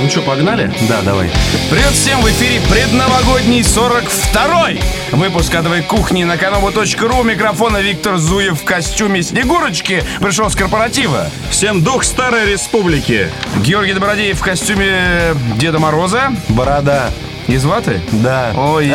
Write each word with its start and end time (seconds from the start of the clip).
Ну 0.00 0.08
что, 0.08 0.22
погнали? 0.22 0.70
Да, 0.88 1.02
давай. 1.02 1.28
Привет 1.70 1.90
всем! 1.90 2.20
В 2.20 2.26
эфире 2.28 2.60
предновогодний 2.70 3.62
42-й 3.62 4.80
выпуск 5.10 5.52
адовой 5.56 5.82
кухни 5.82 6.22
на 6.22 6.36
kanobu.ru. 6.36 7.20
У 7.20 7.24
микрофона 7.24 7.78
Виктор 7.78 8.16
Зуев 8.16 8.60
в 8.60 8.64
костюме 8.64 9.24
Снегурочки 9.24 10.04
пришел 10.20 10.48
с 10.50 10.54
корпоратива. 10.54 11.28
Всем 11.50 11.82
дух 11.82 12.04
Старой 12.04 12.46
Республики. 12.46 13.28
Георгий 13.64 13.92
Добродеев 13.92 14.38
в 14.38 14.42
костюме 14.42 15.34
Деда 15.56 15.80
Мороза. 15.80 16.32
Борода. 16.48 17.10
Из 17.48 17.64
ваты? 17.64 18.02
Да. 18.12 18.52
Ой, 18.54 18.92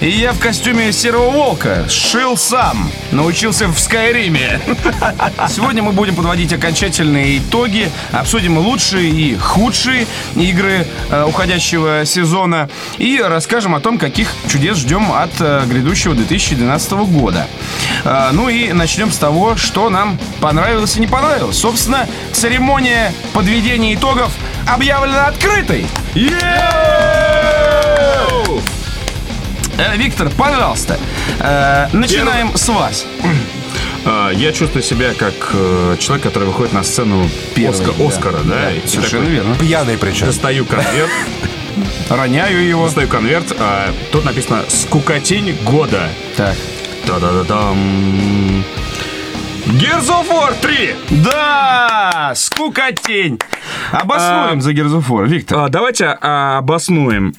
и 0.00 0.08
я 0.08 0.32
в 0.32 0.38
костюме 0.38 0.92
Серого 0.92 1.30
Волка. 1.30 1.84
Шил 1.88 2.36
сам. 2.36 2.88
Научился 3.10 3.66
в 3.66 3.76
Скайриме. 3.76 4.60
Сегодня 5.48 5.82
мы 5.82 5.90
будем 5.90 6.14
подводить 6.14 6.52
окончательные 6.52 7.38
итоги. 7.38 7.90
Обсудим 8.12 8.56
лучшие 8.58 9.10
и 9.10 9.36
худшие 9.36 10.06
игры 10.36 10.86
э, 11.10 11.24
уходящего 11.24 12.04
сезона. 12.04 12.70
И 12.98 13.20
расскажем 13.20 13.74
о 13.74 13.80
том, 13.80 13.98
каких 13.98 14.32
чудес 14.46 14.76
ждем 14.76 15.10
от 15.10 15.32
э, 15.40 15.64
грядущего 15.66 16.14
2012 16.14 16.92
года. 16.92 17.48
Э, 18.04 18.28
ну 18.30 18.48
и 18.48 18.72
начнем 18.72 19.10
с 19.10 19.16
того, 19.16 19.56
что 19.56 19.90
нам 19.90 20.20
понравилось 20.40 20.96
и 20.96 21.00
не 21.00 21.08
понравилось. 21.08 21.58
Собственно, 21.58 22.06
церемония 22.32 23.12
подведения 23.32 23.92
итогов 23.96 24.30
объявлена 24.68 25.26
открытой. 25.26 25.84
Э, 26.14 27.37
Виктор, 29.96 30.28
пожалуйста, 30.30 30.98
э, 31.40 31.88
начинаем 31.92 32.56
с 32.56 32.68
вас. 32.68 33.06
А, 34.04 34.30
Я 34.30 34.52
чувствую 34.52 34.82
себя 34.82 35.12
как 35.14 35.34
э, 35.52 35.96
человек, 35.98 36.24
который 36.24 36.44
выходит 36.48 36.72
на 36.72 36.82
сцену 36.82 37.28
Первый, 37.54 37.78
Оска- 37.78 37.94
да. 37.98 38.06
Оскара, 38.08 38.38
да? 38.44 38.54
Да, 38.54 38.72
и 38.72 38.86
совершенно 38.86 39.22
такой 39.24 39.34
верно. 39.34 39.54
Пьяный 39.56 39.98
причем. 39.98 40.26
Достаю 40.26 40.64
конверт, 40.64 41.10
Роняю 42.08 42.66
его. 42.66 42.86
достаю 42.86 43.08
конверт, 43.08 43.54
а 43.58 43.92
тут 44.10 44.24
написано 44.24 44.62
«Скукотень 44.68 45.56
года». 45.64 46.08
Так. 46.36 46.56
Та-да-да-дам. 47.06 48.64
War 49.66 50.54
3! 50.60 50.94
Да, 51.10 52.32
скукотень. 52.34 53.38
Обоснуем 53.92 54.58
А, 54.58 54.60
за 54.60 54.72
War, 54.72 55.26
Виктор. 55.26 55.58
А, 55.58 55.68
давайте 55.68 56.16
а, 56.20 56.58
обоснуем. 56.58 57.34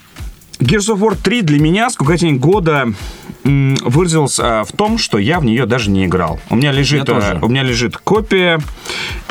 Gears 0.60 0.94
of 0.94 1.00
War 1.00 1.16
3 1.16 1.42
для 1.42 1.60
меня 1.60 1.90
скукотень 1.90 2.38
года 2.38 2.94
выразился 3.44 4.62
а, 4.62 4.64
в 4.64 4.74
том, 4.74 4.98
что 4.98 5.18
я 5.18 5.40
в 5.40 5.46
нее 5.46 5.66
даже 5.66 5.90
не 5.90 6.06
играл. 6.06 6.40
У 6.50 6.56
меня 6.56 6.72
лежит, 6.72 7.08
а, 7.10 7.40
у 7.42 7.48
меня 7.48 7.64
лежит 7.64 7.98
копия, 7.98 8.60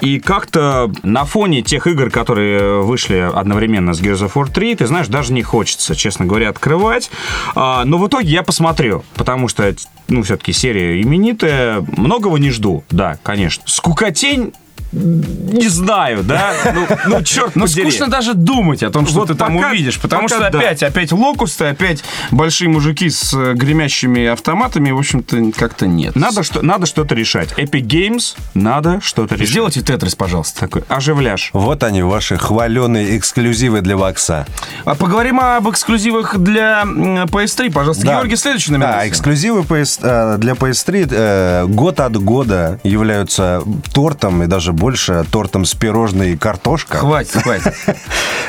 и 0.00 0.18
как-то 0.18 0.90
на 1.02 1.24
фоне 1.24 1.62
тех 1.62 1.86
игр, 1.86 2.10
которые 2.10 2.82
вышли 2.82 3.30
одновременно 3.32 3.92
с 3.92 4.00
Gears 4.00 4.26
of 4.26 4.32
War 4.32 4.50
3, 4.50 4.76
ты 4.76 4.86
знаешь, 4.86 5.08
даже 5.08 5.32
не 5.32 5.42
хочется, 5.42 5.94
честно 5.94 6.24
говоря, 6.24 6.48
открывать. 6.48 7.10
А, 7.54 7.84
но 7.84 7.98
в 7.98 8.08
итоге 8.08 8.28
я 8.28 8.42
посмотрю, 8.42 9.04
потому 9.14 9.48
что, 9.48 9.74
ну, 10.08 10.22
все-таки 10.22 10.52
серия 10.52 11.00
именитая, 11.02 11.84
многого 11.96 12.38
не 12.38 12.50
жду, 12.50 12.84
да, 12.90 13.18
конечно. 13.22 13.62
Скукотень 13.66 14.54
не 14.92 15.69
знаю, 15.69 16.22
да? 16.25 16.53
Ну, 16.75 16.86
ну 17.06 17.22
черт 17.22 17.55
Ну, 17.56 17.62
подери. 17.67 17.83
скучно 17.91 18.08
даже 18.08 18.34
думать 18.34 18.83
о 18.83 18.91
том, 18.91 19.06
что 19.06 19.20
Вот 19.20 19.28
ты 19.28 19.34
там 19.34 19.56
пока- 19.56 19.70
увидишь, 19.70 19.98
потому 19.98 20.28
что 20.28 20.39
да. 20.41 20.47
опять, 20.47 20.83
опять 20.83 21.12
локусты, 21.12 21.67
опять 21.67 22.03
большие 22.30 22.69
мужики 22.69 23.11
с 23.11 23.33
э, 23.34 23.53
гремящими 23.55 24.27
автоматами, 24.27 24.91
в 24.91 24.98
общем-то, 24.98 25.53
как-то 25.56 25.86
нет. 25.86 26.17
Надо, 26.17 26.42
что, 26.42 26.62
надо 26.62 26.86
что-то 26.86 27.14
решать. 27.14 27.53
Epic 27.58 27.83
Games 27.83 28.36
надо 28.55 29.00
что-то 29.03 29.34
решать. 29.34 29.48
Сделайте 29.50 29.83
тетрис, 29.83 30.14
пожалуйста. 30.14 30.61
Такой 30.61 30.83
оживляш. 30.89 31.50
Вот 31.52 31.83
они, 31.83 32.02
ваши 32.02 32.36
хваленые 32.39 33.17
эксклюзивы 33.19 33.80
для 33.83 33.97
Вакса. 33.97 34.47
А 34.84 34.95
поговорим 34.95 35.41
об 35.41 35.69
эксклюзивах 35.69 36.39
для 36.39 36.83
м, 36.83 37.24
PS3, 37.24 37.70
пожалуйста. 37.73 38.05
Да. 38.07 38.14
Георгий, 38.14 38.36
следующий 38.36 38.73
Да, 38.73 38.79
номинация. 38.79 39.08
эксклюзивы 39.08 39.61
PS, 39.62 40.01
э, 40.02 40.39
для 40.39 40.52
PS3 40.55 41.08
э, 41.11 41.67
год 41.67 42.01
от 42.01 42.17
года 42.17 42.80
являются 42.85 43.62
тортом, 43.92 44.42
и 44.42 44.46
даже 44.46 44.73
больше 44.78 45.24
тортом 45.30 45.64
с 45.64 45.74
пирожной 45.74 46.33
и 46.33 46.36
картошка. 46.36 46.98
Хватит, 46.98 47.42
хватит. 47.42 47.74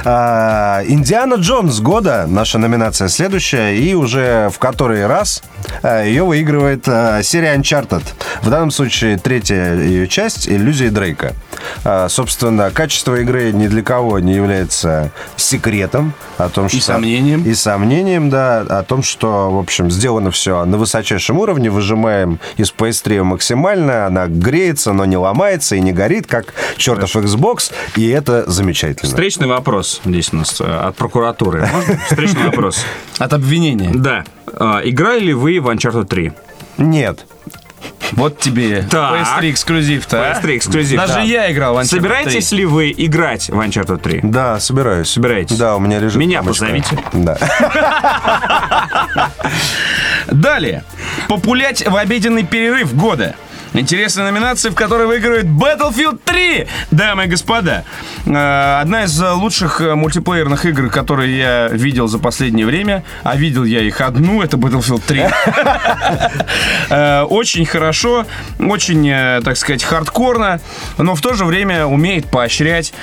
А, 0.06 0.82
Индиана 0.88 1.34
Джонс 1.34 1.82
года, 1.82 2.26
наша 2.26 2.58
номинация 2.58 3.10
следующая, 3.10 3.76
и 3.76 3.94
уже 3.94 4.50
в 4.50 4.58
который 4.58 5.06
раз 5.08 5.44
а, 5.84 6.04
ее 6.04 6.24
выигрывает 6.24 6.88
а, 6.88 7.22
серия 7.22 7.54
Uncharted. 7.56 8.04
В 8.42 8.50
данном 8.50 8.72
случае 8.72 9.18
третья 9.18 9.76
ее 9.76 10.08
часть 10.08 10.48
«Иллюзии 10.48 10.88
Дрейка». 10.88 11.34
А, 11.84 12.08
Собственно, 12.08 12.72
качество 12.72 13.16
игры 13.16 13.52
ни 13.52 13.68
для 13.68 13.84
кого 13.84 14.20
не 14.20 14.34
является 14.34 15.12
секретом. 15.36 16.14
О 16.38 16.50
том, 16.50 16.70
что... 16.70 16.82
сомнением. 16.82 17.44
И 17.44 17.54
сомнением, 17.54 18.30
да, 18.30 18.60
о 18.62 18.84
том, 18.84 19.04
что, 19.04 19.52
в 19.52 19.58
общем, 19.58 19.92
сделано 19.92 20.32
все 20.32 20.66
на 20.66 20.78
высочайшем 20.78 21.40
уровне, 21.40 21.70
выжимаем 21.70 22.40
из 22.58 22.74
PS3 22.74 23.24
максимально, 23.24 24.06
она 24.06 24.28
греется, 24.28 24.94
но 24.94 25.06
не 25.06 25.18
ломается 25.18 25.76
и 25.76 25.82
не 25.82 25.92
горит, 25.92 26.19
как 26.28 26.54
чертов 26.78 27.16
Xbox, 27.16 27.72
и 27.96 28.08
это 28.10 28.50
замечательно. 28.50 29.10
Встречный 29.10 29.48
вопрос 29.48 30.02
здесь 30.06 30.32
у 30.34 30.38
нас 30.38 30.60
э, 30.62 30.64
от 30.66 30.96
прокуратуры. 30.96 31.68
Можно? 31.72 31.98
Встречный 32.10 32.44
вопрос. 32.46 32.84
От 33.20 33.34
обвинения. 33.34 33.92
Да. 33.94 34.24
А, 34.48 34.82
Играли 34.84 35.20
ли 35.20 35.34
вы 35.34 35.60
в 35.60 35.68
Uncharted 35.70 36.06
3? 36.06 36.32
Нет. 36.78 37.26
Вот 38.14 38.40
тебе 38.40 38.84
Так. 38.90 39.22
PS3 39.42 39.52
эксклюзив-то. 39.52 40.32
а? 40.32 40.34
PS3 40.42 40.58
эксклюзив. 40.58 40.98
Даже 41.00 41.14
да. 41.14 41.22
я 41.22 41.52
играл 41.52 41.76
в 41.76 41.78
Uncharted 41.78 41.86
Собираетесь 41.86 42.50
3. 42.50 42.58
ли 42.58 42.66
вы 42.66 42.94
играть 42.98 43.50
в 43.50 43.60
Uncharted 43.60 44.00
3? 44.00 44.20
Да, 44.24 44.60
собираюсь. 44.60 45.10
Собираетесь? 45.10 45.58
Да, 45.58 45.76
у 45.76 45.80
меня 45.80 46.00
лежит 46.00 46.18
Меня 46.18 46.42
папочка. 46.42 46.66
позовите. 46.66 46.98
Да. 47.14 47.38
Далее. 50.28 50.84
Популять 51.28 51.86
в 51.86 51.96
обеденный 51.96 52.44
перерыв 52.44 52.96
года. 52.96 53.36
Интересная 53.84 54.30
номинация, 54.30 54.72
в 54.72 54.76
которой 54.76 55.08
выигрывает 55.08 55.46
Battlefield 55.46 56.20
3, 56.26 56.68
дамы 56.92 57.24
и 57.24 57.28
господа. 57.28 57.86
Э, 58.26 58.82
Одна 58.82 59.06
из 59.06 59.18
лучших 59.22 59.80
э, 59.80 59.96
мультиплеерных 59.96 60.66
игр, 60.66 60.90
которые 60.90 61.38
я 61.38 61.68
видел 61.70 62.08
за 62.10 62.20
последнее 62.20 62.66
время, 62.66 63.06
а 63.24 63.38
видел 63.38 63.64
я 63.64 63.80
их 63.82 64.02
одну, 64.02 64.42
это 64.42 64.58
Battlefield 64.58 65.02
3. 65.08 65.24
Э, 66.90 67.22
Очень 67.24 67.66
хорошо, 67.66 68.26
очень, 68.60 69.10
так 69.44 69.56
сказать, 69.58 69.84
хардкорно, 69.84 70.60
но 70.98 71.14
в 71.16 71.22
то 71.22 71.34
же 71.34 71.46
время 71.46 71.86
умеет 71.86 72.26
поощрять 72.30 72.94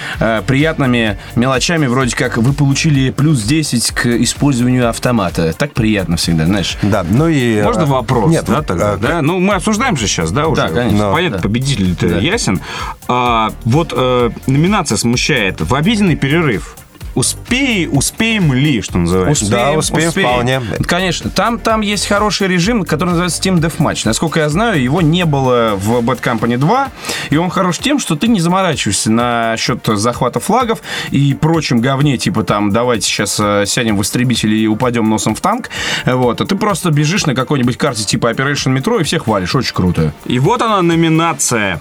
приятными 0.46 1.18
мелочами, 1.36 1.86
вроде 1.86 2.16
как 2.16 2.36
вы 2.36 2.52
получили 2.52 3.10
плюс 3.10 3.42
10 3.42 3.92
к 3.92 4.06
использованию 4.06 4.88
автомата. 4.88 5.52
Так 5.52 5.72
приятно 5.72 6.16
всегда, 6.16 6.46
знаешь. 6.46 6.76
Да, 6.82 7.04
ну 7.08 7.28
и... 7.28 7.62
Можно 7.62 7.86
вопрос, 7.86 8.30
Нет, 8.30 8.44
да, 8.46 8.62
тогда, 8.62 8.96
да? 8.96 9.22
Ну, 9.22 9.38
мы 9.38 9.54
обсуждаем 9.54 9.96
же 9.96 10.08
сейчас, 10.08 10.32
да, 10.32 10.48
уже? 10.48 10.65
Да, 10.68 10.74
конечно. 10.82 11.06
Ну, 11.08 11.12
Понятно, 11.12 11.36
Да. 11.38 11.42
победитель-то 11.42 12.08
Да. 12.08 12.18
ясен. 12.18 12.60
А, 13.08 13.52
вот 13.64 13.92
э, 13.96 14.30
номинация 14.46 14.96
смущает. 14.96 15.60
В 15.60 15.74
обеденный 15.74 16.16
перерыв 16.16 16.76
успей, 17.16 17.88
успеем 17.90 18.52
ли, 18.52 18.82
что 18.82 18.98
называется? 18.98 19.50
Да, 19.50 19.72
успеем 19.72 20.12
вполне. 20.12 20.60
Конечно. 20.86 21.30
Там, 21.30 21.58
там 21.58 21.80
есть 21.80 22.06
хороший 22.06 22.46
режим, 22.46 22.84
который 22.84 23.10
называется 23.10 23.42
Team 23.42 23.58
Deathmatch. 23.58 24.02
Насколько 24.04 24.40
я 24.40 24.48
знаю, 24.50 24.80
его 24.80 25.00
не 25.00 25.24
было 25.24 25.72
в 25.76 26.00
Bad 26.00 26.20
Company 26.20 26.58
2. 26.58 26.90
И 27.30 27.36
он 27.36 27.48
хорош 27.50 27.78
тем, 27.78 27.98
что 27.98 28.16
ты 28.16 28.28
не 28.28 28.40
заморачиваешься 28.40 29.10
насчет 29.10 29.84
захвата 29.86 30.40
флагов 30.40 30.82
и 31.10 31.34
прочим 31.34 31.80
говне, 31.80 32.18
типа 32.18 32.44
там, 32.44 32.70
давайте 32.70 33.06
сейчас 33.06 33.40
э, 33.40 33.64
сядем 33.66 33.96
в 33.96 34.02
истребитель 34.02 34.52
и 34.52 34.68
упадем 34.68 35.08
носом 35.08 35.34
в 35.34 35.40
танк. 35.40 35.70
Вот. 36.04 36.40
А 36.42 36.46
ты 36.46 36.54
просто 36.54 36.90
бежишь 36.90 37.24
на 37.24 37.34
какой-нибудь 37.34 37.78
карте 37.78 38.04
типа 38.04 38.30
Operation 38.30 38.76
Metro 38.76 39.00
и 39.00 39.04
всех 39.04 39.26
валишь. 39.26 39.54
Очень 39.54 39.74
круто. 39.74 40.12
И 40.26 40.38
вот 40.38 40.60
она 40.60 40.82
номинация. 40.82 41.80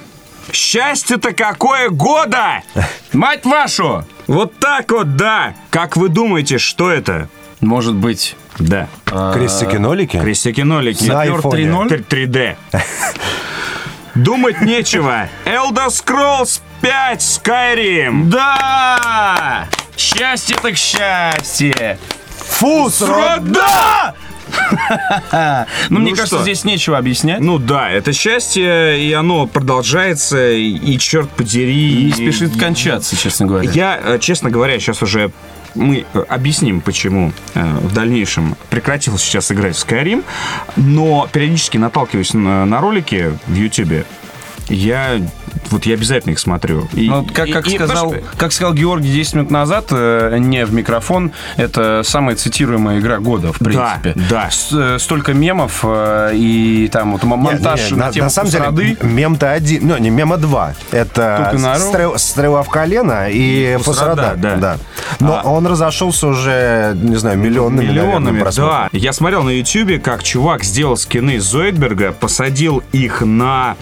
Счастье-то 0.51 1.33
какое 1.33 1.89
года! 1.89 2.61
Мать 3.11 3.45
вашу! 3.45 4.05
Вот 4.27 4.57
так 4.59 4.91
вот, 4.91 5.15
да! 5.15 5.53
Как 5.69 5.97
вы 5.97 6.09
думаете, 6.09 6.57
что 6.57 6.89
это? 6.89 7.29
Может 7.61 7.93
быть... 7.95 8.35
Да. 8.57 8.87
Крестики-нолики? 9.05 10.17
Крестики-нолики. 10.17 11.03
На 11.03 11.25
Сапер 11.25 11.35
айфоне. 11.35 11.63
3.0? 11.65 12.07
3D. 12.07 12.55
Думать 14.15 14.61
нечего. 14.61 15.27
Elder 15.45 15.87
Scrolls 15.87 16.61
5 16.81 17.19
Skyrim. 17.19 18.29
Да! 18.29 19.67
Счастье 19.97 20.55
так 20.61 20.77
счастье! 20.77 21.97
Фу, 22.37 22.89
срок! 22.89 23.41
Да! 23.43 24.13
Ну, 25.89 25.99
мне 25.99 26.11
Ну 26.11 26.15
кажется, 26.15 26.35
что? 26.37 26.43
здесь 26.43 26.63
нечего 26.63 26.97
объяснять. 26.97 27.39
Ну 27.39 27.57
да, 27.59 27.89
это 27.91 28.13
счастье, 28.13 28.99
и 29.03 29.11
оно 29.13 29.47
продолжается, 29.47 30.51
и, 30.51 30.71
и 30.71 30.97
черт 30.99 31.29
подери. 31.29 32.05
Не 32.05 32.11
спешит 32.11 32.57
кончаться, 32.57 33.15
честно 33.15 33.45
говоря. 33.45 33.69
Я, 33.71 33.99
э, 34.03 34.19
честно 34.19 34.49
говоря, 34.49 34.79
сейчас 34.79 35.01
уже 35.01 35.31
мы 35.73 36.05
э, 36.13 36.23
объясним, 36.29 36.81
почему 36.81 37.33
э, 37.53 37.63
в 37.81 37.93
дальнейшем 37.93 38.55
прекратил 38.69 39.17
сейчас 39.17 39.51
играть 39.51 39.75
в 39.75 39.85
Skyrim, 39.85 40.23
но 40.75 41.27
периодически 41.31 41.77
наталкиваюсь 41.77 42.33
на, 42.33 42.65
на 42.65 42.79
ролики 42.79 43.33
в 43.47 43.53
YouTube. 43.55 44.05
Я 44.69 45.19
вот 45.69 45.85
я 45.85 45.93
обязательно 45.95 46.31
их 46.33 46.39
смотрю. 46.39 46.87
И- 46.93 47.09
Ну, 47.09 47.25
как, 47.33 47.47
и- 47.47 47.51
как, 47.51 47.67
и, 47.67 47.75
сказал, 47.75 48.09
знаешь, 48.09 48.23
как 48.37 48.51
сказал 48.51 48.73
Георгий 48.73 49.11
10 49.11 49.33
минут 49.35 49.51
назад, 49.51 49.87
э, 49.91 50.37
не 50.39 50.65
в 50.65 50.73
микрофон, 50.73 51.31
это 51.57 52.01
самая 52.03 52.35
цитируемая 52.35 52.99
игра 52.99 53.19
года, 53.19 53.51
в 53.53 53.59
Да, 53.59 53.65
принципе. 53.99 54.13
да. 54.29 54.49
С- 54.51 54.69
э, 54.71 54.97
столько 54.99 55.33
мемов 55.33 55.81
э, 55.83 56.31
и 56.33 56.89
там 56.91 57.13
вот 57.13 57.23
монтаж 57.23 57.79
Не, 57.91 57.91
не, 57.91 57.99
на, 57.99 58.05
на, 58.07 58.11
тему 58.11 58.23
на 58.25 58.29
самом 58.29 58.49
деле, 58.51 58.63
Фусрады. 58.65 58.97
м- 59.01 59.15
мем-то 59.15 59.51
один, 59.51 59.87
ну, 59.87 59.97
не, 59.97 60.09
мема 60.09 60.37
два. 60.37 60.73
Это 60.91 61.51
стрел- 61.79 62.17
стрела 62.17 62.63
в 62.63 62.69
колено 62.69 63.27
и 63.29 63.77
Фусрада, 63.81 64.33
Фусрада. 64.35 64.57
да. 64.59 64.77
Но 65.19 65.41
А- 65.43 65.49
он 65.49 65.65
разошелся 65.67 66.27
уже, 66.27 66.95
не 67.01 67.15
знаю, 67.15 67.37
миллионными, 67.37 67.87
Миллионами, 67.87 68.41
просмотров. 68.41 68.89
да. 68.91 68.97
Я 68.97 69.13
смотрел 69.13 69.43
на 69.43 69.49
Ютубе, 69.51 69.99
как 69.99 70.23
чувак 70.23 70.63
сделал 70.63 70.97
скины 70.97 71.39
Зоидберга, 71.39 72.11
посадил 72.11 72.83
их 72.91 73.21
на 73.21 73.75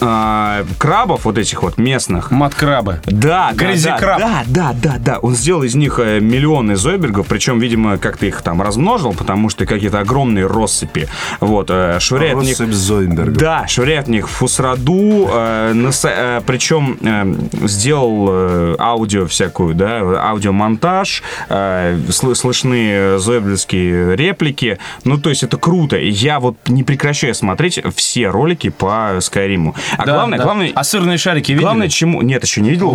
а, 0.00 0.64
крабов 0.78 1.24
вот 1.24 1.38
этих 1.38 1.62
вот 1.62 1.78
местных. 1.78 2.30
Мат-крабы. 2.30 3.00
Да, 3.06 3.52
да, 3.54 3.64
Crazy 3.72 3.84
да, 3.84 3.98
Crab. 3.98 4.18
да, 4.18 4.42
да, 4.46 4.72
да, 4.82 4.94
да. 4.98 5.18
Он 5.18 5.34
сделал 5.34 5.62
из 5.62 5.74
них 5.74 5.98
э, 5.98 6.20
миллионы 6.20 6.76
зойбергов, 6.76 7.26
причем, 7.26 7.58
видимо, 7.58 7.98
как-то 7.98 8.26
их 8.26 8.42
там 8.42 8.62
размножил, 8.62 9.12
потому 9.12 9.48
что 9.48 9.66
какие-то 9.66 10.00
огромные 10.00 10.46
россыпи. 10.46 11.08
Вот, 11.40 11.68
э, 11.70 11.98
швыряет 12.00 12.36
в 12.38 12.42
них... 12.42 12.58
Россыпь 12.58 12.72
Зойнберга. 12.72 13.38
Да, 13.38 13.66
швыряет 13.66 14.06
в 14.06 14.10
них 14.10 14.28
фусраду, 14.28 15.28
э, 15.30 15.72
наса- 15.74 16.38
э, 16.38 16.40
причем 16.46 16.98
э, 17.02 17.66
сделал 17.68 18.28
э, 18.30 18.76
аудио 18.78 19.26
всякую, 19.26 19.74
да, 19.74 20.00
аудиомонтаж, 20.28 21.22
э, 21.48 21.96
сл- 22.08 22.34
слышны 22.34 23.18
зойбельские 23.18 24.16
реплики. 24.16 24.78
Ну, 25.04 25.18
то 25.18 25.30
есть 25.30 25.42
это 25.42 25.56
круто. 25.56 25.96
Я 25.96 26.40
вот 26.40 26.56
не 26.68 26.82
прекращаю 26.84 27.34
смотреть 27.34 27.80
все 27.94 28.28
ролики 28.28 28.68
по 28.70 29.18
Скайриму. 29.20 29.74
А 29.96 30.06
Да, 30.06 30.14
главное, 30.14 30.38
да. 30.38 30.44
главное... 30.44 30.72
А 30.74 30.84
сырные 30.84 31.18
шарики 31.18 31.52
видели? 31.52 31.64
Главное, 31.64 31.88
чему... 31.88 32.22
Нет, 32.22 32.42
еще 32.44 32.60
не 32.60 32.70
видел. 32.70 32.90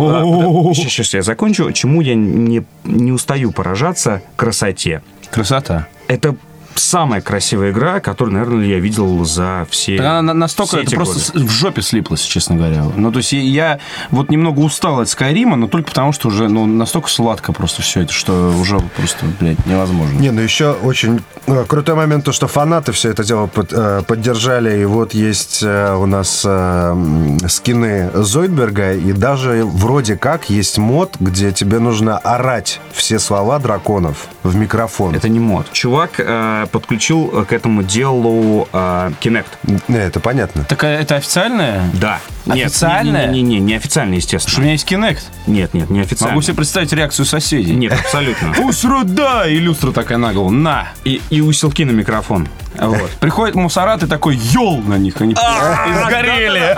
Сейчас, 0.74 0.92
сейчас 0.92 1.14
я 1.14 1.22
закончу. 1.22 1.70
Чему 1.72 2.00
я 2.00 2.14
не, 2.14 2.64
не 2.84 3.12
устаю 3.12 3.52
поражаться 3.52 4.22
красоте. 4.36 5.02
Красота. 5.30 5.88
Это 6.08 6.36
самая 6.78 7.20
красивая 7.20 7.70
игра, 7.70 8.00
которую, 8.00 8.34
наверное, 8.34 8.66
я 8.66 8.78
видел 8.80 9.24
за 9.24 9.66
все 9.70 9.98
Она 9.98 10.22
на- 10.22 10.34
настолько 10.34 10.76
все 10.78 10.82
это 10.82 10.96
просто 10.96 11.32
годы. 11.32 11.46
в 11.46 11.50
жопе 11.50 11.82
слиплось, 11.82 12.22
честно 12.22 12.56
говоря. 12.56 12.84
Ну, 12.96 13.10
то 13.12 13.18
есть 13.18 13.32
я- 13.32 13.78
вот 14.10 14.30
немного 14.30 14.60
устал 14.60 15.00
от 15.00 15.08
Скайрима, 15.08 15.56
но 15.56 15.68
только 15.68 15.88
потому, 15.90 16.12
что 16.12 16.28
уже 16.28 16.48
ну, 16.48 16.66
настолько 16.66 17.08
сладко 17.08 17.52
просто 17.52 17.82
все 17.82 18.00
это, 18.02 18.12
что 18.12 18.54
уже 18.60 18.78
просто, 18.96 19.26
блядь, 19.40 19.64
невозможно. 19.66 20.18
Не, 20.18 20.30
ну 20.30 20.40
еще 20.40 20.72
очень 20.72 21.20
э, 21.46 21.64
крутой 21.66 21.94
момент, 21.94 22.24
то, 22.24 22.32
что 22.32 22.46
фанаты 22.48 22.92
все 22.92 23.10
это 23.10 23.24
дело 23.24 23.46
под- 23.46 23.72
э, 23.72 24.02
поддержали. 24.06 24.80
И 24.80 24.84
вот 24.84 25.14
есть 25.14 25.60
э, 25.62 25.94
у 25.94 26.06
нас 26.06 26.44
скины 27.48 28.10
Зойдберга, 28.14 28.92
и 28.94 29.12
даже 29.12 29.62
вроде 29.64 30.16
как 30.16 30.50
есть 30.50 30.78
мод, 30.78 31.16
где 31.20 31.52
тебе 31.52 31.78
нужно 31.78 32.18
орать 32.18 32.80
все 32.92 33.18
слова 33.18 33.58
драконов 33.58 34.28
в 34.42 34.56
микрофон. 34.56 35.14
Это 35.14 35.28
не 35.28 35.40
мод. 35.40 35.66
Чувак 35.72 36.12
э, 36.18 36.65
подключил 36.66 37.30
э, 37.32 37.44
к 37.44 37.52
этому 37.52 37.82
делу 37.82 38.68
э, 38.72 39.10
Kinect. 39.20 39.46
Не, 39.88 39.98
это 39.98 40.20
понятно. 40.20 40.64
Так 40.64 40.84
а 40.84 40.88
это 40.88 41.16
официальное? 41.16 41.90
Да. 41.94 42.20
Нет, 42.46 42.66
Официальное? 42.66 43.26
Не, 43.28 43.42
не, 43.42 43.58
не, 43.58 43.60
не 43.60 43.74
официально, 43.74 44.12
Что 44.20 44.34
у 44.34 44.36
естественно. 44.36 44.62
меня 44.62 44.72
есть 44.72 44.90
Kinect. 44.90 45.20
Нет, 45.46 45.74
нет, 45.74 45.90
не 45.90 46.00
официально. 46.00 46.34
Могу 46.34 46.42
себе 46.42 46.54
представить 46.54 46.92
реакцию 46.92 47.26
соседей. 47.26 47.74
Нет, 47.74 47.92
абсолютно. 47.92 48.52
Пусть 48.56 48.84
руда! 48.84 49.46
И 49.48 49.56
люстра 49.58 49.90
такая 49.92 50.18
на 50.18 50.32
голову. 50.32 50.50
На! 50.50 50.88
И, 51.04 51.20
и 51.30 51.40
усилки 51.40 51.82
на 51.82 51.90
микрофон. 51.90 52.48
Вот. 52.78 53.10
Приходит 53.20 53.54
мусорат 53.54 54.02
и 54.02 54.06
такой 54.06 54.36
йол 54.36 54.80
на 54.82 54.98
них. 54.98 55.20
Они 55.20 55.34
А, 55.38 56.04
сгорели. 56.06 56.76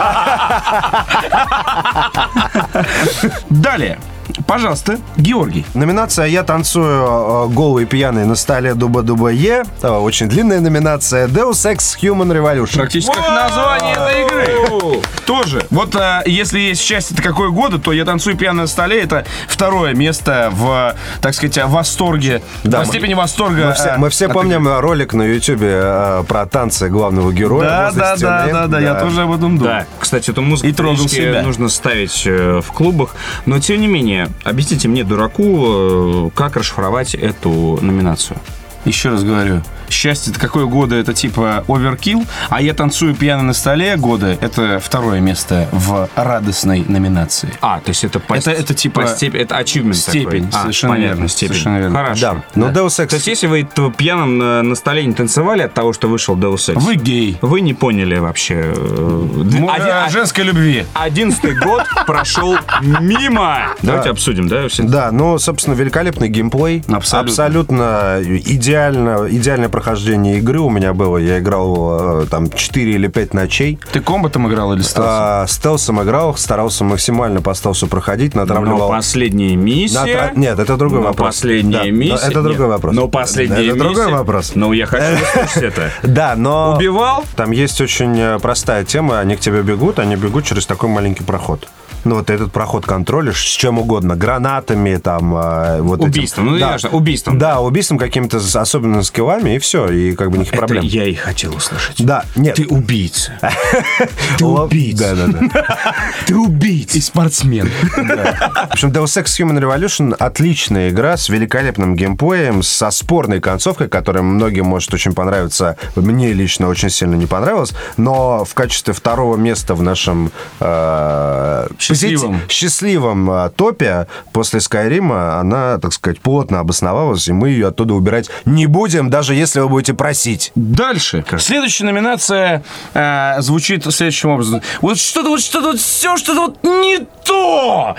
Далее. 3.51 3.99
Пожалуйста, 4.49 4.99
Георгий. 5.19 5.67
Номинация 5.75 6.25
«Я 6.25 6.43
танцую 6.43 6.87
э, 6.87 7.49
голый 7.53 7.85
пьяный 7.85 8.25
на 8.25 8.35
столе 8.35 8.73
дуба-дуба 8.73 9.29
Е». 9.29 9.63
Э, 9.83 9.89
Очень 9.91 10.27
длинная 10.31 10.61
номинация. 10.61 11.29
Deus 11.29 11.71
Ex 11.71 11.79
Human 12.01 12.29
Revolution. 12.35 12.77
Практически 12.77 13.13
как 13.15 13.29
название 13.29 13.93
этой 13.95 14.23
игры. 14.25 15.03
Тоже. 15.27 15.67
Вот 15.69 15.95
а, 15.97 16.23
если 16.25 16.59
есть 16.61 16.81
счастье 16.81 17.15
это 17.15 17.23
какое 17.23 17.51
года, 17.51 17.79
то 17.79 17.93
«Я 17.93 18.07
танцую 18.07 18.39
пьяно 18.39 18.63
на 18.63 18.67
столе»— 18.69 19.03
это 19.03 19.27
второе 19.49 19.93
место 19.95 20.49
в, 20.51 20.95
так 21.21 21.35
сказать, 21.35 21.59
восторге, 21.67 22.41
Да, 22.65 22.79
мы- 22.81 22.87
степени 22.87 23.13
восторга. 23.13 23.67
Мы 23.67 23.73
все, 23.75 23.95
мы 23.99 24.09
все 24.09 24.27
от 24.29 24.33
помним 24.33 24.67
э, 24.67 24.81
ролик 24.81 25.13
на 25.13 25.25
Ютубе 25.25 25.69
э, 25.73 26.25
про 26.27 26.47
танцы 26.47 26.89
главного 26.89 27.33
героя. 27.35 27.69
Да, 27.69 27.93
да, 27.93 28.17
да, 28.17 28.47
да, 28.51 28.67
да, 28.67 28.81
я 28.81 28.95
тоже 28.95 29.23
об 29.25 29.33
этом 29.33 29.59
думал. 29.59 29.65
Да, 29.73 29.87
кстати, 30.01 30.31
эту 30.31 30.41
музыку 30.41 30.67
И 30.69 30.73
трогал 30.73 30.95
периодически 30.97 31.21
себя. 31.21 31.43
нужно 31.43 31.69
ставить 31.69 32.23
э, 32.25 32.63
в 32.67 32.73
клубах. 32.73 33.15
Но, 33.45 33.59
тем 33.59 33.83
не 33.83 33.87
менее, 33.89 34.29
объясните 34.45 34.89
мне, 34.89 35.05
дураку, 35.05 35.65
э, 35.67 36.31
как 36.35 36.57
расшифровать 36.57 37.15
эту 37.15 37.79
номинацию. 37.81 38.39
Еще 38.85 39.11
раз 39.11 39.25
говорю, 39.25 39.63
счастье 39.91 40.31
это 40.33 40.41
какое 40.41 40.67
года, 40.67 40.97
это 40.97 41.15
типа 41.15 41.65
оверкилл, 41.69 42.25
а 42.51 42.61
я 42.61 42.75
танцую 42.75 43.15
пьяно 43.15 43.43
на 43.43 43.53
столе 43.53 43.97
года, 43.97 44.37
это 44.41 44.81
второе 44.83 45.21
место 45.21 45.69
в 45.73 46.09
радостной 46.15 46.85
номинации. 46.87 47.53
А, 47.61 47.81
то 47.81 47.89
есть 47.91 48.05
это 48.05 48.21
по, 48.21 48.35
Это- 48.35 48.51
это 48.51 48.75
типа 48.75 49.03
по 49.03 49.07
степени, 49.09 49.43
это 49.43 49.59
achievement 49.59 49.95
степень, 49.95 50.45
такой. 50.45 50.49
А, 50.53 50.61
совершенно 50.63 50.93
понятно, 50.95 51.15
верно, 51.15 51.29
степень. 51.29 51.49
совершенно 51.55 51.79
верно. 51.79 51.97
Хорошо. 51.99 52.21
Да, 52.21 52.43
но 52.55 52.69
Deus 52.69 52.87
Ex... 53.01 53.07
То 53.09 53.17
есть, 53.17 53.27
если 53.27 53.47
вы 53.47 53.63
т- 53.65 53.91
пьяным 53.97 54.39
на, 54.39 54.63
на 54.63 54.75
столе 54.75 55.05
не 55.07 55.13
танцевали 55.15 55.63
от 55.63 55.75
того, 55.75 55.93
что 55.93 56.09
вышел 56.09 56.37
Deus 56.37 56.75
Ex, 56.75 56.79
Вы 56.79 56.97
гей. 56.97 57.39
вы 57.43 57.61
не 57.61 57.75
поняли 57.75 58.19
вообще. 58.19 58.73
э, 58.77 59.31
один- 59.43 59.69
а- 59.69 60.09
женской 60.11 60.45
любви. 60.45 60.85
Одиннадцатый 60.95 61.55
год 61.59 61.85
прошел 62.07 62.57
мимо. 63.01 63.69
Давайте 63.83 64.11
обсудим, 64.11 64.49
да? 64.49 64.67
Да, 64.79 65.11
ну, 65.13 65.39
собственно, 65.39 65.75
великолепный 65.75 66.29
геймплей. 66.29 66.85
Абсолютно. 66.89 67.29
Абсолютно 67.31 68.21
идеально, 68.23 69.27
идеальное 69.31 69.69
прохождение 69.79 70.39
игры 70.39 70.59
у 70.59 70.71
меня 70.71 70.93
было. 70.93 71.19
Я 71.19 71.39
играл 71.39 72.23
э, 72.23 72.27
там 72.27 72.51
4 72.51 72.93
или 72.93 73.07
5 73.07 73.33
ночей. 73.35 73.79
Ты 73.93 74.01
комбатом 74.01 74.49
играл 74.49 74.73
или 74.73 74.83
стелсом? 74.83 75.05
А, 75.07 75.47
стелсом 75.47 76.03
играл, 76.03 76.37
старался 76.37 76.83
максимально 76.83 77.41
по 77.41 77.55
стелсу 77.55 77.87
проходить, 77.87 78.35
Но 78.35 78.41
натравливал... 78.41 78.89
последняя 78.89 79.55
миссия... 79.55 79.99
натра- 80.01 80.33
Нет, 80.35 80.59
это 80.59 80.77
другой 80.77 80.99
Но 81.01 81.07
вопрос. 81.07 81.29
последняя 81.37 81.79
Да, 81.85 81.91
миссия... 81.91 82.27
Это 82.27 82.43
другой 82.43 82.67
Нет, 82.67 82.69
вопрос. 82.71 82.95
Но 82.97 83.09
последняя 83.09 83.67
Это 83.69 83.77
другой 83.79 84.05
миссия- 84.07 84.17
вопрос. 84.17 84.53
Ну, 84.57 84.73
я 84.73 84.87
хочу 84.87 85.05
услышать 85.15 85.63
это. 85.63 85.91
Да, 86.03 86.35
но... 86.37 86.75
Убивал? 86.77 87.25
Там 87.37 87.53
есть 87.53 87.81
очень 87.81 88.19
э, 88.19 88.39
простая 88.41 88.85
тема. 88.85 89.21
Они 89.21 89.37
к 89.37 89.41
тебе 89.41 89.63
бегут, 89.63 90.01
они 90.01 90.17
бегут 90.17 90.45
через 90.45 90.67
такой 90.67 90.89
маленький 90.89 91.23
проход. 91.23 91.69
Ну, 92.05 92.17
вот 92.17 92.31
этот 92.31 92.53
проход 92.53 92.87
контролишь 92.87 93.41
с 93.41 93.53
чем 93.57 93.79
угодно. 93.79 94.17
Гранатами, 94.17 94.97
там, 94.97 95.35
э, 95.37 95.81
вот 95.83 96.01
этим. 96.01 96.09
Убийством, 96.11 96.47
ну, 96.47 96.59
да. 96.59 96.73
ясно, 96.73 96.91
убийством. 96.91 97.39
Да, 97.39 97.61
убийством 97.61 97.99
какими-то 97.99 98.41
с- 98.41 98.57
особенно 98.57 99.03
скиллами, 99.03 99.57
и 99.57 99.59
все, 99.59 99.89
и 99.89 100.15
как 100.15 100.31
бы 100.31 100.39
никаких 100.39 100.55
Это 100.55 100.59
проблем. 100.67 100.85
я 100.85 101.05
и 101.05 101.15
хотел 101.15 101.55
услышать. 101.55 102.05
Да, 102.05 102.25
нет. 102.37 102.57
Ты 102.57 102.67
убийца. 102.67 103.33
Ты 104.39 104.45
убийца. 104.45 105.15
Да, 105.17 105.27
да, 105.27 105.39
да. 105.53 105.95
Ты 106.27 106.37
убийца. 106.37 106.97
И 106.99 107.01
спортсмен. 107.01 107.69
В 107.97 108.73
общем, 108.73 108.91
Deus 108.91 109.23
Ex 109.23 109.25
Human 109.39 109.59
Revolution 109.61 110.15
отличная 110.19 110.91
игра 110.91 111.17
с 111.17 111.29
великолепным 111.29 111.95
геймплеем, 111.97 112.63
со 112.63 112.91
спорной 112.91 113.41
концовкой, 113.41 113.89
которая 113.89 114.23
многим 114.23 114.67
может 114.67 114.93
очень 114.95 115.13
понравиться. 115.13 115.77
Мне 115.97 116.33
лично 116.33 116.69
очень 116.69 116.91
сильно 116.91 117.15
не 117.15 117.27
понравилась, 117.27 117.73
но 117.97 118.45
в 118.45 118.55
качестве 118.55 118.95
второго 118.95 119.37
места 119.37 119.75
в 119.75 119.83
нашем 119.83 120.31
э, 120.61 121.69
Счастливом. 121.89 122.35
позити- 122.41 122.49
счастливом 122.53 123.31
э, 123.31 123.51
топе 123.57 124.07
после 124.33 124.61
Скайрима 124.61 125.39
она, 125.39 125.79
так 125.79 125.93
сказать, 125.93 126.21
плотно 126.21 126.61
обосновалась, 126.61 127.29
и 127.29 127.33
мы 127.33 127.51
ее 127.51 127.69
оттуда 127.69 127.95
убирать 127.95 128.29
не 128.45 128.67
будем, 128.67 129.11
даже 129.11 129.35
если 129.35 129.61
вы 129.61 129.69
будете 129.69 129.95
просить. 129.95 130.53
Дальше. 130.55 131.25
Следующая 131.39 131.85
номинация 131.85 132.63
э, 132.95 133.37
звучит 133.41 133.85
следующим 133.93 134.31
образом. 134.31 134.61
Вот 134.81 134.99
что-то, 134.99 135.31
вот 135.31 135.41
что-то, 135.41 135.73
вот 135.73 135.81
все 135.81 136.17
что-то 136.17 136.41
вот 136.41 136.63
не 136.65 137.07
то. 137.25 137.97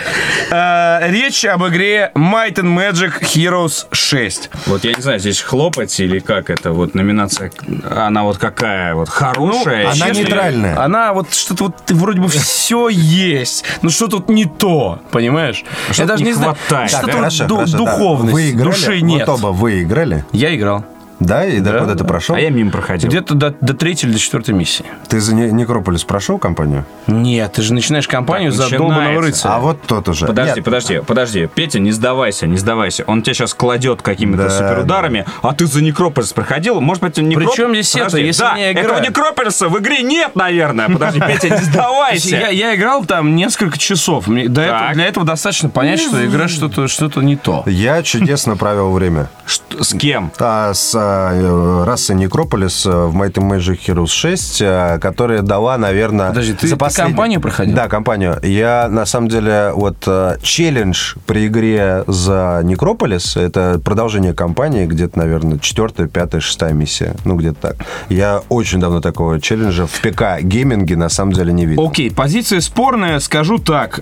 Э, 0.52 1.10
речь 1.10 1.46
об 1.46 1.66
игре 1.68 2.12
Might 2.16 2.56
and 2.56 2.76
Magic 2.78 3.22
Heroes 3.22 3.86
6. 3.92 4.50
Вот 4.68 4.84
я 4.84 4.94
не 4.94 5.02
знаю, 5.02 5.20
здесь 5.20 5.42
хлопать 5.42 6.00
или 6.00 6.20
как 6.20 6.50
это, 6.50 6.72
вот 6.72 6.96
номинация, 6.96 7.52
она 7.90 8.24
вот 8.24 8.38
какая, 8.38 8.96
вот 8.96 9.10
хорошая. 9.10 9.86
она 9.86 9.94
честная. 9.94 10.14
нейтральная. 10.14 10.80
Она 10.84 11.14
вот 11.14 11.34
что-то 11.34 11.66
вот 11.66 11.76
вроде 11.92 12.22
бы 12.22 12.28
все 12.28 12.90
есть, 12.90 13.64
но 13.82 13.90
что 13.90 14.08
тут 14.08 14.30
не 14.30 14.46
то, 14.46 15.00
понимаешь? 15.12 15.64
Что-то 15.92 16.22
не 16.22 16.34
знаю, 16.34 16.56
хватает, 16.56 16.90
Что-то 16.90 17.06
да? 17.08 17.12
вот 17.14 17.20
Хорошо, 17.20 17.46
ду- 17.48 17.56
хорошо, 17.56 17.72
да. 17.72 17.78
духовность, 17.78 18.34
Вы 18.34 18.50
играли? 18.52 18.70
души 18.72 19.02
нет. 19.02 19.28
Вот 19.28 19.40
оба 19.40 19.48
вы 19.48 19.84
играли? 19.84 20.26
Я 20.32 20.56
играл. 20.56 20.84
Да, 21.20 21.46
и 21.46 21.60
Да, 21.60 21.74
докуда 21.74 21.94
ты 21.94 22.00
да. 22.00 22.06
прошел? 22.06 22.36
А 22.36 22.40
я 22.40 22.50
мимо 22.50 22.72
проходил. 22.72 23.10
Где-то 23.10 23.34
до, 23.36 23.54
до 23.60 23.74
третьей 23.74 24.08
или 24.08 24.14
до 24.14 24.20
четвертой 24.22 24.54
миссии. 24.56 24.86
Ты 25.08 25.20
за 25.20 25.34
Не- 25.36 25.52
Некрополис 25.52 26.04
прошел 26.04 26.38
компанию? 26.38 26.86
Нет, 27.08 27.54
ты 27.54 27.62
же 27.62 27.74
начинаешь 27.74 28.08
кампанию 28.08 28.52
Так, 28.52 28.70
за 28.70 28.78
долбанного 28.78 29.22
рыцаря. 29.22 29.54
А 29.56 29.60
вот 29.60 29.82
тот 29.84 30.08
уже. 30.10 30.26
Подожди, 30.28 30.56
Нет, 30.56 30.64
подожди, 30.66 31.02
подожди. 31.06 31.50
Петя, 31.54 31.80
не 31.80 31.92
сдавайся, 31.92 32.48
не 32.48 32.58
сдавайся. 32.58 33.04
Он 33.08 33.22
тебя 33.22 33.34
сейчас 33.34 33.54
кладет 33.54 34.02
какими-то 34.02 34.44
Да, 34.44 34.50
суперударами, 34.50 35.26
а 35.42 35.54
ты 35.54 35.66
за 35.66 35.84
Некрополис 35.84 36.32
проходил. 36.34 36.80
Может 36.80 37.04
быть, 37.04 37.18
Некрополис... 37.18 37.50
Причем 37.56 37.72
здесь 37.74 37.96
это, 37.96 38.06
Подожди, 38.06 38.26
если 38.28 38.42
да, 38.42 38.56
не 38.58 38.72
этого 38.72 38.86
играю? 38.86 39.04
Некрополиса 39.04 39.68
в 39.70 39.78
игре 39.80 40.02
нет, 40.04 40.36
наверное. 40.36 40.88
Подожди, 40.90 41.20
Петя, 41.20 41.50
не 41.50 41.58
сдавайся. 41.64 42.36
Я, 42.38 42.48
я 42.50 42.76
играл 42.76 43.04
там 43.06 43.36
несколько 43.36 43.78
часов. 43.78 44.28
Мне 44.28 44.48
до 44.48 44.62
этого- 44.62 44.94
для 44.94 45.06
этого 45.06 45.26
достаточно 45.26 45.70
понять, 45.70 46.00
что 46.00 46.26
игра 46.26 46.48
что-то 46.48 46.88
что 46.88 47.10
не 47.22 47.36
то. 47.36 47.64
Я 47.68 48.04
чудесно 48.04 48.56
провел 48.56 48.92
время. 48.92 49.30
С 49.46 49.94
кем? 49.98 50.32
А, 50.40 50.74
с 50.74 50.96
а, 51.10 51.32
э, 51.34 51.84
расой 51.86 52.16
Некрополис 52.16 52.86
э, 52.86 52.90
в 52.90 53.16
Might 53.16 53.34
and 53.34 53.50
Magic 53.50 53.80
Heroes 53.88 54.08
6, 54.08 54.62
э, 54.62 55.00
которая 55.02 55.42
дала, 55.42 55.78
наверное... 55.78 56.30
Подожди, 56.30 56.54
ты- 56.54 56.68
ты 56.70 56.96
кампанию 56.96 57.42
проходил? 57.42 57.76
Да, 57.76 57.88
кампанию. 57.88 58.40
Я, 58.44 58.88
на 58.90 59.06
самом 59.06 59.28
деле, 59.30 59.72
вот 59.74 59.98
э, 60.06 60.38
челлендж 60.42 61.16
при 61.26 61.48
игре 61.48 62.04
за 62.08 62.62
Некрополис, 62.64 63.38
это 63.38 63.82
продолжение 63.84 64.34
кампании, 64.34 64.86
где-то, 64.86 65.18
наверное, 65.18 65.58
четвертая, 65.60 66.08
пятая, 66.08 66.42
шестая 66.42 66.74
миссия. 66.74 67.16
Ну, 67.26 67.36
где-то 67.36 67.60
так. 67.60 67.76
Я 68.10 68.42
очень 68.50 68.80
давно 68.80 69.02
такого 69.02 69.40
челленджа 69.42 69.88
в 69.88 70.02
ПК-гейминге, 70.02 70.96
на 70.96 71.10
самом 71.10 71.34
деле, 71.34 71.52
не 71.54 71.66
видел. 71.66 71.88
Окей, 71.88 72.12
позиция 72.12 72.62
спорная, 72.62 73.20
скажу 73.20 73.58
так. 73.58 74.02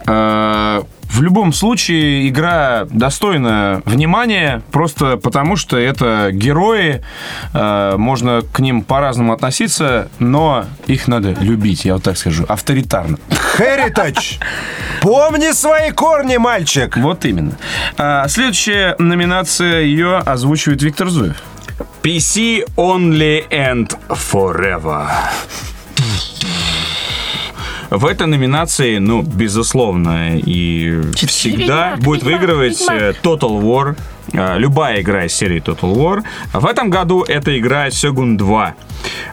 В 1.10 1.22
любом 1.22 1.54
случае, 1.54 2.28
игра 2.30 2.86
достойна 2.90 3.82
внимания, 3.86 4.62
просто 4.72 5.18
потому 5.18 5.56
что 5.56 5.78
это 5.78 6.30
герои, 6.32 7.02
э, 7.54 7.96
можно 7.98 8.42
к 8.52 8.60
ним 8.60 8.82
по-разному 8.82 9.34
относиться, 9.34 10.10
но 10.20 10.66
их 10.86 11.08
надо 11.08 11.32
любить, 11.40 11.86
я 11.86 11.96
вот 11.96 12.04
так 12.04 12.18
скажу, 12.18 12.46
авторитарно. 12.48 13.18
Heritage! 13.58 14.40
Помни 15.02 15.52
свои 15.54 15.92
корни, 15.92 16.38
мальчик! 16.38 16.98
Вот 16.98 17.26
именно. 17.26 17.54
А, 17.98 18.28
следующая 18.28 18.96
номинация, 19.00 19.82
ее 19.82 20.18
озвучивает 20.18 20.82
Виктор 20.84 21.10
Зуев. 21.10 21.36
PC 22.04 22.64
Only 22.76 23.48
and 23.50 23.98
Forever. 24.10 25.08
В 27.90 28.06
этой 28.06 28.28
номинации, 28.28 28.98
ну, 28.98 29.22
безусловно, 29.22 30.38
и 30.38 31.02
всегда 31.16 31.96
будет 31.98 32.24
выигрывать 32.24 32.82
э, 32.90 33.14
Total 33.24 33.62
War. 33.62 33.98
э, 34.34 34.58
Любая 34.60 35.02
игра 35.02 35.26
из 35.26 35.34
серии 35.34 35.62
Total 35.62 35.96
War. 35.96 36.24
В 36.54 36.66
этом 36.66 36.90
году 36.90 37.24
это 37.24 37.58
игра 37.58 37.90
Сёгун 37.90 38.36
2. 38.38 38.76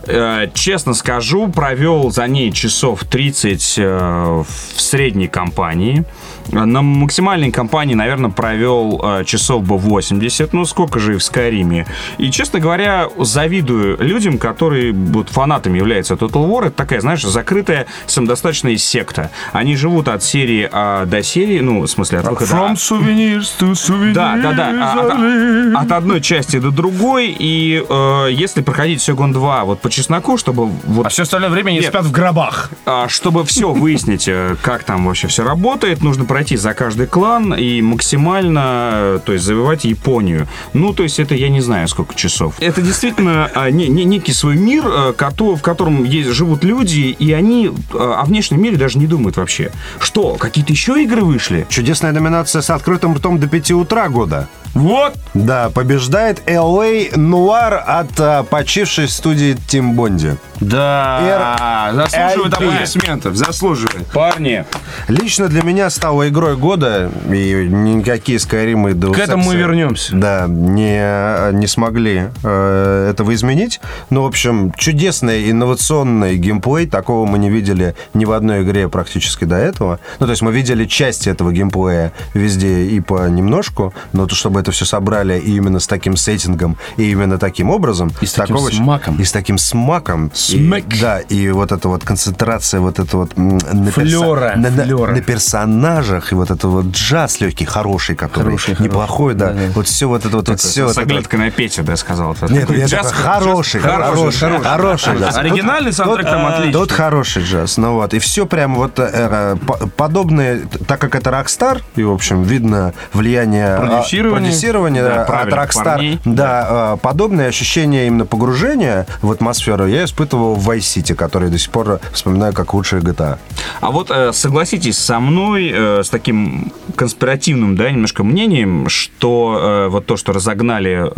Э, 0.07 0.49
Честно 0.55 0.95
скажу, 0.95 1.49
провел 1.49 2.11
за 2.11 2.29
ней 2.29 2.53
часов 2.53 3.05
30 3.05 3.75
э, 3.79 4.43
в 4.47 4.81
средней 4.81 5.27
компании. 5.29 6.05
На 6.53 6.83
максимальной 6.83 7.51
компании, 7.51 7.95
наверное, 7.95 8.31
провел 8.31 9.01
э, 9.03 9.25
часов 9.25 9.65
бы 9.65 9.77
80. 9.79 10.53
Ну, 10.53 10.65
сколько 10.65 10.99
же 10.99 11.15
и 11.15 11.17
в 11.17 11.23
Скайриме. 11.25 11.87
И, 12.19 12.31
честно 12.31 12.61
говоря, 12.61 13.09
завидую 13.19 13.97
людям, 14.01 14.39
которые 14.39 14.93
вот, 14.93 15.29
фанатами 15.31 15.79
являются 15.79 16.15
Total 16.15 16.47
War. 16.49 16.67
Это 16.67 16.77
такая, 16.77 17.01
знаешь, 17.01 17.23
закрытая 17.23 17.87
самодостаточная 18.07 18.77
секта. 18.77 19.31
Они 19.53 19.77
живут 19.77 20.09
от 20.09 20.23
серии 20.23 20.69
а, 20.71 21.07
до 21.07 21.23
серии, 21.23 21.61
ну, 21.61 21.81
в 21.83 21.87
смысле, 21.89 22.19
от 22.21 22.29
выхода. 22.29 22.51
From 22.53 22.75
souvenirs 22.75 23.49
to 23.59 23.73
souvenirs. 23.73 24.13
Да, 24.13 24.37
да, 24.43 24.53
да. 24.53 24.71
А- 24.95 25.75
От, 25.75 25.85
от 25.87 25.93
одной 25.93 26.21
части 26.21 26.59
до 26.59 26.71
другой. 26.71 27.35
И 27.39 27.83
э, 27.89 28.29
если 28.31 28.61
проходить 28.63 29.03
Сёгун 29.03 29.33
2 29.33 29.65
вот 29.65 29.81
по 29.81 29.91
чесноку, 29.91 30.37
чтобы 30.39 30.67
вот 30.67 31.07
А 31.07 31.09
все 31.09 31.23
остальное 31.23 31.51
время 31.51 31.71
они 31.71 31.81
Нет. 31.81 31.89
спят 31.89 32.05
в 32.05 32.13
гробах. 32.13 32.71
а, 32.87 33.09
чтобы 33.09 33.45
все 33.45 33.73
выяснить, 33.73 34.29
э, 34.29 34.57
как 34.63 34.85
там 34.85 35.07
вообще 35.07 35.29
все 35.29 35.43
работает, 35.45 36.03
нужно 36.03 36.25
пройти 36.35 36.57
за 36.57 36.75
каждый 36.75 37.07
клан 37.07 37.55
и 37.55 37.81
максимально, 37.81 38.91
э, 38.93 39.19
то 39.25 39.33
есть, 39.33 39.45
завоевать 39.45 39.85
Японию. 39.85 40.49
Ну, 40.73 40.93
то 40.93 41.05
есть, 41.05 41.21
это 41.21 41.37
я 41.37 41.49
не 41.49 41.61
знаю, 41.61 41.87
сколько 41.87 42.17
часов. 42.17 42.55
Это 42.59 42.83
действительно 42.83 43.49
а, 43.55 43.71
не- 43.71 43.87
не- 43.87 44.05
некий 44.05 44.33
свой 44.33 44.57
мир, 44.57 44.85
э, 44.85 45.13
в 45.17 45.63
котором 45.63 46.03
есть, 46.03 46.31
живут 46.31 46.65
люди, 46.65 47.15
и 47.17 47.31
они 47.31 47.69
э, 47.69 47.97
о 47.97 48.25
внешнем 48.25 48.61
мире 48.61 48.77
даже 48.77 48.99
не 48.99 49.07
думают 49.07 49.37
вообще. 49.37 49.71
Что, 50.01 50.35
какие-то 50.35 50.73
еще 50.73 51.01
игры 51.05 51.23
вышли? 51.23 51.67
Чудесная 51.69 52.11
номинация 52.11 52.63
с 52.63 52.71
открытым 52.71 53.15
ртом 53.15 53.39
до 53.39 53.47
5 53.47 53.71
утра 53.71 54.09
года. 54.09 54.49
Вот. 54.75 55.15
Да, 55.35 55.71
побеждает 55.71 56.43
LA 56.47 57.15
Noir 57.15 57.75
от 57.75 58.21
а, 58.21 58.43
почившей 58.43 59.09
студии 59.09 59.57
Тим 59.69 59.95
Бонди. 59.95 60.37
Да, 60.61 61.93
заслуживает 61.95 62.53
RIP. 62.55 62.69
аплодисментов, 62.69 63.37
заслуживает. 63.37 64.07
Парни, 64.09 64.65
Лично 65.09 65.49
для 65.49 65.63
меня 65.63 65.91
стала 65.91 66.29
игрой 66.29 66.57
года, 66.57 67.11
и 67.29 67.69
никакие 67.69 68.39
Skyrim 68.39 68.91
и 68.91 68.95
Deus 68.95 69.15
К 69.15 69.19
этому 69.19 69.45
мы 69.45 69.57
вернемся. 69.57 70.15
Да, 70.15 70.47
не, 70.49 71.53
не 71.53 71.67
смогли 71.67 72.31
э, 72.43 73.11
этого 73.11 73.35
изменить. 73.35 73.81
Ну, 74.11 74.23
в 74.23 74.27
общем, 74.27 74.73
чудесный 74.77 75.51
инновационный 75.51 76.37
геймплей. 76.37 76.87
Такого 76.87 77.27
мы 77.27 77.39
не 77.39 77.51
видели 77.51 77.95
ни 78.15 78.25
в 78.25 78.33
одной 78.33 78.63
игре 78.63 78.89
практически 78.89 79.45
до 79.45 79.57
этого. 79.57 80.01
Ну, 80.21 80.27
то 80.27 80.31
есть 80.31 80.43
мы 80.43 80.53
видели 80.53 80.85
части 80.87 81.29
этого 81.29 81.53
геймплея 81.53 82.13
везде 82.33 82.85
и 82.85 83.01
понемножку, 83.01 83.93
но 84.13 84.27
то, 84.27 84.35
чтобы 84.35 84.61
это 84.65 84.73
все 84.73 84.85
собрали 84.87 85.39
и 85.39 85.57
именно 85.57 85.79
с 85.79 85.87
таким 85.87 86.17
сеттингом, 86.17 86.77
и 86.97 87.11
именно 87.11 87.39
таким 87.39 87.69
образом. 87.71 88.11
И 88.23 88.27
с 88.27 88.33
таким 88.33 88.57
такого- 88.57 88.71
смаком. 88.71 89.17
И 89.21 89.25
с 89.25 89.33
таким 89.33 89.59
смаком. 89.59 90.31
Смак. 90.35 90.85
И, 90.95 91.01
да, 91.01 91.21
и 91.21 91.51
вот 91.51 91.71
эта 91.73 91.89
вот 91.89 92.03
концентрация, 92.05 92.81
вот 92.81 92.99
это 92.99 93.17
вот... 93.19 93.37
на 93.37 93.59
перса- 93.59 93.91
Флёра, 93.93 94.53
на- 94.57 94.71
на- 94.71 94.85
флёра. 94.85 95.13
на 95.13 95.21
персонажах, 95.21 96.33
и 96.33 96.35
вот 96.35 96.51
это 96.51 96.69
вот 96.69 96.87
джаз 96.87 97.41
легкий, 97.41 97.65
хороший, 97.67 98.17
который 98.17 98.45
Хороший, 98.45 98.75
хороший. 98.75 98.85
неплохой, 98.85 99.35
да. 99.35 99.49
Да-да. 99.53 99.61
Вот 99.75 99.87
все 99.87 100.09
вот 100.09 100.25
это 100.25 100.37
вот, 100.37 100.49
вот 100.49 100.61
все 100.61 100.85
вот 100.85 100.91
с 100.95 100.99
это. 100.99 101.03
оглядкой 101.03 101.39
на 101.39 101.51
Петю, 101.51 101.83
да, 101.83 101.97
сказал. 101.97 102.35
Нет, 102.49 102.63
Такой 102.63 102.79
я 102.79 102.87
джаз- 102.87 103.09
такой 103.09 103.23
хороший, 103.23 103.81
джаз- 103.81 103.83
хороший, 103.83 104.59
хороший, 104.63 105.19
джаз. 105.19 105.37
Оригинальный 105.37 105.93
саундтрек 105.93 106.27
там 106.27 106.41
Тут- 106.47 106.55
отличный. 106.55 106.73
Тут 106.73 106.93
хороший 106.93 107.43
джаз, 107.45 107.77
ну 107.77 107.95
вот, 107.95 108.15
и 108.15 108.19
все 108.19 108.47
прям 108.47 108.75
вот 108.77 108.99
э, 108.99 109.11
э, 109.13 109.57
по- 109.67 109.87
подобные, 109.97 110.67
так 110.87 111.01
как 111.01 111.15
это 111.15 111.31
Rockstar, 111.31 111.83
и, 111.97 112.03
в 112.03 112.11
общем, 112.13 112.43
видно 112.43 112.95
влияние... 113.13 113.75
а, 113.75 113.79
Продюсирование. 113.81 114.51
Продюсирование, 114.55 115.03
Да, 115.03 115.25
да, 115.27 115.41
от 115.41 115.49
Rockstar. 115.49 115.85
парней. 115.85 116.19
Да, 116.25 116.95
э, 116.95 116.97
подобное 117.03 117.49
ощущение 117.49 118.07
именно 118.07 118.27
погружения 118.27 119.07
в 119.23 119.31
атмосферу 119.31 119.87
я 119.87 120.05
испытывал 120.05 120.55
в 120.55 120.69
Vice 120.71 120.79
City, 121.03 121.15
который 121.15 121.51
до 121.51 121.59
сих 121.59 121.71
пор 121.71 122.01
вспоминаю 122.13 122.53
как 122.53 122.75
лучшая 122.75 123.01
GTA. 123.01 123.39
А 123.81 123.91
вот 123.91 124.11
э, 124.11 124.33
согласитесь 124.33 124.99
со 124.99 125.19
мной 125.21 125.71
э, 125.75 126.03
с 126.05 126.09
таким 126.11 126.73
конспиративным, 126.97 127.77
да, 127.77 127.91
немножко 127.91 128.25
мнением, 128.25 128.89
что 128.89 129.59
э, 129.61 129.89
вот 129.89 130.07
то, 130.07 130.17
что 130.17 130.33
разогнали 130.33 131.11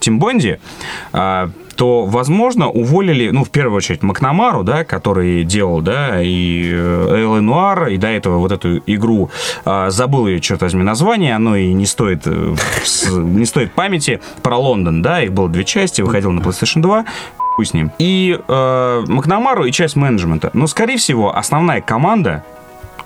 Тим 0.00 0.18
Бонди, 0.18 0.58
то, 1.76 2.04
возможно, 2.04 2.68
уволили, 2.68 3.30
ну, 3.30 3.44
в 3.44 3.50
первую 3.50 3.76
очередь, 3.76 4.02
Макнамару, 4.02 4.64
да, 4.64 4.84
который 4.84 5.44
делал, 5.44 5.80
да, 5.80 6.22
и 6.22 6.72
Элла 6.72 7.40
Нуар, 7.40 7.88
и 7.88 7.96
до 7.96 8.08
этого 8.08 8.38
вот 8.38 8.52
эту 8.52 8.78
игру, 8.86 9.30
э, 9.64 9.90
забыл 9.90 10.26
ее, 10.26 10.40
черт 10.40 10.62
возьми, 10.62 10.82
название, 10.82 11.36
оно 11.36 11.56
и 11.56 11.72
не 11.72 11.86
стоит, 11.86 12.22
э, 12.26 12.54
не 13.10 13.44
стоит 13.44 13.72
памяти, 13.72 14.20
про 14.42 14.56
Лондон, 14.56 15.02
да, 15.02 15.22
их 15.22 15.32
было 15.32 15.48
две 15.48 15.64
части, 15.64 16.00
выходил 16.00 16.32
на 16.32 16.40
PlayStation 16.40 16.80
2, 16.80 17.04
хуй 17.56 17.66
с 17.66 17.74
ним. 17.74 17.90
И 17.98 18.38
э, 18.46 19.04
Макнамару 19.06 19.64
и 19.64 19.72
часть 19.72 19.96
менеджмента. 19.96 20.50
Но, 20.52 20.66
скорее 20.66 20.98
всего, 20.98 21.36
основная 21.36 21.80
команда, 21.80 22.44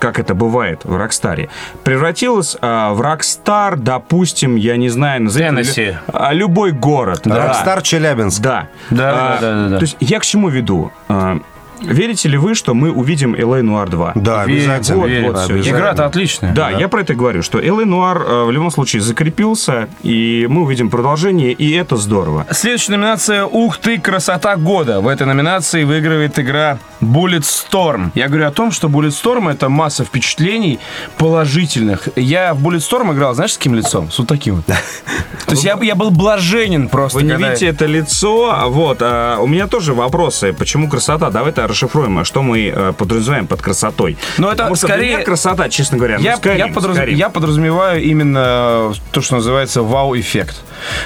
как 0.01 0.17
это 0.19 0.33
бывает 0.33 0.83
в 0.83 0.97
Rockstar 0.97 1.39
е, 1.39 1.49
превратилась 1.83 2.57
э, 2.59 2.89
в 2.91 2.99
Rockstar, 2.99 3.77
допустим, 3.77 4.55
я 4.55 4.75
не 4.75 4.89
знаю, 4.89 5.21
лю- 5.61 5.73
а, 6.11 6.33
любой 6.33 6.71
город. 6.71 7.21
да. 7.23 7.47
Rockstar 7.53 7.81
Челябинск. 7.83 8.41
Да. 8.41 8.67
Да, 8.89 9.11
А, 9.11 9.37
да, 9.39 9.39
да, 9.41 9.63
да, 9.63 9.69
да. 9.69 9.77
То 9.77 9.83
есть 9.83 9.97
я 9.99 10.19
к 10.19 10.25
чему 10.25 10.49
веду? 10.49 10.91
А, 11.07 11.37
Верите 11.81 12.29
ли 12.29 12.37
вы, 12.37 12.55
что 12.55 12.73
мы 12.73 12.91
увидим 12.91 13.35
L.A. 13.35 13.59
Noire 13.61 13.89
2? 13.89 14.11
Да, 14.15 14.41
обязательно. 14.41 14.97
Вот, 14.99 15.07
Верю. 15.09 15.27
вот. 15.27 15.37
Обязательно. 15.37 15.77
Игра-то 15.77 16.05
отличная. 16.05 16.53
Да, 16.53 16.69
я 16.69 16.87
про 16.87 17.01
это 17.01 17.13
говорю, 17.15 17.41
что 17.43 17.59
L.A. 17.59 17.83
Noire 17.83 18.23
э, 18.23 18.43
в 18.45 18.51
любом 18.51 18.71
случае 18.71 19.01
закрепился, 19.01 19.87
и 20.03 20.45
мы 20.49 20.61
увидим 20.63 20.89
продолжение, 20.89 21.51
и 21.51 21.71
это 21.71 21.97
здорово. 21.97 22.45
Следующая 22.51 22.93
номинация 22.93 23.45
«Ух 23.45 23.77
ты, 23.77 23.99
красота 23.99 24.55
года». 24.55 25.01
В 25.01 25.07
этой 25.07 25.25
номинации 25.27 25.83
выигрывает 25.83 26.37
игра 26.39 26.77
Bulletstorm. 27.01 28.11
Я 28.15 28.27
говорю 28.27 28.47
о 28.47 28.51
том, 28.51 28.71
что 28.71 28.87
Bulletstorm— 28.87 29.51
это 29.51 29.69
масса 29.69 30.03
впечатлений 30.03 30.79
положительных. 31.17 32.09
Я 32.15 32.53
в 32.53 32.65
Bulletstorm 32.65 33.13
играл, 33.13 33.33
знаешь, 33.33 33.53
с 33.53 33.57
каким 33.57 33.75
лицом? 33.75 34.11
С 34.11 34.19
вот 34.19 34.27
таким 34.27 34.55
вот. 34.57 34.65
То 35.45 35.51
есть 35.51 35.63
я, 35.63 35.77
я 35.81 35.95
был 35.95 36.11
блаженен 36.11 36.89
просто. 36.89 37.17
Вы 37.19 37.23
не 37.23 37.31
когда- 37.31 37.49
видите 37.49 37.67
это 37.67 37.85
лицо, 37.85 38.55
вот. 38.67 38.97
а 39.01 39.37
у 39.39 39.47
меня 39.47 39.67
тоже 39.67 39.93
вопросы. 39.93 40.53
Почему 40.53 40.89
красота? 40.89 41.29
Давай-то 41.29 41.65
расшифруем, 41.71 42.19
а 42.19 42.25
что 42.25 42.41
мы 42.43 42.67
э, 42.73 42.93
подразумеваем 42.97 43.47
под 43.47 43.61
красотой. 43.61 44.17
Но 44.37 44.47
это 44.47 44.57
Потому 44.57 44.75
что 44.75 44.87
скорее- 44.87 45.15
меня 45.15 45.23
красота, 45.25 45.69
честно 45.69 45.97
говоря, 45.97 46.17
ну, 46.17 46.23
Я, 46.23 46.35
Skyrim, 46.35 46.57
я, 46.57 46.67
подраз- 46.67 46.97
Skyrim. 46.97 47.13
я 47.13 47.29
подразумеваю 47.29 48.03
именно 48.03 48.93
то, 49.11 49.21
что 49.21 49.35
называется 49.35 49.81
вау-эффект. 49.81 50.55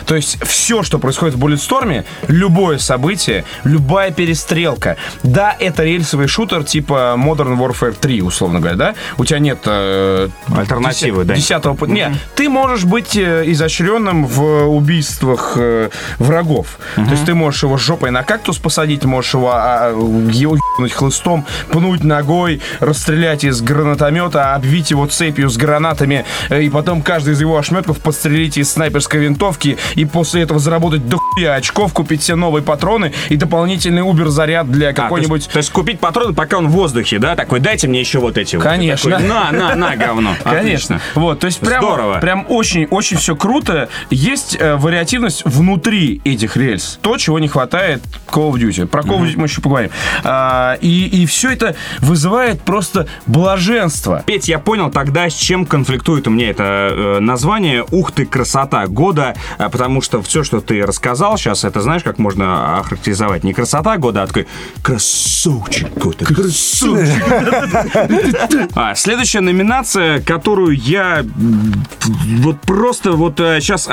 То 0.05 0.15
есть 0.15 0.41
все, 0.45 0.83
что 0.83 0.99
происходит 0.99 1.35
в 1.35 1.43
Bulletstorm, 1.43 2.05
любое 2.27 2.77
событие, 2.77 3.43
любая 3.63 4.11
перестрелка. 4.11 4.97
Да, 5.23 5.55
это 5.59 5.83
рельсовый 5.83 6.27
шутер 6.27 6.63
типа 6.63 7.15
Modern 7.17 7.57
Warfare 7.57 7.95
3, 7.99 8.21
условно 8.21 8.59
говоря, 8.59 8.75
да? 8.77 8.95
У 9.17 9.25
тебя 9.25 9.39
нет... 9.39 9.59
э, 9.65 10.29
Альтернативы, 10.55 11.23
деся- 11.23 11.27
да. 11.27 11.35
Десятого... 11.35 11.73
пу- 11.75 11.91
Нет, 11.91 12.13
ты 12.35 12.47
можешь 12.49 12.85
быть 12.85 13.15
э, 13.17 13.43
изощренным 13.51 14.25
в 14.25 14.65
убийствах 14.67 15.53
э, 15.57 15.89
врагов. 16.19 16.77
То 16.95 17.01
есть 17.11 17.25
ты 17.25 17.33
можешь 17.33 17.63
его 17.63 17.77
жопой 17.77 18.11
на 18.11 18.23
кактус 18.23 18.57
посадить, 18.57 19.03
можешь 19.03 19.33
его, 19.33 19.51
а, 19.53 19.89
его 20.31 20.54
ебнуть 20.55 20.93
хлыстом, 20.93 21.45
пнуть 21.71 22.03
ногой, 22.03 22.61
расстрелять 22.79 23.43
из 23.43 23.61
гранатомета, 23.61 24.55
обвить 24.55 24.91
его 24.91 25.05
цепью 25.07 25.49
с 25.49 25.57
гранатами, 25.57 26.25
э, 26.49 26.63
и 26.63 26.69
потом 26.69 27.01
каждый 27.01 27.33
из 27.33 27.41
его 27.41 27.57
ошметков 27.57 27.99
подстрелить 27.99 28.57
из 28.57 28.71
снайперской 28.71 29.19
винтовки, 29.21 29.77
и 29.95 30.05
после 30.05 30.43
этого 30.43 30.59
заработать 30.59 31.07
до 31.07 31.17
хуя 31.17 31.55
очков, 31.55 31.93
купить 31.93 32.21
все 32.21 32.35
новые 32.35 32.63
патроны 32.63 33.13
и 33.29 33.37
дополнительный 33.37 34.01
убер-заряд 34.01 34.69
для 34.71 34.89
А, 34.89 34.93
то, 34.93 35.01
какой-нибудь... 35.03 35.41
есть, 35.41 35.51
то 35.51 35.57
есть 35.57 35.71
купить 35.71 35.99
патроны, 35.99 36.33
пока 36.33 36.57
он 36.57 36.67
в 36.67 36.71
воздухе, 36.71 37.19
да? 37.19 37.35
Такой, 37.35 37.59
дайте 37.59 37.87
мне 37.87 37.99
еще 37.99 38.19
вот 38.19 38.37
эти. 38.37 38.55
вот». 38.55 38.63
Конечно. 38.63 39.19
На, 39.19 39.51
на, 39.51 39.75
на, 39.75 39.95
говно. 39.95 40.35
Конечно. 40.43 40.95
Отлично. 40.95 41.01
Вот, 41.15 41.39
то 41.39 41.47
есть 41.47 41.59
прям, 41.59 41.81
Здорово. 41.81 42.19
прям 42.19 42.45
очень, 42.49 42.85
очень 42.85 43.17
все 43.17 43.35
круто. 43.35 43.89
Есть 44.09 44.57
э, 44.59 44.75
вариативность 44.75 45.43
внутри 45.45 46.21
этих 46.23 46.57
рельс. 46.57 46.99
То, 47.01 47.17
чего 47.17 47.39
не 47.39 47.47
хватает 47.47 48.01
Call 48.27 48.51
of 48.51 48.55
Duty. 48.55 48.87
Про 48.87 49.01
Call 49.01 49.19
of 49.19 49.25
Duty 49.25 49.33
мы 49.37 49.47
еще 49.47 49.61
поговорим. 49.61 49.91
А, 50.23 50.44
и, 50.81 51.07
и 51.07 51.25
все 51.25 51.51
это 51.51 51.75
вызывает 51.99 52.61
просто 52.61 53.07
блаженство. 53.25 54.23
Петь, 54.25 54.47
я 54.47 54.59
понял 54.59 54.91
тогда, 54.91 55.29
с 55.29 55.33
чем 55.33 55.65
конфликтует 55.65 56.27
у 56.27 56.31
меня 56.31 56.49
это 56.49 56.63
э, 56.63 57.19
название 57.19 57.85
«Ух 57.91 58.11
ты, 58.11 58.25
красота 58.25 58.87
года», 58.87 59.35
э, 59.57 59.69
потому 59.69 60.01
что 60.01 60.21
все, 60.21 60.43
что 60.43 60.61
ты 60.61 60.85
рассказал 60.85 61.37
сейчас, 61.37 61.63
это 61.63 61.81
знаешь, 61.81 62.03
как 62.03 62.17
можно 62.17 62.79
охарактеризовать? 62.79 63.43
Не 63.43 63.53
красота 63.53 63.97
года, 63.97 64.23
а 64.23 64.27
такой 64.27 64.47
красавчик 64.81 65.93
года. 65.97 66.25
Красавчик. 66.25 67.23
А, 68.75 68.95
следующая 68.95 69.41
номинация, 69.41 70.21
которую 70.21 70.75
я 70.75 71.25
вот 72.39 72.61
просто 72.61 73.13
вот 73.13 73.37
сейчас 73.37 73.89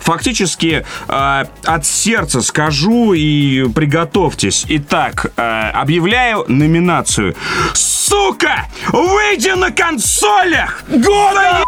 фактически 0.00 0.84
а, 1.08 1.46
от 1.64 1.86
сердца 1.86 2.42
скажу 2.42 3.12
и 3.12 3.68
приготовьтесь. 3.72 4.64
Итак, 4.68 5.32
а, 5.36 5.70
номинацию. 6.48 7.34
Сука! 7.74 8.66
Выйди 8.88 9.50
на 9.50 9.70
консолях! 9.70 10.84
Года! 10.88 11.62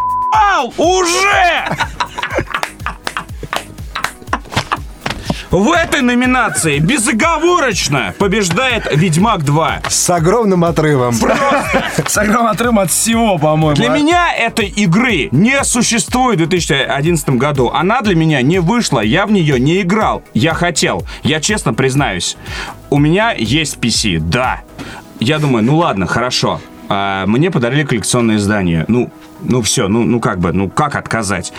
Уже! 0.77 1.65
В 5.51 5.71
этой 5.71 6.01
номинации 6.01 6.77
безоговорочно 6.77 8.13
побеждает 8.19 8.87
Ведьмак 8.95 9.43
2. 9.43 9.81
С 9.89 10.09
огромным 10.11 10.63
отрывом. 10.63 11.15
С 11.15 12.17
огромным 12.17 12.51
отрывом 12.51 12.77
от 12.79 12.91
всего, 12.91 13.39
по-моему. 13.39 13.75
Для 13.75 13.91
А- 13.91 13.97
меня 13.97 14.31
этой 14.31 14.67
игры 14.67 15.29
не 15.31 15.63
существует 15.63 16.35
в 16.39 16.47
2011 16.47 17.37
году. 17.37 17.71
Она 17.73 18.01
для 18.01 18.15
меня 18.15 18.43
не 18.43 18.59
вышла, 18.59 18.99
я 18.99 19.25
в 19.25 19.31
нее 19.31 19.59
не 19.59 19.81
играл. 19.81 20.21
Я 20.35 20.53
хотел, 20.53 21.03
я 21.23 21.41
честно 21.41 21.73
признаюсь. 21.73 22.37
У 22.91 22.99
меня 22.99 23.31
есть 23.31 23.77
PC, 23.77 24.19
да. 24.19 24.61
Я 25.19 25.39
думаю, 25.39 25.65
ну 25.65 25.77
ладно, 25.77 26.05
хорошо. 26.05 26.61
А, 26.89 27.25
мне 27.25 27.49
подарили 27.49 27.83
коллекционное 27.83 28.37
издание. 28.37 28.85
Ну, 28.87 29.11
ну 29.41 29.61
все, 29.61 29.87
ну, 29.87 30.03
ну 30.03 30.19
как 30.19 30.39
бы, 30.39 30.51
ну 30.53 30.69
как 30.69 30.95
отказать? 30.95 31.53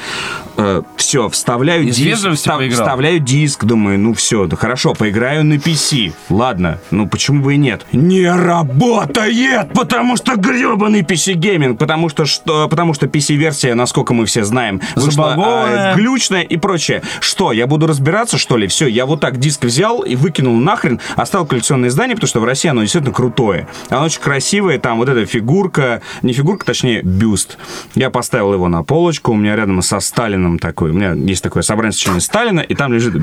Все, 0.97 1.29
вставляю 1.29 1.85
Из 1.85 1.97
диск, 1.97 2.29
встав- 2.31 2.69
вставляю 2.71 3.19
диск, 3.19 3.64
думаю, 3.64 3.99
ну 3.99 4.14
все, 4.14 4.47
да 4.47 4.57
хорошо, 4.57 4.95
поиграю 4.95 5.45
на 5.45 5.55
PC. 5.55 6.12
Ладно, 6.29 6.79
ну 6.90 7.09
почему 7.09 7.43
бы 7.43 7.55
и 7.55 7.57
нет? 7.57 7.87
Не 7.93 8.31
работает, 8.31 9.73
потому 9.73 10.17
что 10.17 10.37
гребаный 10.37 11.02
PC 11.02 11.35
гейминг, 11.35 11.79
потому 11.79 12.09
что, 12.09 12.26
что, 12.26 12.69
потому 12.69 12.95
что 12.95 13.07
PC-версия, 13.07 13.75
насколько 13.75 14.14
мы 14.14 14.26
все 14.26 14.45
знаем, 14.45 14.81
вышла 14.97 15.35
а, 15.38 15.95
глючная 15.95 16.43
и 16.43 16.57
прочее. 16.57 17.02
Что, 17.21 17.52
я 17.52 17.67
буду 17.67 17.87
разбираться, 17.87 18.38
что 18.38 18.57
ли? 18.57 18.67
Все, 18.67 18.87
я 18.87 19.07
вот 19.07 19.21
так 19.21 19.38
диск 19.38 19.64
взял 19.64 20.02
и 20.02 20.17
выкинул 20.17 20.57
нахрен, 20.57 21.00
оставил 21.17 21.47
коллекционное 21.47 21.88
издание, 21.88 22.17
потому 22.17 22.29
что 22.29 22.40
в 22.40 22.45
России 22.45 22.69
оно 22.69 22.83
действительно 22.83 23.12
крутое. 23.12 23.67
Оно 23.88 24.05
очень 24.05 24.21
красивое, 24.21 24.79
там 24.79 24.99
вот 24.99 25.09
эта 25.09 25.25
фигурка, 25.26 26.02
не 26.23 26.33
фигурка, 26.33 26.67
точнее, 26.67 27.02
бюст. 27.02 27.59
Я 27.95 28.11
поставил 28.11 28.52
его 28.52 28.69
на 28.69 28.83
полочку, 28.83 29.33
у 29.33 29.37
меня 29.37 29.57
рядом 29.57 29.81
со 29.83 30.00
Сталином 30.00 30.50
такой, 30.58 30.91
у 30.91 30.95
меня 30.95 31.13
есть 31.13 31.43
такое 31.43 31.63
собрание 31.63 31.93
сочинений 31.93 32.21
Сталина, 32.21 32.60
и 32.60 32.75
там 32.75 32.93
лежит, 32.93 33.15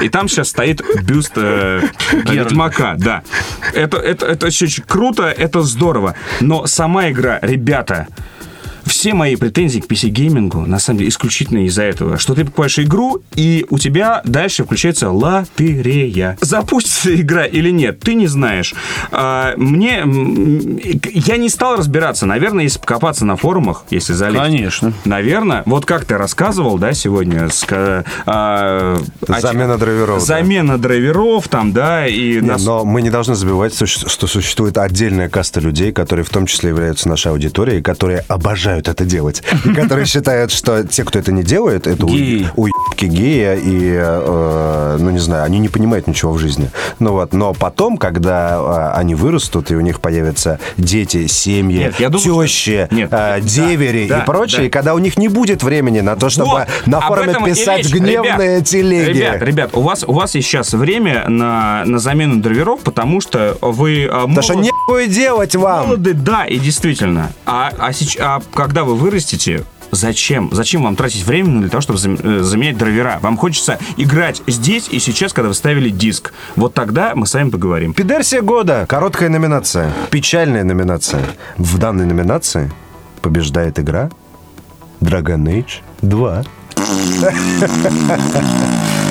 и 0.00 0.08
там 0.08 0.28
сейчас 0.28 0.48
стоит 0.48 0.82
бюст 1.02 1.32
э, 1.36 1.82
Ведьмака, 2.12 2.94
да. 2.98 3.22
Это, 3.74 3.98
это, 3.98 4.26
это 4.26 4.46
очень 4.46 4.68
круто, 4.86 5.24
это 5.24 5.62
здорово. 5.62 6.14
Но 6.40 6.66
сама 6.66 7.10
игра, 7.10 7.38
ребята, 7.42 8.08
все 8.86 9.14
мои 9.14 9.36
претензии 9.36 9.80
к 9.80 9.86
PC-геймингу, 9.86 10.66
на 10.66 10.78
самом 10.78 10.98
деле, 10.98 11.10
исключительно 11.10 11.66
из-за 11.66 11.82
этого, 11.82 12.18
что 12.18 12.34
ты 12.34 12.44
покупаешь 12.44 12.78
игру, 12.78 13.22
и 13.34 13.66
у 13.70 13.78
тебя 13.78 14.22
дальше 14.24 14.64
включается 14.64 15.10
лотерея. 15.10 16.36
Запустится 16.40 17.14
игра 17.14 17.44
или 17.44 17.70
нет, 17.70 18.00
ты 18.00 18.14
не 18.14 18.26
знаешь. 18.26 18.74
А, 19.10 19.54
мне... 19.56 20.02
Я 21.12 21.36
не 21.36 21.48
стал 21.48 21.76
разбираться. 21.76 22.26
Наверное, 22.26 22.64
если 22.64 22.78
покопаться 22.78 23.24
на 23.24 23.36
форумах, 23.36 23.84
если 23.90 24.12
залезть... 24.12 24.42
Конечно. 24.42 24.92
Наверное, 25.04 25.62
вот 25.66 25.86
как 25.86 26.04
ты 26.04 26.16
рассказывал, 26.18 26.78
да, 26.78 26.92
сегодня, 26.92 27.48
с, 27.48 27.64
а, 27.70 28.04
а, 28.26 29.00
Замена 29.40 29.78
драйверов, 29.78 30.18
да. 30.18 30.24
Замена 30.24 30.78
драйверов 30.78 31.48
там, 31.48 31.72
да, 31.72 32.06
и... 32.06 32.34
Не, 32.34 32.40
нас- 32.40 32.64
но 32.64 32.84
мы 32.84 33.02
не 33.02 33.10
должны 33.10 33.34
забывать, 33.34 33.74
что 33.74 34.26
существует 34.26 34.78
отдельная 34.78 35.28
каста 35.28 35.60
людей, 35.60 35.92
которые 35.92 36.24
в 36.24 36.30
том 36.30 36.46
числе 36.46 36.70
являются 36.70 37.08
нашей 37.08 37.32
аудиторией, 37.32 37.82
которые 37.82 38.24
обожают 38.28 38.71
это 38.88 39.04
делать. 39.04 39.42
И 39.64 39.72
которые 39.74 40.06
считают, 40.06 40.50
что 40.50 40.84
те, 40.84 41.04
кто 41.04 41.18
это 41.18 41.32
не 41.32 41.42
делает, 41.42 41.86
это 41.86 42.06
уебки 42.06 43.06
гея, 43.06 43.54
и, 43.54 43.94
э, 43.94 44.96
ну, 44.98 45.10
не 45.10 45.18
знаю, 45.18 45.44
они 45.44 45.58
не 45.58 45.68
понимают 45.68 46.06
ничего 46.06 46.32
в 46.32 46.38
жизни. 46.38 46.70
Ну 46.98 47.12
вот, 47.12 47.32
но 47.32 47.52
потом, 47.54 47.96
когда 47.96 48.92
э, 48.94 48.98
они 48.98 49.14
вырастут, 49.14 49.70
и 49.70 49.76
у 49.76 49.80
них 49.80 50.00
появятся 50.00 50.58
дети, 50.76 51.26
семьи, 51.26 51.92
тещи, 51.98 52.88
э, 52.90 53.40
девери 53.40 54.06
и 54.06 54.26
прочее, 54.26 54.70
когда 54.70 54.94
у 54.94 54.98
них 54.98 55.16
не 55.18 55.28
будет 55.28 55.62
времени 55.62 56.00
на 56.00 56.16
то, 56.16 56.28
чтобы 56.30 56.66
на 56.86 57.00
форуме 57.00 57.34
писать 57.44 57.90
гневные 57.92 58.62
телеги. 58.62 59.18
Ребят, 59.18 59.42
ребят, 59.42 59.70
у 59.74 59.80
вас, 59.82 60.04
у 60.06 60.12
вас 60.12 60.34
есть 60.34 60.48
сейчас 60.48 60.72
время 60.72 61.28
на, 61.28 61.84
на 61.84 61.98
замену 61.98 62.40
драйверов, 62.40 62.80
потому 62.80 63.20
что 63.20 63.56
вы 63.60 64.08
Потому 64.10 64.42
что 64.42 64.54
нехуй 64.54 65.06
делать 65.08 65.54
вам. 65.54 65.86
молоды, 65.86 66.14
да, 66.14 66.44
и 66.44 66.58
действительно. 66.58 67.30
А, 67.46 67.72
а, 67.78 67.90
сеч- 67.90 68.18
а 68.20 68.40
когда 68.62 68.84
вы 68.84 68.94
вырастете, 68.94 69.64
Зачем? 69.90 70.48
Зачем 70.52 70.84
вам 70.84 70.96
тратить 70.96 71.26
время 71.26 71.60
для 71.60 71.68
того, 71.68 71.82
чтобы 71.82 71.98
э, 71.98 72.42
заменять 72.42 72.78
драйвера? 72.78 73.18
Вам 73.20 73.36
хочется 73.36 73.78
играть 73.98 74.40
здесь 74.46 74.88
и 74.88 74.98
сейчас, 74.98 75.34
когда 75.34 75.48
вы 75.48 75.54
ставили 75.54 75.90
диск. 75.90 76.32
Вот 76.56 76.72
тогда 76.72 77.12
мы 77.14 77.26
с 77.26 77.34
вами 77.34 77.50
поговорим. 77.50 77.92
Пидерсия 77.92 78.40
года. 78.40 78.86
Короткая 78.88 79.28
номинация. 79.28 79.92
Печальная 80.10 80.64
номинация. 80.64 81.22
В 81.58 81.76
данной 81.76 82.06
номинации 82.06 82.72
побеждает 83.20 83.78
игра 83.80 84.08
Dragon 85.02 85.44
Age 85.44 85.82
2. 86.00 86.44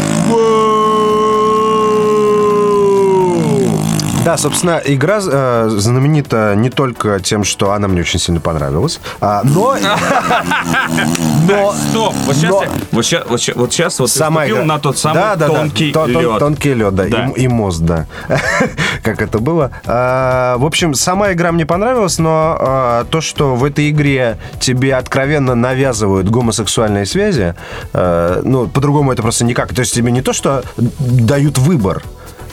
Да, 4.23 4.37
собственно, 4.37 4.79
игра 4.85 5.19
э, 5.19 5.69
знаменита 5.69 6.53
не 6.55 6.69
только 6.69 7.19
тем, 7.19 7.43
что 7.43 7.71
она 7.71 7.87
мне 7.87 8.01
очень 8.01 8.19
сильно 8.19 8.39
понравилась, 8.39 8.99
а, 9.19 9.41
но... 9.43 9.75
но 11.49 11.73
Стоп! 11.89 12.13
Вот 12.27 12.35
сейчас, 12.35 12.51
Но- 12.51 12.63
вот 12.91 13.05
сейчас, 13.05 13.25
вот 13.27 13.41
сейчас, 13.41 13.55
вот 13.55 13.73
сейчас 13.73 13.99
вот 13.99 14.11
ты 14.11 14.17
Сама 14.19 14.47
игра. 14.47 14.63
на 14.63 14.77
тот 14.79 14.99
самый 14.99 15.15
Да, 15.15 15.35
да, 15.35 15.47
да. 15.47 15.53
тонкий 15.55 15.91
Тон- 15.91 16.13
тон- 16.13 16.21
лед. 16.21 16.39
Тонкий 16.39 16.73
лед, 16.75 16.93
да. 16.93 17.05
Да. 17.05 17.31
И, 17.35 17.41
и 17.43 17.47
мост, 17.47 17.81
да. 17.81 18.05
как 19.03 19.23
это 19.23 19.39
было. 19.39 19.71
А, 19.87 20.57
в 20.57 20.65
общем, 20.65 20.93
сама 20.93 21.33
игра 21.33 21.51
мне 21.51 21.65
понравилась, 21.65 22.19
но 22.19 22.57
а, 22.59 23.05
то, 23.05 23.21
что 23.21 23.55
в 23.55 23.63
этой 23.63 23.89
игре 23.89 24.37
тебе 24.59 24.95
откровенно 24.95 25.55
навязывают 25.55 26.29
гомосексуальные 26.29 27.07
связи, 27.07 27.55
а, 27.93 28.41
ну, 28.43 28.67
по-другому 28.67 29.11
это 29.11 29.23
просто 29.23 29.45
никак. 29.45 29.73
То 29.73 29.79
есть 29.81 29.95
тебе 29.95 30.11
не 30.11 30.21
то, 30.21 30.31
что 30.31 30.63
дают 30.77 31.57
выбор, 31.57 32.03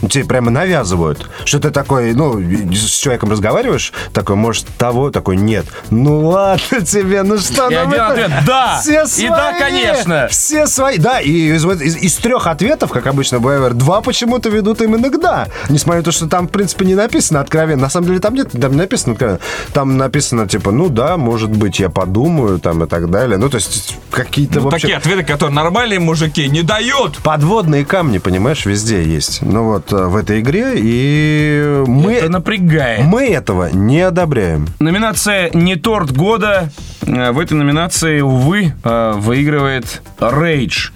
Ну, 0.01 0.07
тебе 0.09 0.25
прямо 0.25 0.49
навязывают. 0.51 1.27
Что 1.45 1.59
ты 1.59 1.71
такой, 1.71 2.13
ну, 2.13 2.39
с 2.39 2.95
человеком 2.97 3.31
разговариваешь, 3.31 3.91
такой, 4.13 4.35
может, 4.35 4.65
того, 4.77 5.09
такой, 5.11 5.35
нет. 5.37 5.65
Ну 5.89 6.27
ладно 6.29 6.81
тебе, 6.85 7.23
ну 7.23 7.37
что 7.37 7.69
И 7.69 7.75
нам 7.75 7.87
один 7.89 7.93
это- 8.01 8.11
ответ 8.11 8.31
«да». 8.45 8.79
Все 8.81 9.03
И 9.03 9.07
свои. 9.07 9.29
«да, 9.29 9.53
конечно». 9.59 10.27
Все 10.29 10.67
свои. 10.67 10.97
Да, 10.97 11.19
и 11.19 11.31
из, 11.55 11.65
из- 11.65 11.97
из 11.97 12.15
трех 12.17 12.47
ответов, 12.47 12.91
как 12.91 13.07
обычно 13.07 13.37
BioWare, 13.37 13.73
два 13.73 14.01
почему-то 14.01 14.49
ведут 14.49 14.81
именно 14.81 15.09
к 15.09 15.19
«да». 15.19 15.47
Несмотря 15.69 15.99
на 16.01 16.05
то, 16.05 16.11
что 16.11 16.27
там, 16.27 16.47
в 16.47 16.51
принципе, 16.51 16.85
не 16.85 16.95
написано 16.95 17.39
откровенно. 17.41 17.81
На 17.83 17.89
самом 17.89 18.07
деле 18.07 18.19
там 18.19 18.33
нет, 18.35 18.51
там 18.51 18.71
не 18.71 18.77
написано 18.77 19.13
откровенно. 19.13 19.39
Там 19.73 19.97
написано, 19.97 20.47
типа, 20.47 20.71
ну 20.71 20.89
да, 20.89 21.17
может 21.17 21.49
быть, 21.49 21.79
я 21.79 21.89
подумаю, 21.89 22.59
там 22.59 22.83
и 22.83 22.87
так 22.87 23.09
далее. 23.09 23.37
Ну, 23.37 23.49
то 23.49 23.55
есть 23.57 23.97
какие-то, 24.11 24.61
в 24.61 24.67
общем, 24.67 24.79
Такие 24.79 24.97
ответы, 24.97 25.23
которые 25.23 25.53
нормальные 25.55 25.99
мужики 25.99 26.47
не 26.47 26.61
дают. 26.63 27.17
подводные 27.17 27.85
камни, 27.85 28.17
понимаешь, 28.17 28.65
везде 28.65 29.03
есть. 29.03 29.41
Ну 29.41 29.63
вот 29.65 29.88
э, 29.91 30.05
в 30.05 30.15
этой 30.15 30.39
игре, 30.41 30.73
и 30.75 31.83
мы, 31.87 32.13
Это 32.13 32.29
напрягает. 32.31 33.05
мы 33.05 33.25
этого 33.27 33.69
не 33.71 34.01
одобряем. 34.01 34.67
Номинация 34.79 35.49
«Не 35.53 35.75
торт 35.75 36.11
года». 36.11 36.69
Э, 37.07 37.31
В 37.31 37.39
этой 37.39 37.53
номинации, 37.53 38.21
увы, 38.21 38.73
э, 38.83 39.13
выигрывает 39.15 40.01
Rage. 40.19 40.91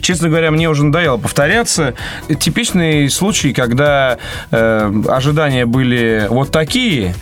Честно 0.00 0.28
говоря, 0.28 0.50
мне 0.50 0.68
уже 0.68 0.84
надоело 0.84 1.16
повторяться. 1.16 1.94
Типичный 2.38 3.08
случай, 3.10 3.52
когда 3.52 4.18
э, 4.50 4.92
ожидания 5.08 5.66
были 5.66 6.26
вот 6.28 6.50
такие, 6.52 7.14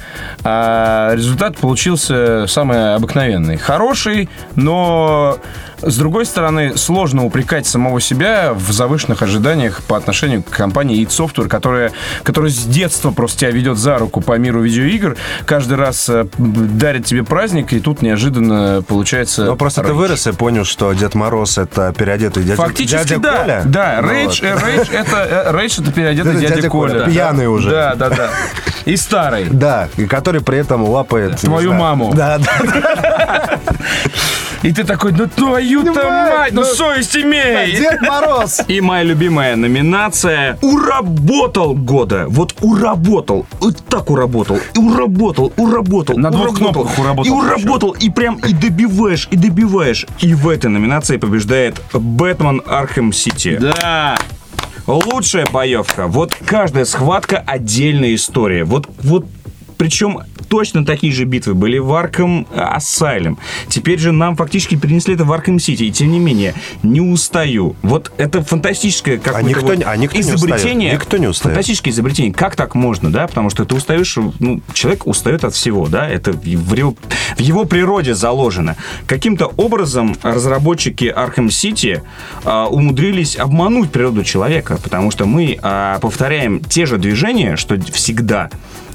а 0.45 1.13
результат 1.15 1.57
получился 1.57 2.47
самый 2.49 2.95
обыкновенный. 2.97 3.57
Хороший, 3.57 4.29
но 4.57 5.39
с 5.83 5.97
другой 5.97 6.27
стороны, 6.27 6.77
сложно 6.77 7.25
упрекать 7.25 7.67
самого 7.67 8.01
себя 8.01 8.53
в 8.55 8.73
завышенных 8.73 9.23
ожиданиях 9.23 9.83
по 9.83 9.97
отношению 9.97 10.43
к 10.43 10.51
компании 10.51 11.03
id 11.03 11.09
Software, 11.09 11.49
которая, 11.49 11.93
которая 12.23 12.51
с 12.51 12.65
детства 12.65 13.11
просто 13.11 13.41
тебя 13.41 13.51
ведет 13.51 13.79
за 13.79 13.99
руку 13.99 14.21
по 14.21 14.37
миру 14.39 14.61
видеоигр, 14.63 15.17
каждый 15.47 15.77
раз 15.77 16.09
э, 16.09 16.27
дарит 16.39 17.05
тебе 17.07 17.25
праздник, 17.25 17.73
и 17.73 17.81
тут 17.81 18.03
неожиданно 18.03 18.83
получается... 18.87 19.45
Ну, 19.45 19.57
просто 19.57 19.83
ты 19.83 19.91
Rage. 19.91 19.95
вырос 19.95 20.27
и 20.27 20.33
понял, 20.33 20.65
что 20.65 20.93
Дед 20.93 21.15
Мороз 21.15 21.59
это 21.59 21.95
переодетый 21.97 22.43
дядя, 22.45 22.57
Фактически, 22.63 23.09
дядя 23.09 23.19
да. 23.19 23.37
Коля. 23.43 23.63
Да, 23.65 23.99
Ну 24.03 24.11
Рейдж, 24.11 24.43
вот. 24.43 24.63
э, 24.63 24.67
Рейдж 24.67 24.89
это, 24.91 25.17
э, 25.31 25.57
Рейдж 25.59 25.81
это 25.81 25.93
переодетый 25.93 26.33
Это 26.33 26.41
дядя, 26.41 26.55
дядя 26.57 26.69
Коля, 26.69 26.93
Коля. 26.93 27.05
пьяный 27.05 27.47
уже. 27.47 27.71
Да, 27.71 27.95
да, 27.95 28.11
да. 28.11 28.31
И 28.85 28.97
старый. 28.97 29.47
Да, 29.51 29.89
и 29.97 30.07
который 30.07 30.41
при 30.41 30.59
этом 30.59 30.83
лапает... 30.83 31.39
Твою 31.39 31.73
маму. 31.73 32.13
Да, 32.15 32.39
да. 32.39 33.59
И 34.63 34.73
ты 34.73 34.85
такой, 34.85 35.13
ну 35.13 35.29
твою-то 35.29 35.93
Понимаю, 35.93 36.39
мать, 36.39 36.53
ну 36.53 36.63
ну, 36.63 36.67
совесть 36.67 37.17
имей. 37.17 37.77
Дед 37.77 38.01
Мороз. 38.03 38.61
И 38.67 38.81
моя 38.81 39.05
любимая 39.05 39.57
номинация 39.57 40.59
«Уработал 40.63 41.75
года». 41.75 42.27
Вот 42.29 42.55
уработал. 42.61 43.47
Вот 43.61 43.77
так 43.89 44.11
уработал. 44.11 44.59
И 44.75 44.79
уработал, 44.79 45.53
уработал. 45.57 46.19
На 46.19 46.31
двух 46.31 46.57
кнопках 46.57 46.99
уработал 46.99 47.25
И 47.25 47.31
уработал. 47.31 47.91
И 47.93 48.11
прям 48.11 48.37
и 48.37 48.53
добиваешь, 48.53 49.29
и 49.31 49.37
добиваешь. 49.37 50.07
И 50.19 50.35
в 50.35 50.49
этой 50.49 50.71
номинации 50.71 51.17
побеждает 51.17 51.81
«Бэтмен 51.93 52.63
Архем 52.67 53.13
Сити». 53.13 53.59
Да. 53.61 54.19
Лучшая 54.87 55.47
боевка. 55.47 56.07
Вот 56.07 56.35
каждая 56.47 56.87
схватка 56.87 57.45
отдельная 57.47 58.15
история. 58.15 58.65
Вот, 58.65 58.89
вот 59.03 59.27
причем 59.79 60.21
точно 60.49 60.85
такие 60.85 61.13
же 61.13 61.25
битвы 61.25 61.55
были 61.55 61.79
в 61.79 61.91
Arkham 61.93 62.47
Asylum. 62.55 63.39
Теперь 63.69 63.99
же 63.99 64.13
нам 64.13 64.37
фактически 64.37 64.75
перенесли 64.77 65.15
это 65.15 65.25
в 65.25 65.33
Arkham 65.33 65.57
City. 65.57 65.85
И 65.85 65.93
тем 65.93 66.11
не 66.11 66.19
менее, 66.19 66.55
не 66.83 67.01
устаю. 67.01 67.77
Вот 67.83 68.13
это 68.19 68.43
фантастическое 68.43 69.19
какое-то 69.19 69.49
никто 69.49 69.67
вот 69.67 69.79
не- 69.79 69.85
а 69.85 69.97
никто 69.97 70.17
не 70.17 70.23
изобретение. 70.23 70.89
устает. 70.89 70.93
Никто 71.03 71.17
не 71.17 71.27
устает. 71.29 71.55
Фантастическое 71.55 71.91
изобретение. 71.91 72.33
Как 72.35 72.57
так 72.57 72.75
можно, 72.75 73.11
да? 73.13 73.27
Потому 73.27 73.51
что 73.51 73.65
ты 73.65 73.75
устаешь, 73.75 74.17
ну, 74.39 74.61
человек 74.73 75.07
устает 75.07 75.45
от 75.45 75.55
всего, 75.55 75.87
да? 75.87 76.09
Это 76.09 76.33
в 76.33 76.45
его, 76.45 76.95
в 77.37 77.41
его 77.41 77.65
природе 77.65 78.15
заложено. 78.15 78.77
Каким-то 79.07 79.47
образом 79.57 80.17
разработчики 80.23 81.05
Arkham 81.17 81.49
City 81.49 82.03
а, 82.45 82.67
умудрились 82.67 83.37
обмануть 83.37 83.91
природу 83.93 84.25
человека, 84.25 84.79
потому 84.83 85.11
что 85.11 85.27
мы 85.27 85.59
а, 85.63 85.99
повторяем 86.01 86.61
те 86.61 86.87
же 86.87 86.99
движения, 86.99 87.57
что 87.57 87.81
всегда. 87.93 88.51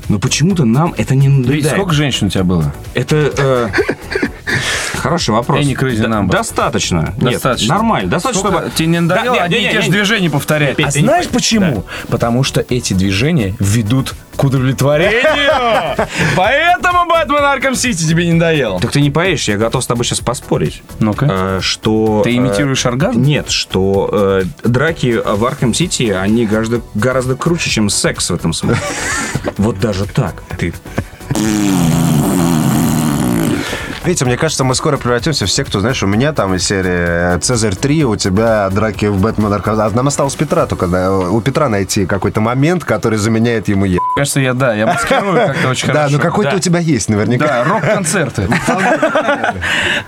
Но 0.10 0.20
почему-то 0.20 0.66
нам 0.66 0.94
это 0.98 1.16
не 1.16 1.28
Да 1.30 1.34
и 1.34 1.38
надоедает. 1.40 1.76
сколько 1.76 1.94
женщин 1.94 2.28
у 2.28 2.30
тебя 2.30 2.44
было? 2.44 2.74
Это 2.94 3.32
э, 3.38 3.70
хороший 4.98 5.32
вопрос. 5.32 5.66
Any 5.66 5.76
crazy 5.76 6.02
Да- 6.02 6.08
number. 6.20 6.32
Достаточно. 6.32 7.14
Нет, 7.22 7.34
Достаточно. 7.34 7.76
нормально. 7.76 8.10
Достаточно, 8.10 8.42
Сколько- 8.42 8.60
чтобы... 8.66 8.76
Тебе 8.76 8.88
не 8.88 9.00
надоело 9.00 9.36
Да, 9.38 9.44
одни 9.44 9.58
не, 9.58 9.64
и 9.64 9.66
не, 9.68 9.72
те 9.72 9.78
же 9.78 9.82
не, 9.84 9.88
не. 9.88 9.92
движения 9.98 10.30
повторять? 10.30 10.76
Петь, 10.76 10.96
А 10.96 11.00
не 11.00 11.06
знаешь 11.06 11.26
пой- 11.28 11.34
почему? 11.36 11.86
Потому 12.10 12.44
что 12.44 12.66
эти 12.70 12.94
движения 12.94 13.56
ведут 13.60 14.14
к 14.36 14.44
удовлетворению. 14.44 16.08
Поэтому 16.36 17.06
Бэтмен 17.08 17.44
Арком 17.44 17.76
Сити 17.76 18.08
тебе 18.08 18.26
не 18.26 18.34
надоел. 18.34 18.80
Так 18.80 18.92
ты 18.92 19.02
не 19.02 19.12
поешь, 19.12 19.48
я 19.48 19.58
готов 19.58 19.84
с 19.84 19.88
тобой 19.88 20.06
сейчас 20.06 20.20
поспорить. 20.20 20.82
Ну-ка. 21.00 21.28
Э, 21.30 21.60
что... 21.62 22.22
Ты 22.24 22.32
э, 22.32 22.38
имитируешь 22.38 22.86
оргазм? 22.86 23.22
Нет, 23.22 23.50
что 23.50 24.10
э, 24.12 24.44
драки 24.64 25.22
в 25.24 25.44
Арkham 25.46 25.74
Сити, 25.74 26.04
они 26.10 26.46
гораздо, 26.46 26.82
гораздо 26.94 27.36
круче, 27.36 27.70
чем 27.70 27.90
секс 27.90 28.30
в 28.30 28.34
этом 28.34 28.54
смысле. 28.54 28.82
Вот 29.58 29.80
даже 29.80 30.06
так. 30.06 30.42
Ты 30.58 30.74
Видите, 34.06 34.26
мне 34.26 34.36
кажется, 34.36 34.66
мы 34.66 34.76
скоро 34.76 34.98
превратимся 34.98 35.46
в 35.46 35.50
все, 35.50 35.64
кто, 35.64 35.80
знаешь, 35.80 36.04
у 36.04 36.08
меня 36.08 36.34
там 36.34 36.54
из 36.56 36.66
серии 36.68 37.40
Цезарь 37.40 37.74
3, 37.76 38.04
у 38.04 38.16
тебя 38.18 38.70
драки 38.70 39.06
в 39.06 39.22
Бэтмен. 39.22 39.54
А 39.54 39.90
Нам 39.92 40.08
осталось 40.08 40.36
Петра 40.36 40.66
только, 40.66 40.88
да, 40.88 41.10
у 41.18 41.40
Петра 41.40 41.70
найти 41.70 42.06
какой-то 42.06 42.42
момент, 42.42 42.84
который 42.84 43.18
заменяет 43.18 43.70
ему 43.70 43.86
е. 43.86 44.00
Кажется, 44.18 44.42
я, 44.42 44.54
да, 44.54 44.74
я 44.74 44.88
маскирую 44.88 45.36
как-то 45.48 45.70
очень 45.70 45.88
Да, 45.88 45.94
хорошо. 45.94 46.16
ну 46.18 46.20
какой-то 46.22 46.52
Да. 46.52 46.58
у 46.58 46.60
тебя 46.60 46.80
есть 46.80 47.08
наверняка. 47.10 47.48
Да, 47.48 47.64
рок-концерты. 47.64 48.48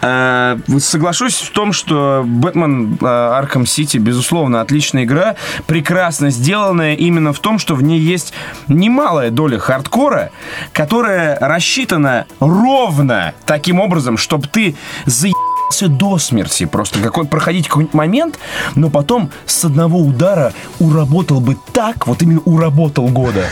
Э, 0.02 0.58
Соглашусь 0.80 1.36
в 1.42 1.52
том, 1.52 1.72
что 1.74 2.24
Бэтмен 2.26 2.96
Арkham 2.96 3.66
Сити, 3.66 3.98
безусловно, 3.98 4.62
отличная 4.62 5.04
игра, 5.06 5.36
прекрасно 5.68 6.30
сделанная 6.30 6.96
именно 6.96 7.34
в 7.34 7.40
том, 7.40 7.60
что 7.60 7.76
в 7.76 7.82
ней 7.84 8.00
есть 8.00 8.34
немалая 8.68 9.32
доля 9.32 9.58
хардкора, 9.58 10.32
которая 10.74 11.38
рассчитана 11.40 12.26
ровно 12.40 13.34
таким 13.46 13.80
образом, 13.80 13.85
чтобы 14.18 14.48
ты 14.48 14.76
заебался 15.06 15.88
до 15.88 16.18
смерти. 16.20 16.66
Просто 16.66 17.00
какой 17.00 17.26
проходить 17.26 17.68
какой-нибудь 17.68 17.94
момент, 17.96 18.40
но 18.76 18.90
потом 18.90 19.32
с 19.48 19.66
одного 19.66 20.00
удара 20.00 20.54
уработал 20.80 21.40
бы 21.40 21.58
так, 21.74 22.06
вот 22.08 22.22
именно 22.22 22.42
уработал 22.46 23.08
года, 23.08 23.46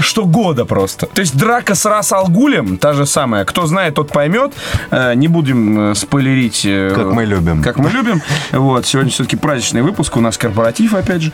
что 0.00 0.24
года 0.26 0.64
просто. 0.64 1.06
То 1.06 1.20
есть 1.20 1.36
драка 1.36 1.74
с 1.74 1.84
Рас 1.86 2.12
Алгулем, 2.12 2.76
та 2.78 2.92
же 2.92 3.04
самая. 3.04 3.44
Кто 3.44 3.66
знает, 3.66 3.94
тот 3.96 4.12
поймет. 4.12 4.52
Э, 4.92 5.14
Не 5.14 5.26
будем 5.28 5.90
э, 5.90 5.94
спойлерить. 5.96 6.62
э, 6.64 6.92
Как 6.94 7.06
мы 7.12 7.24
любим. 7.24 7.62
Как 7.62 7.78
мы 7.78 7.90
любим. 7.90 8.22
Вот, 8.52 8.86
сегодня 8.86 9.10
все-таки 9.10 9.36
праздничный 9.36 9.82
выпуск, 9.82 10.16
у 10.16 10.20
нас 10.20 10.38
корпоратив, 10.38 10.94
опять 10.94 11.22
же. 11.22 11.32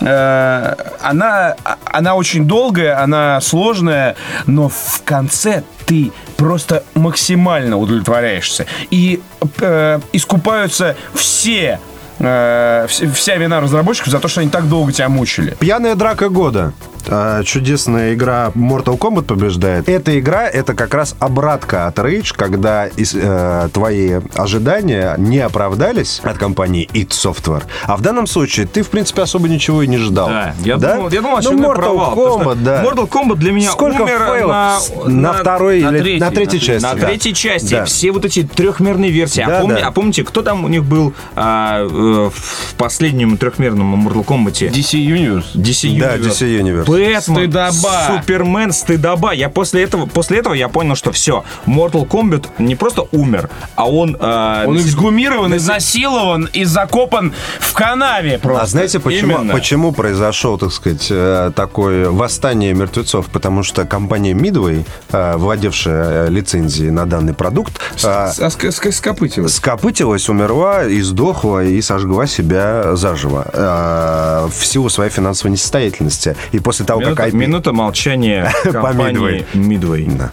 Она, 0.00 1.54
она 1.84 2.14
очень 2.14 2.46
долгая, 2.46 3.00
она 3.02 3.40
сложная, 3.40 4.16
но 4.46 4.68
в 4.68 5.02
конце 5.04 5.62
ты 5.86 6.12
просто 6.42 6.82
максимально 6.94 7.76
удовлетворяешься. 7.78 8.66
И 8.90 9.20
э, 9.60 10.00
искупаются 10.12 10.96
все 11.14 11.78
э, 12.18 12.86
вс- 12.88 13.12
вся 13.12 13.36
вина 13.36 13.60
разработчиков 13.60 14.10
за 14.10 14.18
то, 14.18 14.28
что 14.28 14.40
они 14.40 14.50
так 14.50 14.68
долго 14.68 14.92
тебя 14.92 15.08
мучили. 15.08 15.56
Пьяная 15.58 15.94
драка 15.94 16.28
года. 16.28 16.72
А, 17.08 17.42
Чудесная 17.42 18.14
игра 18.14 18.50
Mortal 18.54 18.98
Kombat 18.98 19.22
побеждает. 19.24 19.88
Эта 19.88 20.18
игра 20.18 20.46
это 20.48 20.74
как 20.74 20.94
раз 20.94 21.14
обратка 21.18 21.86
от 21.86 21.98
Rage, 21.98 22.32
когда 22.34 22.86
из- 22.86 23.14
э, 23.14 23.68
твои 23.72 24.20
ожидания 24.34 25.14
не 25.18 25.38
оправдались 25.40 26.20
от 26.22 26.38
компании 26.38 26.88
id 26.92 27.08
Software. 27.10 27.64
А 27.86 27.96
в 27.96 28.00
данном 28.02 28.26
случае 28.26 28.66
ты, 28.66 28.82
в 28.82 28.88
принципе, 28.90 29.22
особо 29.22 29.48
ничего 29.48 29.82
и 29.82 29.86
не 29.86 29.98
ждал. 29.98 30.28
Да, 30.28 30.54
я 30.64 30.76
Да? 30.76 30.94
думал, 30.96 31.10
я 31.10 31.20
думал, 31.22 31.38
Ну, 31.42 31.52
Mortal 31.58 31.74
провал. 31.74 32.14
Kombat, 32.16 32.62
да. 32.62 32.82
Mortal 32.84 33.08
Kombat 33.08 33.36
для 33.36 33.52
меня 33.52 33.70
Сколько 33.70 34.02
умер 34.02 34.18
фейлов 34.26 34.50
на, 34.50 34.78
на, 35.08 35.32
второй 35.32 35.80
на 35.82 35.88
или 35.90 35.98
третьей, 36.00 36.20
на 36.20 36.30
третьей 36.30 36.58
на 36.60 36.64
части? 36.66 36.82
На 36.86 36.94
да. 36.94 37.06
третьей 37.06 37.34
части 37.34 37.70
Да. 37.74 37.84
все 37.84 38.10
вот 38.12 38.24
эти 38.24 38.42
трехмерные 38.44 39.10
версии. 39.10 39.44
Да, 39.46 39.58
а, 39.58 39.62
помни- 39.62 39.80
да. 39.80 39.86
а 39.88 39.92
помните, 39.92 40.24
кто 40.24 40.42
там 40.42 40.64
у 40.64 40.68
них 40.68 40.84
был 40.84 41.14
а, 41.34 41.82
э, 41.84 42.30
в 42.32 42.74
последнем 42.76 43.36
трехмерном 43.36 44.08
Mortal 44.08 44.24
Kombat? 44.24 44.70
DC 44.70 44.98
Universe. 44.98 45.44
DC 45.54 45.98
Да, 45.98 46.16
Universe. 46.16 46.30
DC 46.30 46.60
Universe. 46.60 46.84
Бэтмен, 46.92 47.20
Стыдоба. 47.50 48.02
Супермен, 48.20 48.72
стыдоба. 48.72 49.32
Я 49.32 49.48
после 49.48 49.82
этого, 49.84 50.06
после 50.06 50.38
этого 50.38 50.54
я 50.54 50.68
понял, 50.68 50.94
что 50.96 51.12
все, 51.12 51.44
Mortal 51.66 52.06
Kombat 52.06 52.46
не 52.58 52.74
просто 52.74 53.06
умер, 53.12 53.50
а 53.76 53.88
он... 53.90 54.16
э, 54.18 54.64
Он 54.66 54.76
эксгумирован, 54.78 55.56
изнасилован 55.56 56.48
и 56.52 56.64
закопан 56.64 57.32
в 57.60 57.72
канаве 57.74 58.38
просто. 58.38 58.62
А 58.62 58.66
знаете, 58.66 59.00
почему, 59.00 59.34
Именно. 59.38 59.52
почему 59.54 59.92
произошел, 59.92 60.58
так 60.58 60.72
сказать, 60.72 61.06
э, 61.10 61.50
такое 61.54 62.10
восстание 62.10 62.72
мертвецов? 62.74 63.26
Потому 63.28 63.62
что 63.62 63.84
компания 63.84 64.32
Midway, 64.32 64.84
э, 65.12 65.36
владевшая 65.36 66.26
э, 66.26 66.30
лицензией 66.30 66.90
на 66.90 67.06
данный 67.06 67.34
продукт, 67.34 67.80
А 68.04 68.30
ск- 68.30 68.68
ск- 68.68 68.92
скопытилось. 68.92 69.54
скопытилась, 69.56 70.28
умерла 70.28 70.84
и 70.84 71.00
сдохла, 71.02 71.64
и 71.64 71.80
сожгла 71.82 72.26
себя 72.26 72.94
заживо 72.96 74.48
в 74.52 74.64
силу 74.66 74.88
своей 74.88 75.10
финансовой 75.10 75.52
несостоятельности. 75.52 76.36
И 76.52 76.58
после 76.58 76.81
того, 76.84 77.00
Минута, 77.00 77.16
как 77.16 77.28
IP... 77.32 77.36
минута 77.36 77.72
молчания 77.72 78.52
компании 78.64 79.44
Midway. 79.54 80.16
Да. 80.16 80.30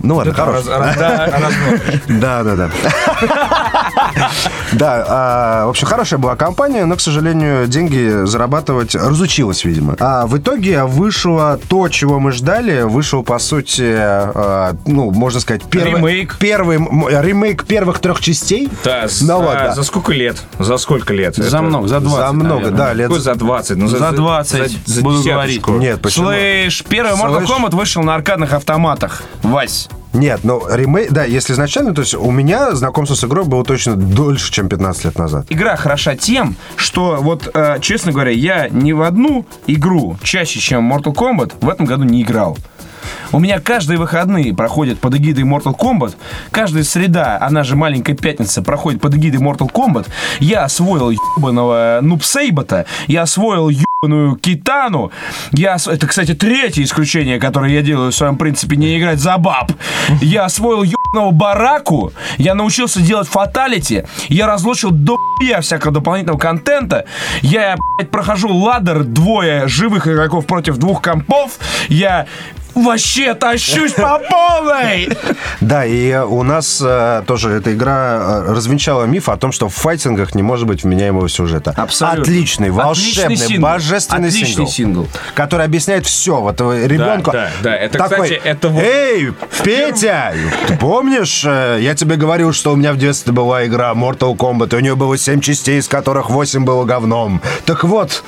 Ну 0.00 0.16
ладно, 0.16 0.32
хорош. 0.32 0.64
Да. 0.66 1.50
Да, 2.08 2.42
да, 2.44 2.70
да. 4.72 5.04
А, 5.08 5.66
в 5.66 5.70
общем, 5.70 5.86
хорошая 5.86 6.18
была 6.18 6.36
компания, 6.36 6.84
но, 6.84 6.96
к 6.96 7.00
сожалению, 7.00 7.66
деньги 7.66 8.24
зарабатывать 8.24 8.94
разучилась, 8.94 9.64
видимо. 9.64 9.96
А 9.98 10.26
в 10.26 10.36
итоге 10.38 10.84
вышло 10.84 11.58
то, 11.68 11.88
чего 11.88 12.18
мы 12.20 12.32
ждали. 12.32 12.82
Вышел, 12.82 13.22
по 13.22 13.38
сути, 13.38 13.94
а, 13.96 14.74
ну, 14.86 15.10
можно 15.10 15.40
сказать, 15.40 15.62
первый... 15.64 15.96
Ремейк. 16.00 16.36
Первый 16.38 16.78
ремейк 16.78 17.64
первых 17.64 17.98
трех 18.00 18.20
частей. 18.20 18.68
Да, 18.84 19.08
за, 19.08 19.26
Ну 19.26 19.42
вот, 19.42 19.52
да. 19.54 19.74
за 19.74 19.82
сколько 19.82 20.12
лет? 20.12 20.36
За 20.58 20.76
сколько 20.78 21.12
лет? 21.12 21.36
За 21.36 21.44
Это- 21.44 21.62
много, 21.62 21.88
за 21.88 22.00
20. 22.00 22.26
За 22.26 22.32
много, 22.32 22.54
наверное. 22.54 22.76
да, 22.78 22.92
лет... 22.92 23.06
Какой 23.08 23.20
за 23.20 23.34
20? 23.34 23.76
Ну, 23.76 23.86
За 23.88 24.12
20, 24.12 24.70
за- 24.70 24.94
за 24.94 25.02
буду 25.02 25.18
десяточку. 25.22 25.72
говорить. 25.72 25.88
Нет, 25.90 26.02
почему? 26.02 26.26
Слышь, 26.26 26.84
первый 26.88 27.12
Mortal. 27.14 27.44
Kombat 27.46 27.74
вышел 27.74 28.02
на 28.02 28.14
аркадных 28.14 28.52
автоматах. 28.52 29.22
Вась. 29.42 29.88
Нет, 30.12 30.40
ну, 30.42 30.62
ремейк... 30.68 31.10
Да, 31.10 31.24
если 31.24 31.52
изначально, 31.52 31.94
то 31.94 32.00
есть 32.00 32.14
у 32.14 32.30
меня 32.30 32.74
знакомство 32.74 33.14
с 33.14 33.24
игрой 33.24 33.44
было 33.44 33.64
точно 33.64 33.96
дольше, 33.96 34.50
чем 34.52 34.68
15 34.68 35.04
лет 35.04 35.18
назад. 35.18 35.46
Игра 35.48 35.76
хороша 35.76 36.16
тем, 36.16 36.56
что 36.76 37.18
вот, 37.20 37.50
э, 37.52 37.78
честно 37.80 38.12
говоря, 38.12 38.30
я 38.30 38.68
ни 38.68 38.92
в 38.92 39.02
одну 39.02 39.46
игру 39.66 40.18
чаще, 40.22 40.60
чем 40.60 40.92
Mortal 40.92 41.14
Kombat, 41.14 41.54
в 41.60 41.68
этом 41.68 41.86
году 41.86 42.04
не 42.04 42.22
играл. 42.22 42.56
У 43.32 43.38
меня 43.38 43.60
каждые 43.60 43.98
выходные 43.98 44.54
проходят 44.54 44.98
под 45.00 45.14
эгидой 45.16 45.44
Mortal 45.44 45.76
Kombat. 45.76 46.14
Каждая 46.50 46.82
среда, 46.84 47.38
она 47.40 47.62
же 47.62 47.76
маленькая 47.76 48.14
пятница, 48.14 48.62
проходит 48.62 49.00
под 49.00 49.14
эгидой 49.14 49.40
Mortal 49.40 49.70
Kombat. 49.70 50.06
Я 50.40 50.64
освоил 50.64 51.10
ебаного 51.10 51.98
Нупсейбата, 52.02 52.86
я 53.06 53.22
освоил 53.22 53.68
ебаную 53.68 54.36
Китану. 54.36 55.10
Я 55.52 55.74
ос- 55.74 55.88
Это, 55.88 56.06
кстати, 56.06 56.34
третье 56.34 56.82
исключение, 56.84 57.38
которое 57.38 57.72
я 57.72 57.82
делаю 57.82 58.12
в 58.12 58.14
своем 58.14 58.36
принципе 58.36 58.76
не 58.76 58.98
играть 58.98 59.18
за 59.20 59.36
баб. 59.38 59.72
Я 60.20 60.44
освоил 60.46 60.82
ебаного 60.82 61.30
Бараку, 61.32 62.12
я 62.38 62.54
научился 62.54 63.00
делать 63.00 63.28
фаталити, 63.28 64.04
я 64.28 64.46
разлучил 64.46 64.90
до 64.90 65.16
всякого 65.60 65.92
дополнительного 65.92 66.38
контента. 66.38 67.04
Я, 67.42 67.76
блядь, 67.98 68.10
прохожу 68.10 68.48
ладер, 68.54 69.04
двое 69.04 69.68
живых 69.68 70.06
игроков 70.08 70.46
против 70.46 70.78
двух 70.78 71.00
компов. 71.00 71.58
Я 71.88 72.26
вообще 72.84 73.34
тащусь 73.34 73.92
по 73.92 74.18
полной. 74.18 75.08
Да, 75.60 75.84
и 75.84 76.14
у 76.14 76.42
нас 76.42 76.80
э, 76.84 77.22
тоже 77.26 77.50
эта 77.50 77.72
игра 77.74 78.44
э, 78.46 78.52
развенчала 78.52 79.04
миф 79.04 79.28
о 79.28 79.36
том, 79.36 79.52
что 79.52 79.68
в 79.68 79.74
файтингах 79.74 80.34
не 80.34 80.42
может 80.42 80.66
быть 80.66 80.82
вменяемого 80.84 81.28
сюжета. 81.28 81.72
Абсолютно. 81.76 82.22
Отличный, 82.22 82.70
волшебный, 82.70 83.36
сингл. 83.36 83.62
божественный 83.62 84.28
Отличный 84.28 84.66
сингл. 84.66 84.70
сингл. 84.70 85.08
Который 85.34 85.64
объясняет 85.66 86.06
все. 86.06 86.40
Вот 86.40 86.60
э, 86.60 86.86
ребенку... 86.86 87.32
да, 87.32 87.50
да, 87.62 87.74
это, 87.76 87.98
такой, 87.98 88.28
кстати, 88.28 88.40
это 88.44 88.68
вот- 88.68 88.82
Эй, 88.82 89.32
Петя, 89.64 90.32
ты 90.66 90.76
помнишь, 90.76 91.44
я 91.44 91.94
тебе 91.94 92.16
говорил, 92.16 92.52
что 92.52 92.72
у 92.72 92.76
меня 92.76 92.92
в 92.92 92.98
детстве 92.98 93.32
была 93.32 93.66
игра 93.66 93.92
Mortal 93.92 94.36
Kombat, 94.36 94.74
и 94.74 94.76
у 94.76 94.80
нее 94.80 94.96
было 94.96 95.16
7 95.18 95.40
частей, 95.40 95.78
из 95.78 95.88
которых 95.88 96.30
8 96.30 96.64
было 96.64 96.84
говном. 96.84 97.40
Так 97.64 97.84
вот, 97.84 98.22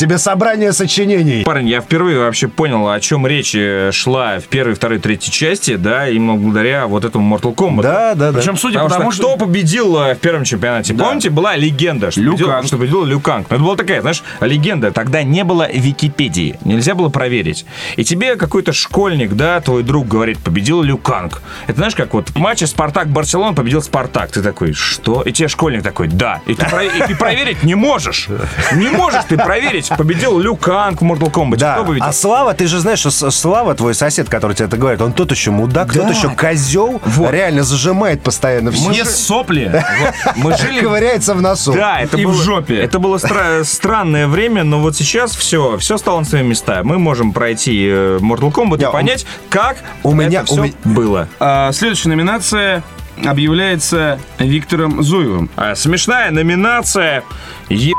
тебе 0.00 0.16
собрание 0.16 0.72
сочинений. 0.72 1.44
Парень, 1.44 1.68
я 1.68 1.82
впервые 1.82 2.18
вообще 2.20 2.48
понял, 2.48 2.88
о 2.88 2.98
чем 3.00 3.26
речь 3.26 3.54
э, 3.54 3.90
шла 3.92 4.38
в 4.38 4.44
первой, 4.44 4.74
второй, 4.74 4.98
третьей 4.98 5.30
части, 5.30 5.76
да, 5.76 6.08
именно 6.08 6.36
благодаря 6.36 6.86
вот 6.86 7.04
этому 7.04 7.36
Mortal 7.36 7.54
Kombat. 7.54 7.82
Да, 7.82 8.14
да, 8.14 8.32
да. 8.32 8.38
Причем, 8.38 8.56
судя 8.56 8.80
по 8.80 8.88
тому, 8.88 9.12
что 9.12 9.34
кто 9.36 9.44
победил 9.44 9.94
э, 9.98 10.14
в 10.14 10.18
первом 10.18 10.44
чемпионате? 10.44 10.94
Помните, 10.94 11.28
была 11.28 11.54
легенда, 11.54 12.10
что, 12.10 12.22
Лю 12.22 12.30
победил, 12.32 12.48
Канг. 12.48 12.66
что 12.66 12.78
победил 12.78 13.04
Лю 13.04 13.20
Канг. 13.20 13.46
Это 13.52 13.60
была 13.60 13.76
такая, 13.76 14.00
знаешь, 14.00 14.22
легенда. 14.40 14.90
Тогда 14.90 15.22
не 15.22 15.44
было 15.44 15.70
Википедии. 15.70 16.58
Нельзя 16.64 16.94
было 16.94 17.10
проверить. 17.10 17.66
И 17.96 18.04
тебе 18.04 18.36
какой-то 18.36 18.72
школьник, 18.72 19.34
да, 19.34 19.60
твой 19.60 19.82
друг 19.82 20.08
говорит, 20.08 20.38
победил 20.38 20.80
Лю 20.80 20.96
Канг. 20.96 21.42
Это 21.66 21.76
знаешь, 21.76 21.94
как 21.94 22.14
вот 22.14 22.30
в 22.30 22.38
матче 22.38 22.66
Спартак-Барселона 22.66 23.54
победил 23.54 23.82
Спартак. 23.82 24.30
Ты 24.32 24.40
такой, 24.42 24.72
что? 24.72 25.20
И 25.22 25.32
тебе 25.32 25.48
школьник 25.48 25.82
такой, 25.82 26.08
да. 26.08 26.40
И 26.46 26.54
ты, 26.54 26.64
про- 26.64 26.84
и 26.84 27.06
ты 27.06 27.14
проверить 27.14 27.62
не 27.64 27.74
можешь. 27.74 28.28
Не 28.74 28.88
можешь 28.88 29.24
ты 29.28 29.36
проверить, 29.36 29.89
победил 29.96 30.38
Лю 30.38 30.56
Канг 30.56 31.00
в 31.02 31.04
Mortal 31.04 31.30
Kombat. 31.30 31.56
Да, 31.56 31.74
Кто 31.74 31.84
победил? 31.84 32.04
а 32.06 32.12
Слава, 32.12 32.54
ты 32.54 32.66
же 32.66 32.78
знаешь, 32.80 32.98
что 33.00 33.10
Слава, 33.30 33.74
твой 33.74 33.94
сосед, 33.94 34.28
который 34.28 34.54
тебе 34.54 34.66
это 34.66 34.76
говорит, 34.76 35.00
он 35.00 35.12
тот 35.12 35.30
еще 35.30 35.50
мудак, 35.50 35.92
тот 35.92 36.08
еще 36.10 36.28
козел, 36.30 37.00
реально 37.30 37.62
зажимает 37.62 38.22
постоянно 38.22 38.70
все. 38.72 38.88
Мне 38.88 39.04
сопли. 39.04 39.82
Мы 40.36 40.56
жили 40.56 40.80
Ковыряется 40.80 41.34
в 41.34 41.42
носу. 41.42 41.72
Да, 41.72 42.00
это 42.00 42.16
И 42.16 42.24
было, 42.24 42.32
в 42.32 42.36
жопе. 42.42 42.76
Это 42.76 42.98
было 42.98 43.16
стра- 43.16 43.64
странное 43.64 44.26
время, 44.26 44.64
но 44.64 44.80
вот 44.80 44.96
сейчас 44.96 45.34
все, 45.36 45.76
все 45.78 45.98
стало 45.98 46.20
на 46.20 46.24
свои 46.24 46.42
места. 46.42 46.80
Мы 46.84 46.98
можем 46.98 47.32
пройти 47.32 47.86
э, 47.88 48.18
Mortal 48.20 48.52
Kombat 48.52 48.80
Я- 48.80 48.88
и 48.88 48.92
понять, 48.92 49.26
как 49.48 49.76
у 50.02 50.12
меня- 50.14 50.42
у 50.42 50.44
все 50.44 50.72
было. 50.84 51.28
А, 51.38 51.72
Следующая 51.72 52.08
номинация 52.10 52.82
объявляется 53.24 54.18
Виктором 54.38 55.02
Зуевым. 55.02 55.50
А, 55.56 55.74
смешная 55.74 56.30
номинация 56.30 57.22
«Ебать 57.68 57.94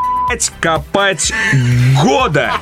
копать 0.60 1.34
года». 2.02 2.54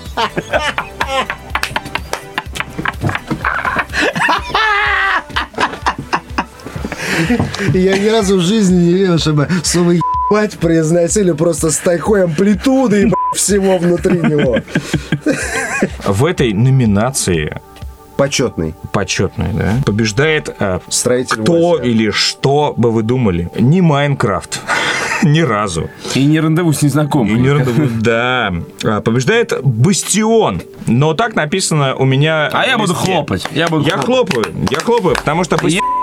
Я 7.73 7.97
ни 7.97 8.07
разу 8.07 8.37
в 8.37 8.41
жизни 8.41 8.83
не 8.83 8.93
видел, 8.93 9.17
чтобы 9.17 9.47
слово 9.63 9.95
ебать 10.31 10.57
произносили 10.59 11.31
просто 11.33 11.71
с 11.71 11.77
такой 11.77 12.23
амплитудой 12.23 13.11
всего 13.35 13.77
внутри 13.77 14.19
него. 14.19 14.57
В 16.05 16.25
этой 16.25 16.53
номинации 16.53 17.61
Почетный. 18.17 18.75
почетной, 18.91 19.53
да, 19.53 19.73
побеждает 19.85 20.53
э, 20.59 20.79
Строитель 20.89 21.41
кто 21.43 21.71
Вася. 21.71 21.83
или 21.83 22.09
что 22.11 22.73
бы 22.75 22.91
вы 22.91 23.01
думали? 23.03 23.49
Не 23.57 23.81
Майнкрафт. 23.81 24.59
Ни 25.23 25.41
разу. 25.41 25.89
И 26.15 26.25
не 26.25 26.39
рандеву 26.39 26.73
с 26.73 26.81
И 26.81 26.85
незнакомым. 26.85 27.41
не 27.41 27.49
рандеву- 27.49 27.89
Да. 28.01 28.53
А, 28.83 29.01
Побеждает 29.01 29.53
Бастион. 29.63 30.61
Но 30.87 31.13
так 31.13 31.35
написано 31.35 31.95
у 31.95 32.05
меня. 32.05 32.49
А 32.51 32.65
я 32.65 32.77
буду 32.77 32.93
хлопать. 32.93 33.45
Я 33.51 33.67
буду 33.67 33.85
Я 33.85 33.97
хлопаю. 33.97 34.45
Я 34.69 34.79
хлопаю, 34.79 35.15
потому 35.15 35.43
что 35.43 35.57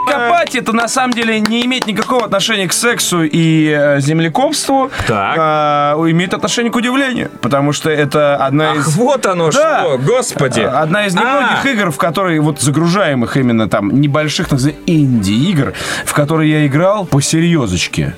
Копать 0.09 0.55
это 0.55 0.73
на 0.73 0.87
самом 0.87 1.13
деле 1.15 1.41
не 1.41 1.65
имеет 1.67 1.87
никакого 1.89 2.25
отношения 2.25 2.69
к 2.69 2.73
сексу 2.73 3.25
и 3.25 3.69
э, 3.77 4.01
землекопству. 4.01 4.91
Так. 5.09 5.35
А, 5.37 5.95
имеет 6.11 6.33
отношение 6.33 6.71
к 6.71 6.77
удивлению. 6.77 7.29
Потому 7.43 7.73
что 7.73 7.91
это 7.91 8.37
одна 8.37 8.71
Ах, 8.71 8.77
из... 8.89 8.95
вот 8.97 9.27
оно 9.27 9.51
Да. 9.51 9.81
что, 9.83 9.99
господи. 9.99 10.61
А, 10.61 10.83
Одна 10.83 11.07
из 11.07 11.15
немногих 11.15 11.65
А, 11.65 11.69
игр, 11.69 11.91
в 11.91 11.97
которые 11.97 12.41
вот 12.41 12.61
загружаемых 12.61 13.37
именно 13.37 13.69
там 13.69 14.01
небольших, 14.01 14.49
так 14.49 14.61
сказать, 14.61 14.77
инди-игр, 14.87 15.73
в 16.05 16.13
которые 16.13 16.53
я 16.53 16.67
играл 16.67 17.05
по 17.05 17.21
серьезочке. 17.21 18.15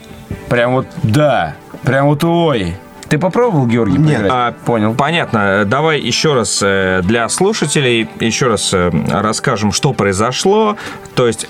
Прям 0.48 0.72
вот, 0.72 0.86
да. 1.02 1.54
Прям 1.82 2.06
вот 2.06 2.24
ой. 2.24 2.76
Ты 3.08 3.18
попробовал, 3.18 3.66
Георгий, 3.66 3.96
Нет. 3.96 4.18
поиграть? 4.18 4.30
А, 4.32 4.52
Понял. 4.66 4.94
Понятно. 4.94 5.64
Давай 5.64 5.98
еще 5.98 6.34
раз 6.34 6.60
э, 6.62 7.00
для 7.02 7.28
слушателей 7.30 8.08
еще 8.20 8.48
раз 8.48 8.70
э, 8.74 8.90
расскажем, 9.10 9.72
что 9.72 9.94
произошло. 9.94 10.76
То 11.14 11.26
есть 11.26 11.46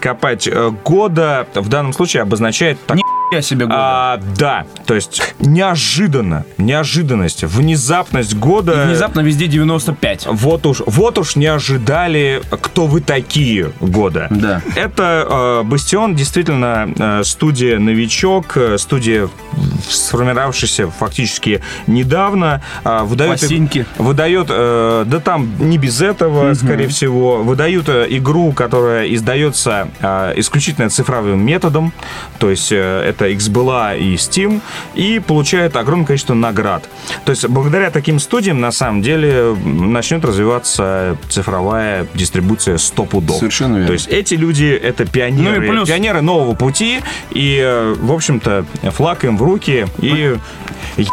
копать 0.00 0.46
э, 0.46 0.70
года 0.84 1.46
в 1.54 1.68
данном 1.68 1.92
случае 1.92 2.22
обозначает 2.22 2.78
так- 2.86 2.98
Я 3.32 3.42
себе 3.42 3.66
года. 3.66 3.76
А, 3.78 4.20
да, 4.38 4.66
то 4.86 4.94
есть 4.94 5.34
неожиданно, 5.40 6.44
неожиданность, 6.58 7.42
внезапность 7.44 8.34
года. 8.36 8.84
Внезапно 8.86 9.20
везде 9.20 9.46
95. 9.46 10.26
Вот 10.30 10.66
уж, 10.66 10.82
вот 10.86 11.18
уж 11.18 11.36
не 11.36 11.46
ожидали, 11.46 12.42
кто 12.50 12.86
вы 12.86 13.00
такие 13.00 13.72
года. 13.80 14.28
Да. 14.30 14.62
Это 14.76 15.26
э, 15.28 15.62
Бастион, 15.64 16.14
действительно, 16.14 16.88
э, 16.96 17.24
студия 17.24 17.78
новичок, 17.78 18.56
э, 18.56 18.78
студия 18.78 19.28
сформировавшийся 19.88 20.90
фактически 20.90 21.60
недавно, 21.86 22.62
а, 22.84 23.04
выдает, 23.04 23.40
Пластинки. 23.40 23.86
выдает, 23.98 24.46
э, 24.50 25.04
да 25.06 25.20
там 25.20 25.50
не 25.58 25.78
без 25.78 26.00
этого, 26.00 26.54
скорее 26.54 26.88
всего, 26.88 27.42
выдают 27.42 27.88
э, 27.88 28.06
игру, 28.10 28.52
которая 28.52 29.12
издается 29.12 29.88
э, 30.00 30.34
исключительно 30.36 30.88
цифровым 30.90 31.44
методом, 31.44 31.92
то 32.38 32.50
есть 32.50 32.70
э, 32.72 33.02
это 33.14 33.30
XBLA 33.30 33.98
и 33.98 34.14
Steam, 34.16 34.60
и 34.94 35.20
получает 35.20 35.76
огромное 35.76 36.06
количество 36.06 36.34
наград. 36.34 36.88
То 37.24 37.30
есть 37.30 37.46
благодаря 37.48 37.90
таким 37.90 38.18
студиям, 38.18 38.60
на 38.60 38.72
самом 38.72 39.02
деле, 39.02 39.54
начнет 39.64 40.24
развиваться 40.24 41.16
цифровая 41.28 42.06
дистрибуция 42.14 42.78
100 42.78 43.04
пудов. 43.04 43.36
Совершенно 43.38 43.74
верно. 43.76 43.86
То 43.86 43.92
есть 43.92 44.08
эти 44.08 44.34
люди, 44.34 44.66
это 44.66 45.04
пионеры, 45.06 45.60
Ну 45.60 45.64
и 45.64 45.68
плюс- 45.68 45.88
пионеры 45.88 46.20
нового 46.20 46.54
пути, 46.54 47.00
и, 47.30 47.58
э, 47.62 47.94
в 47.98 48.12
общем-то, 48.12 48.66
флаг 48.92 49.24
им 49.24 49.36
в 49.38 49.42
руки, 49.42 49.86
и 49.98 50.36
ебать 50.96 51.08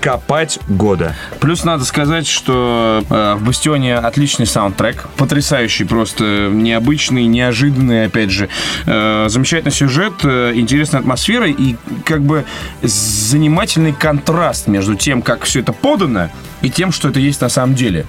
копать 0.00 0.58
года. 0.68 1.14
Плюс 1.40 1.64
надо 1.64 1.84
сказать, 1.84 2.26
что 2.26 3.04
э, 3.08 3.34
в 3.38 3.44
Бастионе 3.44 3.96
отличный 3.96 4.46
саундтрек, 4.46 5.06
потрясающий, 5.16 5.84
просто 5.84 6.48
необычный, 6.52 7.26
неожиданный, 7.26 8.06
опять 8.06 8.30
же, 8.30 8.48
Э, 8.86 9.26
замечательный 9.28 9.72
сюжет, 9.72 10.14
э, 10.24 10.52
интересная 10.54 11.00
атмосфера 11.00 11.48
и 11.48 11.76
как 12.04 12.22
бы 12.22 12.44
занимательный 12.82 13.92
контраст 13.92 14.66
между 14.66 14.94
тем, 14.94 15.22
как 15.22 15.44
все 15.44 15.60
это 15.60 15.72
подано, 15.72 16.30
и 16.62 16.70
тем, 16.70 16.92
что 16.92 17.08
это 17.08 17.20
есть 17.20 17.40
на 17.40 17.48
самом 17.48 17.74
деле. 17.74 18.06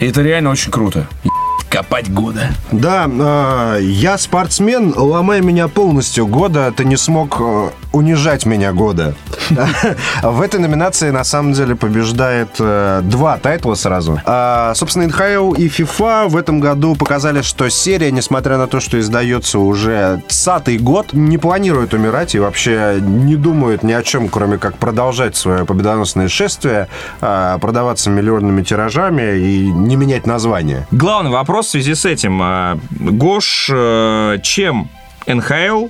И 0.00 0.06
это 0.06 0.22
реально 0.22 0.50
очень 0.50 0.70
круто. 0.70 1.06
Ебать, 1.22 1.68
Копать 1.70 2.10
года. 2.10 2.50
Да, 2.72 3.08
э, 3.08 3.80
я 3.82 4.18
спортсмен, 4.18 4.94
ломай 4.96 5.40
меня 5.40 5.68
полностью 5.68 6.26
года, 6.26 6.72
ты 6.76 6.84
не 6.84 6.96
смог 6.96 7.36
э, 7.40 7.70
унижать 7.98 8.46
меня 8.46 8.72
года. 8.72 9.14
В 10.22 10.40
этой 10.40 10.60
номинации 10.60 11.10
на 11.10 11.24
самом 11.24 11.52
деле 11.52 11.74
побеждает 11.74 12.48
э, 12.58 13.00
два 13.04 13.38
тайтла 13.38 13.74
сразу. 13.74 14.20
А, 14.24 14.72
собственно, 14.74 15.06
НХЛ 15.06 15.52
и 15.54 15.68
FIFA 15.68 16.28
в 16.28 16.36
этом 16.36 16.60
году 16.60 16.94
показали, 16.94 17.42
что 17.42 17.68
серия, 17.68 18.10
несмотря 18.10 18.56
на 18.56 18.66
то, 18.66 18.80
что 18.80 18.98
издается 18.98 19.58
уже 19.58 20.22
сатый 20.28 20.78
год, 20.78 21.12
не 21.12 21.38
планирует 21.38 21.94
умирать 21.94 22.34
и 22.34 22.38
вообще 22.38 22.98
не 23.00 23.36
думает 23.36 23.82
ни 23.82 23.92
о 23.92 24.02
чем, 24.02 24.28
кроме 24.28 24.58
как 24.58 24.76
продолжать 24.78 25.36
свое 25.36 25.64
победоносное 25.64 26.28
шествие, 26.28 26.88
а, 27.20 27.58
продаваться 27.58 28.10
миллионными 28.10 28.62
тиражами 28.62 29.38
и 29.38 29.70
не 29.70 29.96
менять 29.96 30.26
название. 30.26 30.86
Главный 30.90 31.30
вопрос 31.30 31.66
в 31.66 31.70
связи 31.70 31.94
с 31.94 32.04
этим. 32.04 32.40
а, 32.42 32.78
Гош, 32.90 33.70
э, 33.72 34.38
чем 34.42 34.88
НХЛ 35.26 35.88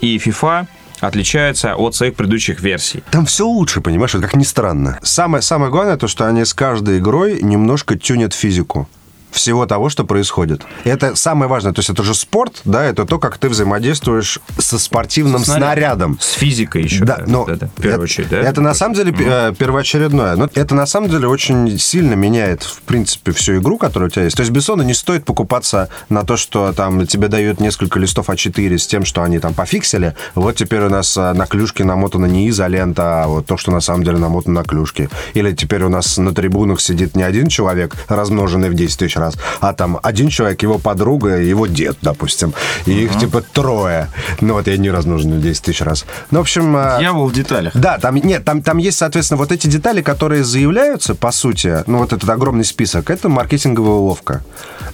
и 0.00 0.18
FIFA 0.18 0.66
отличаются 1.06 1.74
от 1.74 1.94
своих 1.94 2.14
предыдущих 2.14 2.60
версий? 2.60 3.02
Там 3.10 3.26
все 3.26 3.46
лучше, 3.46 3.80
понимаешь, 3.80 4.14
это 4.14 4.24
как 4.24 4.34
ни 4.36 4.44
странно. 4.44 4.98
Самое, 5.02 5.42
самое 5.42 5.70
главное 5.70 5.96
то, 5.96 6.08
что 6.08 6.26
они 6.26 6.44
с 6.44 6.54
каждой 6.54 6.98
игрой 6.98 7.40
немножко 7.42 7.98
тюнят 7.98 8.32
физику 8.32 8.88
всего 9.34 9.66
того, 9.66 9.88
что 9.88 10.04
происходит. 10.04 10.62
Это 10.84 11.14
самое 11.16 11.48
важное. 11.48 11.72
То 11.72 11.80
есть 11.80 11.90
это 11.90 12.02
же 12.02 12.14
спорт, 12.14 12.60
да, 12.64 12.84
это 12.84 13.04
то, 13.04 13.18
как 13.18 13.38
ты 13.38 13.48
взаимодействуешь 13.48 14.38
со 14.58 14.78
спортивным 14.78 15.44
снарядом. 15.44 15.64
снарядом. 15.64 16.18
С 16.20 16.32
физикой 16.32 16.82
еще. 16.84 17.04
Да, 17.04 17.22
но 17.26 17.46
это, 17.46 17.66
в 17.66 17.82
первую 17.82 17.94
это, 17.94 18.02
очередь, 18.02 18.28
да? 18.30 18.40
это 18.40 18.60
на 18.60 18.74
самом 18.74 18.94
деле 18.94 19.14
э, 19.18 19.52
первоочередное. 19.58 20.36
Но 20.36 20.48
это 20.54 20.74
на 20.74 20.86
самом 20.86 21.10
деле 21.10 21.28
очень 21.28 21.78
сильно 21.78 22.14
меняет, 22.14 22.62
в 22.62 22.82
принципе, 22.82 23.32
всю 23.32 23.58
игру, 23.58 23.76
которая 23.76 24.08
у 24.08 24.10
тебя 24.10 24.24
есть. 24.24 24.36
То 24.36 24.42
есть 24.42 24.52
Бессону 24.52 24.82
не 24.82 24.94
стоит 24.94 25.24
покупаться 25.24 25.88
на 26.08 26.24
то, 26.24 26.36
что 26.36 26.72
там 26.72 27.06
тебе 27.06 27.28
дают 27.28 27.60
несколько 27.60 27.98
листов 27.98 28.28
А4 28.30 28.78
с 28.78 28.86
тем, 28.86 29.04
что 29.04 29.22
они 29.22 29.38
там 29.38 29.54
пофиксили. 29.54 30.14
Вот 30.34 30.56
теперь 30.56 30.82
у 30.82 30.88
нас 30.88 31.16
э, 31.16 31.32
на 31.32 31.46
клюшке 31.46 31.84
намотана 31.84 32.26
не 32.26 32.48
изолента, 32.48 33.24
а 33.24 33.26
вот 33.26 33.46
то, 33.46 33.56
что 33.56 33.72
на 33.72 33.80
самом 33.80 34.04
деле 34.04 34.18
намотано 34.18 34.60
на 34.60 34.64
клюшке. 34.64 35.08
Или 35.34 35.52
теперь 35.52 35.82
у 35.82 35.88
нас 35.88 36.18
на 36.18 36.34
трибунах 36.34 36.80
сидит 36.80 37.16
не 37.16 37.22
один 37.22 37.48
человек, 37.48 37.96
размноженный 38.08 38.70
в 38.70 38.74
10 38.74 38.98
тысяч 38.98 39.16
раз, 39.24 39.34
а 39.60 39.72
там 39.72 39.98
один 40.02 40.28
человек, 40.28 40.62
его 40.62 40.78
подруга, 40.78 41.36
его 41.40 41.66
дед, 41.66 41.96
допустим. 42.02 42.54
И 42.86 42.92
их 42.92 43.18
типа 43.18 43.42
трое. 43.42 44.08
Ну 44.40 44.54
вот 44.54 44.66
я 44.66 44.76
не 44.76 44.90
размноженный 44.90 45.38
в 45.38 45.42
10 45.42 45.62
тысяч 45.62 45.80
раз. 45.80 46.04
Ну, 46.30 46.38
в 46.38 46.42
общем... 46.42 46.76
э, 46.76 46.96
Дьявол 47.00 47.26
в 47.28 47.32
деталях. 47.32 47.72
да, 47.76 47.98
там 47.98 48.16
нет, 48.16 48.44
там, 48.44 48.62
там 48.62 48.78
есть, 48.78 48.98
соответственно, 48.98 49.38
вот 49.38 49.52
эти 49.52 49.66
детали, 49.66 50.02
которые 50.02 50.44
заявляются, 50.44 51.14
по 51.14 51.32
сути, 51.32 51.82
ну, 51.86 51.98
вот 51.98 52.12
этот 52.12 52.28
огромный 52.28 52.64
список, 52.64 53.10
это 53.10 53.28
маркетинговая 53.28 53.92
уловка. 53.94 54.42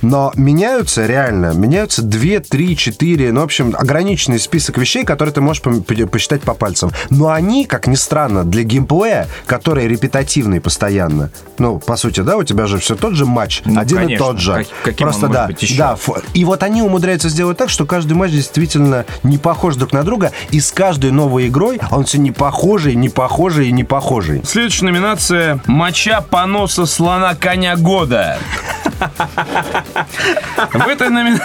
Но 0.03 0.33
меняются 0.37 1.07
реально, 1.07 1.53
меняются 1.53 2.03
2, 2.03 2.40
3, 2.49 2.77
4, 2.77 3.33
ну, 3.33 3.40
в 3.40 3.45
общем, 3.45 3.75
ограниченный 3.77 4.38
список 4.38 4.79
вещей, 4.79 5.05
которые 5.05 5.33
ты 5.35 5.40
можешь 5.40 5.62
по- 5.62 6.07
посчитать 6.07 6.43
по 6.43 6.55
пальцам. 6.55 6.90
Но 7.11 7.29
они, 7.31 7.64
как 7.66 7.87
ни 7.87 7.95
странно, 7.97 8.45
для 8.45 8.62
геймплея, 8.62 9.29
который 9.47 9.88
репетативный 9.88 10.61
постоянно, 10.61 11.31
ну, 11.59 11.79
по 11.79 11.97
сути, 11.97 12.21
да, 12.21 12.37
у 12.37 12.45
тебя 12.45 12.66
же 12.66 12.79
все 12.79 12.95
тот 12.97 13.14
же 13.14 13.27
матч, 13.27 13.62
Ну, 13.64 13.79
один 13.81 13.99
и 14.09 14.16
конечно. 14.20 14.26
тот 14.26 14.38
же. 14.40 14.52
Как- 14.54 14.66
каким 14.85 15.06
он 15.06 15.12
Просто 15.12 15.26
может 15.26 15.40
да, 15.42 15.46
быть 15.46 15.62
еще? 15.62 15.76
да, 15.76 15.96
И 16.35 16.44
вот 16.44 16.62
они 16.62 16.83
умудряются 16.83 17.28
сделать 17.28 17.56
так, 17.59 17.70
что 17.70 17.87
каждый 17.87 18.14
матч 18.14 18.33
действительно 18.33 19.04
не 19.22 19.38
похож 19.38 19.76
друг 19.76 19.92
на 19.92 20.02
друга, 20.02 20.33
и 20.50 20.61
с 20.61 20.72
каждой 20.72 21.11
новой 21.11 21.48
игрой 21.48 21.80
он 21.90 22.04
все 22.04 22.18
не 22.18 22.30
похожий, 22.33 22.94
не 22.94 23.09
похожий 23.09 23.68
и 23.68 23.72
не 23.72 23.85
похожий. 23.85 24.42
Следующая 24.44 24.87
номинация 24.87 25.61
«Моча 25.66 26.20
поноса 26.20 26.87
слона 26.87 27.35
коня 27.35 27.76
года». 27.76 28.38
В 30.72 30.87
этой 30.88 31.09
номинации... 31.09 31.44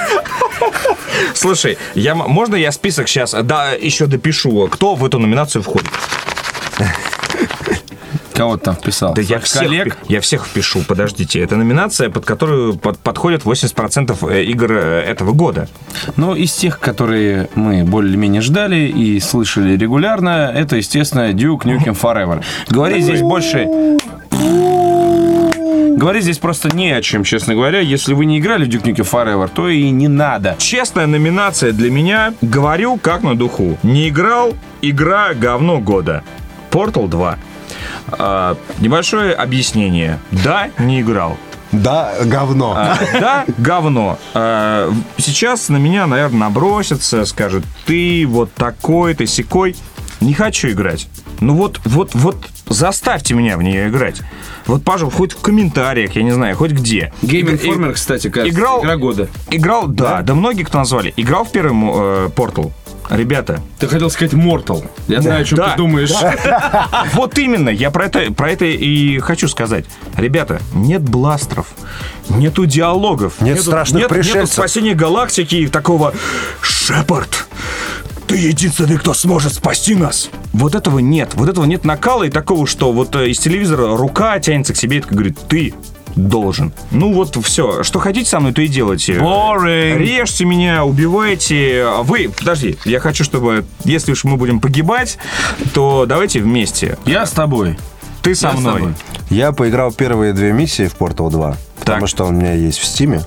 Слушай, 1.33 1.77
я, 1.93 2.15
можно 2.15 2.55
я 2.55 2.71
список 2.71 3.07
сейчас, 3.07 3.35
да, 3.43 3.71
еще 3.71 4.07
допишу, 4.07 4.67
кто 4.71 4.95
в 4.95 5.05
эту 5.05 5.19
номинацию 5.19 5.61
входит? 5.63 5.89
Кого 8.35 8.57
ты 8.57 8.65
там 8.65 8.75
вписал? 8.75 9.13
Да 9.13 9.21
я 9.21 9.39
всех, 9.39 9.61
коллег? 9.61 9.97
я 10.09 10.19
всех 10.19 10.45
впишу, 10.45 10.83
подождите. 10.85 11.39
Это 11.39 11.55
номинация, 11.55 12.09
под 12.09 12.25
которую 12.25 12.75
под- 12.75 12.99
подходят 12.99 13.43
80% 13.43 14.29
э, 14.29 14.43
игр 14.43 14.73
э, 14.73 15.01
этого 15.07 15.31
года. 15.31 15.69
Ну, 16.17 16.35
из 16.35 16.51
тех, 16.53 16.79
которые 16.79 17.49
мы 17.55 17.85
более-менее 17.85 18.41
ждали 18.41 18.87
и 18.87 19.21
слышали 19.21 19.77
регулярно, 19.77 20.51
это, 20.53 20.75
естественно, 20.75 21.31
Duke 21.31 21.61
Nukem 21.63 21.97
Forever. 21.99 22.43
Говорить 22.69 23.03
здесь 23.05 23.21
больше... 23.21 23.67
Говорить 25.95 26.23
здесь 26.23 26.39
просто 26.39 26.75
не 26.75 26.91
о 26.91 27.01
чем, 27.01 27.23
честно 27.23 27.53
говоря. 27.53 27.79
Если 27.79 28.13
вы 28.13 28.25
не 28.25 28.39
играли 28.39 28.65
в 28.65 28.67
Duke 28.67 28.83
Nukem 28.83 29.09
Forever, 29.09 29.49
то 29.53 29.69
и 29.69 29.89
не 29.91 30.09
надо. 30.09 30.55
Честная 30.57 31.07
номинация 31.07 31.71
для 31.71 31.89
меня. 31.89 32.33
Говорю 32.41 32.97
как 32.97 33.23
на 33.23 33.37
духу. 33.37 33.77
Не 33.81 34.09
играл, 34.09 34.53
игра 34.81 35.33
говно 35.33 35.79
года. 35.79 36.21
Portal 36.69 37.07
2. 37.07 37.37
А, 38.07 38.57
небольшое 38.79 39.33
объяснение. 39.33 40.19
Да, 40.31 40.69
не 40.79 41.01
играл. 41.01 41.37
Да, 41.71 42.13
говно. 42.23 42.73
А, 42.77 42.97
да, 43.19 43.45
говно. 43.57 44.17
А, 44.33 44.91
сейчас 45.17 45.69
на 45.69 45.77
меня, 45.77 46.07
наверное, 46.07 46.39
набросятся, 46.39 47.25
скажут, 47.25 47.63
ты 47.85 48.25
вот 48.27 48.53
такой, 48.53 49.13
ты 49.13 49.25
секой. 49.27 49.75
Не 50.21 50.33
хочу 50.33 50.69
играть. 50.69 51.07
Ну 51.41 51.53
вот, 51.55 51.81
вот, 51.83 52.11
вот 52.15 52.37
заставьте 52.67 53.33
меня 53.33 53.57
в 53.57 53.63
нее 53.63 53.89
играть. 53.89 54.21
Вот, 54.65 54.83
пожалуйста, 54.83 55.17
хоть 55.17 55.33
в 55.33 55.41
комментариях, 55.41 56.15
я 56.15 56.23
не 56.23 56.31
знаю, 56.31 56.55
хоть 56.55 56.71
где. 56.71 57.11
Game 57.21 57.53
Иг- 57.53 57.63
Informer, 57.65 57.93
кстати, 57.93 58.29
кажется, 58.29 58.57
играл- 58.57 58.81
игра 58.81 58.95
года. 58.95 59.27
Играл, 59.51 59.87
да, 59.87 60.21
да, 60.21 60.33
многие 60.33 60.63
кто 60.63 60.77
назвали. 60.79 61.13
Играл 61.17 61.43
в 61.43 61.51
первый 61.51 61.73
э, 61.77 62.29
Portal. 62.35 62.71
Ребята, 63.09 63.61
Ты 63.79 63.87
хотел 63.87 64.09
сказать 64.09 64.33
Mortal. 64.33 64.89
Я 65.07 65.21
знаю, 65.21 65.41
о 65.41 65.45
чем 65.45 65.57
Да. 65.57 65.71
ты 65.71 65.77
думаешь. 65.77 66.11
вот 67.13 67.37
именно, 67.37 67.69
я 67.69 67.91
про 67.91 68.05
это, 68.05 68.31
про 68.31 68.51
это 68.51 68.65
и 68.65 69.19
хочу 69.19 69.47
сказать. 69.47 69.85
Ребята, 70.17 70.59
нет 70.73 71.01
бластеров, 71.01 71.67
нету 72.29 72.65
диалогов. 72.65 73.41
Нет 73.41 73.57
нету- 73.57 73.67
страшных 73.69 74.01
нет, 74.01 74.09
пришельцев. 74.09 74.35
Нету 74.41 74.53
спасения 74.53 74.93
галактики 74.95 75.55
и 75.55 75.67
такого 75.67 76.13
«Шепард, 76.61 77.47
ты 78.27 78.37
единственный, 78.37 78.97
кто 78.97 79.13
сможет 79.13 79.53
спасти 79.53 79.93
нас». 79.95 80.29
Вот 80.53 80.73
этого 80.73 80.99
нет. 80.99 81.31
Вот 81.35 81.47
этого 81.49 81.65
нет 81.65 81.85
накала 81.85 82.23
и 82.23 82.29
такого, 82.29 82.65
что 82.65 82.91
вот 82.91 83.15
э, 83.15 83.29
из 83.29 83.39
телевизора 83.39 83.95
рука 83.95 84.39
тянется 84.39 84.73
к 84.73 84.77
себе 84.77 84.97
и 84.97 85.01
говорит 85.01 85.37
«ты 85.47 85.73
должен». 86.15 86.73
Ну 86.91 87.13
вот 87.13 87.35
все. 87.45 87.83
Что 87.83 87.99
хотите 87.99 88.29
со 88.29 88.39
мной, 88.39 88.53
то 88.53 88.61
и 88.61 88.67
делайте. 88.67 89.13
Boring. 89.13 89.97
Режьте 89.97 90.45
меня, 90.45 90.83
убивайте. 90.85 91.85
Вы, 92.03 92.29
подожди, 92.35 92.77
я 92.85 92.99
хочу, 92.99 93.23
чтобы, 93.23 93.65
если 93.83 94.11
уж 94.11 94.23
мы 94.23 94.37
будем 94.37 94.59
погибать, 94.59 95.17
то 95.73 96.05
давайте 96.07 96.39
вместе. 96.39 96.97
Я 97.05 97.25
с 97.25 97.31
тобой. 97.31 97.77
Ты 98.21 98.33
со 98.35 98.47
Я 98.47 98.53
с 98.53 98.59
мной. 98.59 98.73
тобой. 98.73 98.93
Я 99.29 99.51
поиграл 99.51 99.91
первые 99.91 100.33
две 100.33 100.51
миссии 100.51 100.87
в 100.87 100.95
Portal 100.97 101.29
2, 101.29 101.57
потому 101.79 102.07
что 102.07 102.25
он 102.25 102.35
у 102.35 102.39
меня 102.39 102.53
есть 102.53 102.79
в 102.79 102.85
Стиме. 102.85 103.21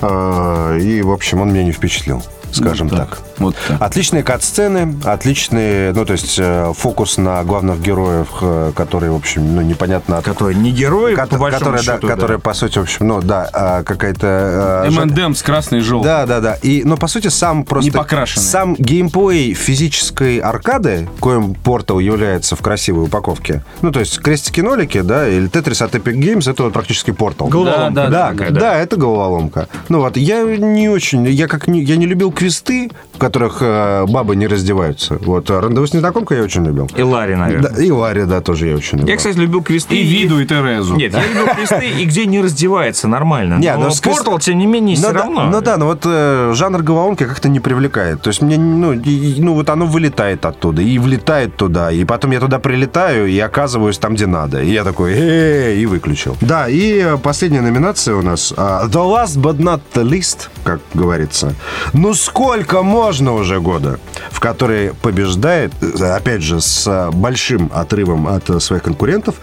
А, 0.00 0.76
И, 0.78 1.02
в 1.02 1.10
общем, 1.10 1.40
он 1.40 1.52
меня 1.52 1.64
не 1.64 1.72
впечатлил. 1.72 2.22
Скажем 2.56 2.88
Вот 2.88 2.96
так. 2.98 3.08
так. 3.10 3.18
Вот 3.38 3.54
так. 3.68 3.80
Отличные 3.82 4.22
кат-сцены, 4.22 4.96
отличные, 5.04 5.92
ну, 5.92 6.04
то 6.04 6.12
есть 6.12 6.36
э, 6.38 6.72
фокус 6.76 7.16
на 7.18 7.42
главных 7.44 7.80
героев, 7.80 8.28
э, 8.40 8.72
которые, 8.74 9.12
в 9.12 9.16
общем, 9.16 9.54
ну, 9.54 9.62
непонятно... 9.62 10.18
от- 10.18 10.24
Которые 10.24 10.56
не 10.56 10.70
герои, 10.70 11.14
Кото- 11.14 11.38
по 11.38 11.50
которые, 11.50 11.82
да, 11.84 11.94
счету. 11.94 12.06
да. 12.08 12.14
которые, 12.14 12.38
по 12.38 12.54
сути, 12.54 12.78
в 12.78 12.82
общем, 12.82 13.06
ну, 13.08 13.20
да, 13.22 13.48
а, 13.52 13.82
какая-то... 13.82 14.84
э, 14.86 14.90
жа- 14.90 15.02
M&M 15.02 15.34
с 15.34 15.42
красной 15.42 15.78
и 15.78 15.80
желтой. 15.82 16.10
Да, 16.10 16.26
да, 16.26 16.40
да. 16.40 16.54
И, 16.62 16.82
но 16.84 16.96
по 16.96 17.06
сути 17.08 17.28
сам 17.28 17.64
просто... 17.64 17.90
Не 17.90 17.96
покрашенный. 17.96 18.44
Сам 18.44 18.74
геймплей 18.76 19.54
физической 19.54 20.38
аркады, 20.38 21.08
коим 21.20 21.52
Portal 21.64 22.02
является 22.02 22.56
в 22.56 22.62
красивой 22.62 23.04
упаковке. 23.04 23.62
Ну, 23.82 23.92
то 23.92 24.00
есть 24.00 24.18
крестики-нолики, 24.20 25.02
да, 25.02 25.28
или 25.28 25.48
Tetris 25.50 25.84
от 25.84 25.94
Epic 25.94 26.14
Games, 26.14 26.50
это 26.50 26.64
вот 26.64 26.72
практически 26.72 27.10
Portal. 27.10 27.48
Головоломка 27.48 27.90
Да, 27.94 28.08
Да, 28.08 28.28
такая, 28.30 28.50
да, 28.50 28.74
это 28.78 28.96
головоломка. 28.96 29.68
Ну 29.88 30.00
вот, 30.00 30.16
я 30.16 30.42
не 30.42 30.88
очень, 30.88 31.26
я 31.28 31.46
как 31.48 31.68
не, 31.68 31.82
я 31.82 31.96
не 31.96 32.06
любил 32.06 32.32
квесты, 32.46 32.90
в 33.12 33.18
которых 33.18 33.58
э, 33.60 34.04
бабы 34.06 34.36
не 34.36 34.46
раздеваются. 34.46 35.18
Вот, 35.20 35.50
а 35.50 35.60
рандеву 35.60 35.86
с 35.86 35.92
незнакомкой 35.92 36.36
я 36.38 36.44
очень 36.44 36.64
любил. 36.64 36.88
И 36.94 37.02
Ларри, 37.02 37.34
наверное. 37.34 37.70
Да, 37.70 37.82
и 37.82 37.90
Ларри, 37.90 38.24
да, 38.24 38.40
тоже 38.40 38.68
я 38.68 38.76
очень 38.76 38.98
любил. 38.98 39.08
Я, 39.08 39.16
кстати, 39.16 39.36
любил 39.36 39.62
квесты. 39.62 39.96
И 39.96 40.04
Виду, 40.04 40.38
и 40.38 40.46
Терезу. 40.46 40.94
Нет, 40.94 41.12
я 41.12 41.26
любил 41.26 41.46
квесты, 41.52 41.88
и 41.88 42.04
где 42.04 42.26
не 42.26 42.40
раздевается 42.40 43.08
нормально. 43.08 43.54
Не, 43.54 43.74
но 43.74 43.86
ну, 43.86 43.90
с 43.90 44.00
квест- 44.00 44.24
Portal, 44.24 44.40
тем 44.40 44.58
не 44.58 44.66
менее, 44.66 44.94
все 44.94 45.08
ну, 45.08 45.14
да, 45.14 45.20
равно. 45.22 45.50
ну 45.50 45.60
да, 45.60 45.76
ну 45.76 45.86
вот 45.86 46.02
э, 46.04 46.52
жанр 46.54 46.82
головоломки 46.82 47.24
как-то 47.24 47.48
не 47.48 47.58
привлекает. 47.58 48.22
То 48.22 48.28
есть 48.28 48.42
мне, 48.42 48.58
ну, 48.58 48.94
ну 48.94 49.54
вот 49.54 49.68
оно 49.68 49.86
вылетает 49.86 50.46
оттуда 50.46 50.82
и 50.82 50.98
влетает 50.98 51.56
туда, 51.56 51.90
и 51.90 52.04
потом 52.04 52.30
я 52.30 52.38
туда 52.38 52.60
прилетаю 52.60 53.26
и 53.26 53.38
оказываюсь 53.40 53.98
там, 53.98 54.14
где 54.14 54.26
надо. 54.26 54.62
И 54.62 54.70
я 54.70 54.84
такой, 54.84 55.14
э 55.14 55.76
и 55.76 55.86
выключил. 55.86 56.36
Да, 56.40 56.68
и 56.68 57.00
э, 57.00 57.16
последняя 57.16 57.60
номинация 57.60 58.14
у 58.14 58.22
нас. 58.22 58.54
а, 58.56 58.86
The 58.86 59.02
last 59.02 59.36
but 59.40 59.58
not 59.58 59.80
the 59.94 60.04
least, 60.08 60.48
как 60.62 60.80
говорится. 60.94 61.54
Ну 61.92 62.14
сколько 62.14 62.35
можно 62.82 63.32
уже 63.32 63.60
года, 63.60 63.98
в 64.30 64.40
который 64.40 64.92
побеждает, 64.92 65.72
э, 65.80 66.04
опять 66.04 66.42
же, 66.42 66.60
с 66.60 66.86
э, 66.86 67.10
большим 67.10 67.70
отрывом 67.74 68.28
от 68.28 68.50
э, 68.50 68.60
своих 68.60 68.82
конкурентов, 68.82 69.36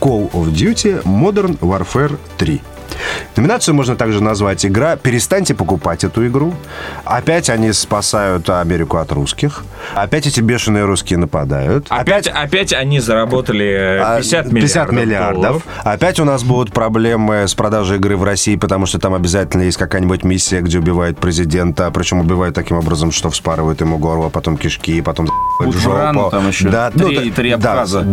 Call 0.00 0.28
of 0.32 0.52
Duty 0.52 1.00
Modern 1.04 1.56
Warfare 1.60 2.18
3. 2.38 2.60
Номинацию 3.36 3.74
можно 3.74 3.96
также 3.96 4.22
назвать 4.22 4.64
игра 4.66 4.96
«Перестаньте 4.96 5.54
покупать 5.54 6.04
эту 6.04 6.26
игру». 6.26 6.54
Опять 7.04 7.50
они 7.50 7.72
спасают 7.72 8.48
Америку 8.50 8.96
от 8.98 9.12
русских. 9.12 9.62
Опять 9.94 10.26
эти 10.26 10.40
бешеные 10.40 10.84
русские 10.84 11.18
нападают. 11.18 11.86
Опять, 11.88 12.26
опять 12.28 12.72
они 12.72 13.00
заработали 13.00 13.66
э, 13.66 13.98
А, 14.00 14.16
50 14.18 14.46
миллиардов. 14.52 14.60
50 14.62 14.92
миллиардов. 14.92 15.34
долларов. 15.42 15.62
Опять 15.84 16.20
у 16.20 16.24
нас 16.24 16.42
будут 16.42 16.72
проблемы 16.72 17.46
с 17.48 17.54
продажей 17.54 17.96
игры 17.98 18.16
в 18.16 18.24
России, 18.24 18.56
потому 18.56 18.86
что 18.86 18.98
там 18.98 19.14
обязательно 19.14 19.62
есть 19.62 19.76
какая-нибудь 19.78 20.24
миссия, 20.24 20.60
где 20.60 20.78
убивают 20.78 21.18
президента, 21.18 21.90
причем 21.90 22.20
убивают 22.20 22.54
таким 22.54 22.76
образом, 22.78 23.10
что 23.12 23.30
вспарывают 23.30 23.80
ему 23.80 23.98
горло, 23.98 24.28
потом 24.28 24.56
кишки, 24.56 25.00
потом 25.00 25.28
жопу. 25.72 26.30
там 26.30 26.48
еще. 26.48 26.68
Да, 26.68 26.90
Три- 26.90 27.30
да, 27.30 27.34
три 27.36 27.56
да. 27.56 27.72
Абхаза. 27.72 28.06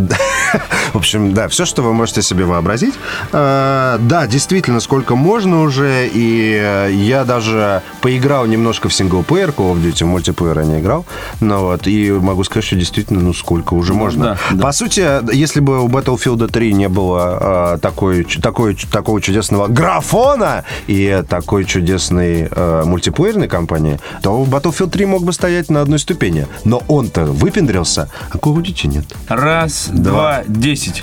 В 0.92 0.96
общем, 0.96 1.34
да, 1.34 1.48
все, 1.48 1.64
что 1.66 1.82
вы 1.82 1.92
можете 1.92 2.22
себе 2.22 2.44
вообразить. 2.44 2.94
Э, 3.32 3.96
Да, 4.00 4.26
действительно, 4.26 4.67
сколько 4.80 5.16
можно 5.16 5.62
уже, 5.62 6.08
и 6.08 6.58
э, 6.60 6.90
я 6.92 7.24
даже 7.24 7.82
поиграл 8.00 8.46
немножко 8.46 8.88
в 8.88 8.94
синглплеер 8.94 9.50
Call 9.50 9.74
of 9.74 9.82
Duty, 9.82 10.04
в 10.04 10.06
мультиплеер 10.06 10.60
я 10.60 10.64
не 10.64 10.80
играл, 10.80 11.06
но 11.40 11.60
вот, 11.64 11.86
и 11.86 12.10
могу 12.10 12.44
сказать, 12.44 12.64
что 12.64 12.76
действительно, 12.76 13.20
ну, 13.20 13.32
сколько 13.32 13.74
уже 13.74 13.94
можно. 13.94 14.24
да, 14.24 14.38
да. 14.52 14.62
По 14.62 14.72
сути, 14.72 15.00
если 15.34 15.60
бы 15.60 15.82
у 15.82 15.88
Battlefield 15.88 16.46
3 16.48 16.72
не 16.74 16.88
было 16.88 17.74
э, 17.74 17.78
такой, 17.78 18.24
такой, 18.24 18.74
такого 18.74 19.20
чудесного 19.20 19.68
графона 19.68 20.64
и 20.86 21.22
такой 21.28 21.64
чудесной 21.64 22.48
э, 22.50 22.82
мультиплеерной 22.84 23.48
кампании, 23.48 23.98
то 24.22 24.44
Battlefield 24.44 24.90
3 24.90 25.06
мог 25.06 25.24
бы 25.24 25.32
стоять 25.32 25.70
на 25.70 25.80
одной 25.80 25.98
ступени. 25.98 26.46
Но 26.64 26.82
он-то 26.88 27.24
выпендрился, 27.24 28.10
а 28.30 28.36
Call 28.36 28.56
of 28.56 28.62
Duty 28.62 28.88
нет. 28.88 29.04
Раз, 29.28 29.88
два, 29.88 30.42
десять. 30.46 31.02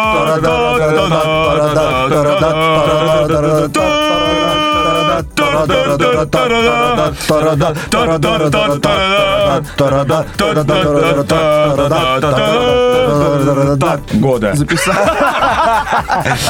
Года. 14.13 14.53
Записал. 14.55 14.95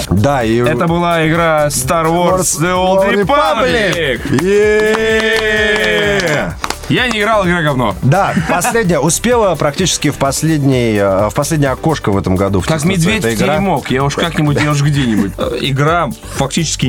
Да, 0.09 0.43
и... 0.43 0.57
Это 0.57 0.87
была 0.87 1.27
игра 1.27 1.67
Star 1.67 2.05
Wars 2.05 2.59
The 2.59 2.73
Old 2.73 3.05
Republic. 3.13 4.19
Е-е-е! 4.41 5.71
Я 6.91 7.07
не 7.07 7.21
играл, 7.21 7.45
игра 7.47 7.61
говно. 7.61 7.95
Да, 8.01 8.33
последняя. 8.49 8.99
Успела 8.99 9.55
практически 9.55 10.09
в, 10.09 10.15
последний, 10.17 10.97
э, 10.97 11.29
в 11.29 11.33
последнее 11.33 11.71
окошко 11.71 12.11
в 12.11 12.17
этом 12.17 12.35
году 12.35 12.61
Как 12.61 12.83
медведь 12.83 13.23
в 13.23 13.27
игра. 13.33 13.55
теремок. 13.55 13.89
Я 13.91 14.03
уж 14.03 14.15
как-нибудь, 14.15 14.61
я 14.61 14.71
уж 14.71 14.81
где-нибудь. 14.81 15.31
Э, 15.37 15.57
Игра 15.61 16.09
фактически 16.35 16.85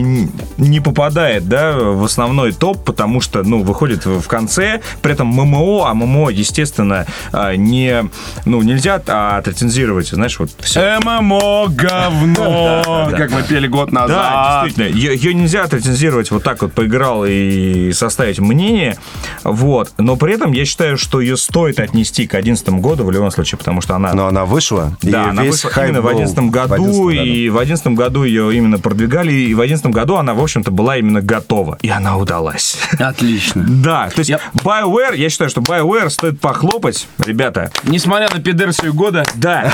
не 0.59 0.81
попадает, 0.81 1.49
да, 1.49 1.73
в 1.77 2.05
основной 2.05 2.53
топ, 2.53 2.85
потому 2.85 3.21
что, 3.21 3.43
ну, 3.43 3.63
выходит 3.63 4.05
в 4.05 4.27
конце, 4.27 4.81
при 5.03 5.13
этом 5.13 5.29
ММО, 5.29 5.89
а 5.89 5.95
ММО, 5.95 6.31
естественно, 6.31 7.07
а, 7.33 7.55
не, 7.55 8.05
ну, 8.45 8.63
нельзя 8.63 9.01
а, 9.07 9.39
отрецензировать, 9.39 10.09
знаешь, 10.09 10.39
вот 10.39 10.51
все. 10.61 10.99
ММО 11.01 11.67
говно. 11.69 13.11
Как 13.17 13.31
мы 13.31 13.43
пели 13.43 13.67
год 13.69 13.91
Да, 13.91 14.01
назад. 14.01 14.65
действительно. 14.65 14.97
Ее, 14.97 15.35
нельзя 15.35 15.63
отрецензировать 15.63 16.31
вот 16.31 16.43
так 16.43 16.63
вот 16.63 16.73
поиграл 16.73 17.25
и 17.27 17.93
составить 17.93 18.39
мнение. 18.41 18.97
Вот. 19.45 19.92
Но 19.99 20.17
при 20.17 20.35
этом 20.35 20.53
я 20.53 20.65
считаю, 20.65 20.99
что 20.99 21.21
ее 21.21 21.37
стоит 21.37 21.81
отнести 21.81 22.27
к 22.27 22.33
2011 22.33 22.69
году 22.81 23.05
в 23.05 23.11
любом 23.11 23.31
случае, 23.31 23.59
потому 23.59 23.81
что 23.81 23.97
она... 23.97 24.13
Но 24.13 24.27
она 24.27 24.45
вышла. 24.45 24.97
и 25.03 25.11
да, 25.11 25.31
она 25.31 25.43
весь 25.43 25.53
вышла 25.53 25.71
хайп 25.71 25.91
именно 25.91 26.01
в 26.01 26.05
был 26.05 26.17
2011 26.17 26.53
году, 26.53 27.09
11 27.09 27.27
и 27.27 27.49
в 27.49 27.55
2011 27.55 27.87
году 27.89 28.25
ее 28.25 28.57
именно 28.57 28.79
продвигали, 28.79 29.33
и 29.33 29.55
в 29.55 29.59
2011 29.59 29.87
году 29.87 30.17
она, 30.17 30.35
в 30.35 30.43
общем-то, 30.43 30.71
была 30.71 30.97
именно 30.97 31.21
готова. 31.21 31.79
И 31.83 31.89
она 31.89 32.17
удалась. 32.17 32.77
Отлично. 32.99 33.67
Да, 33.83 34.11
то 34.11 34.21
есть 34.21 34.31
BioWare, 34.31 35.17
я 35.17 35.29
считаю, 35.29 35.51
что 35.51 35.61
BioWare 35.61 36.09
стоит 36.09 36.41
похлопать, 36.41 37.09
ребята. 37.25 37.73
Несмотря 37.85 38.29
на 38.33 38.41
пидерсию 38.41 38.95
года, 38.95 39.25
Да, 39.35 39.73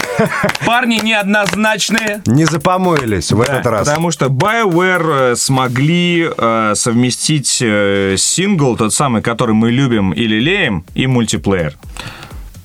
парни 0.64 1.00
неоднозначные. 1.02 2.22
Не 2.26 2.44
запомоились 2.46 3.30
в 3.32 3.40
этот 3.40 3.66
раз. 3.66 3.86
Потому 3.86 4.10
что 4.10 4.26
BioWare 4.26 5.32
э, 5.32 5.36
смогли 5.36 6.30
э, 6.36 6.72
совместить 6.74 7.58
э, 7.60 8.14
сингл, 8.16 8.76
тот 8.76 8.94
самый, 8.94 9.20
который 9.20 9.54
мы 9.54 9.70
любим 9.70 9.97
и 10.12 10.26
лелеем, 10.26 10.84
и 10.94 11.06
мультиплеер. 11.06 11.76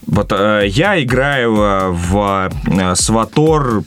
Вот 0.07 0.31
э, 0.31 0.65
я 0.67 1.01
играю 1.01 1.55
э, 1.55 1.89
в 1.89 2.51
э, 2.67 2.95
Сватор 2.95 3.83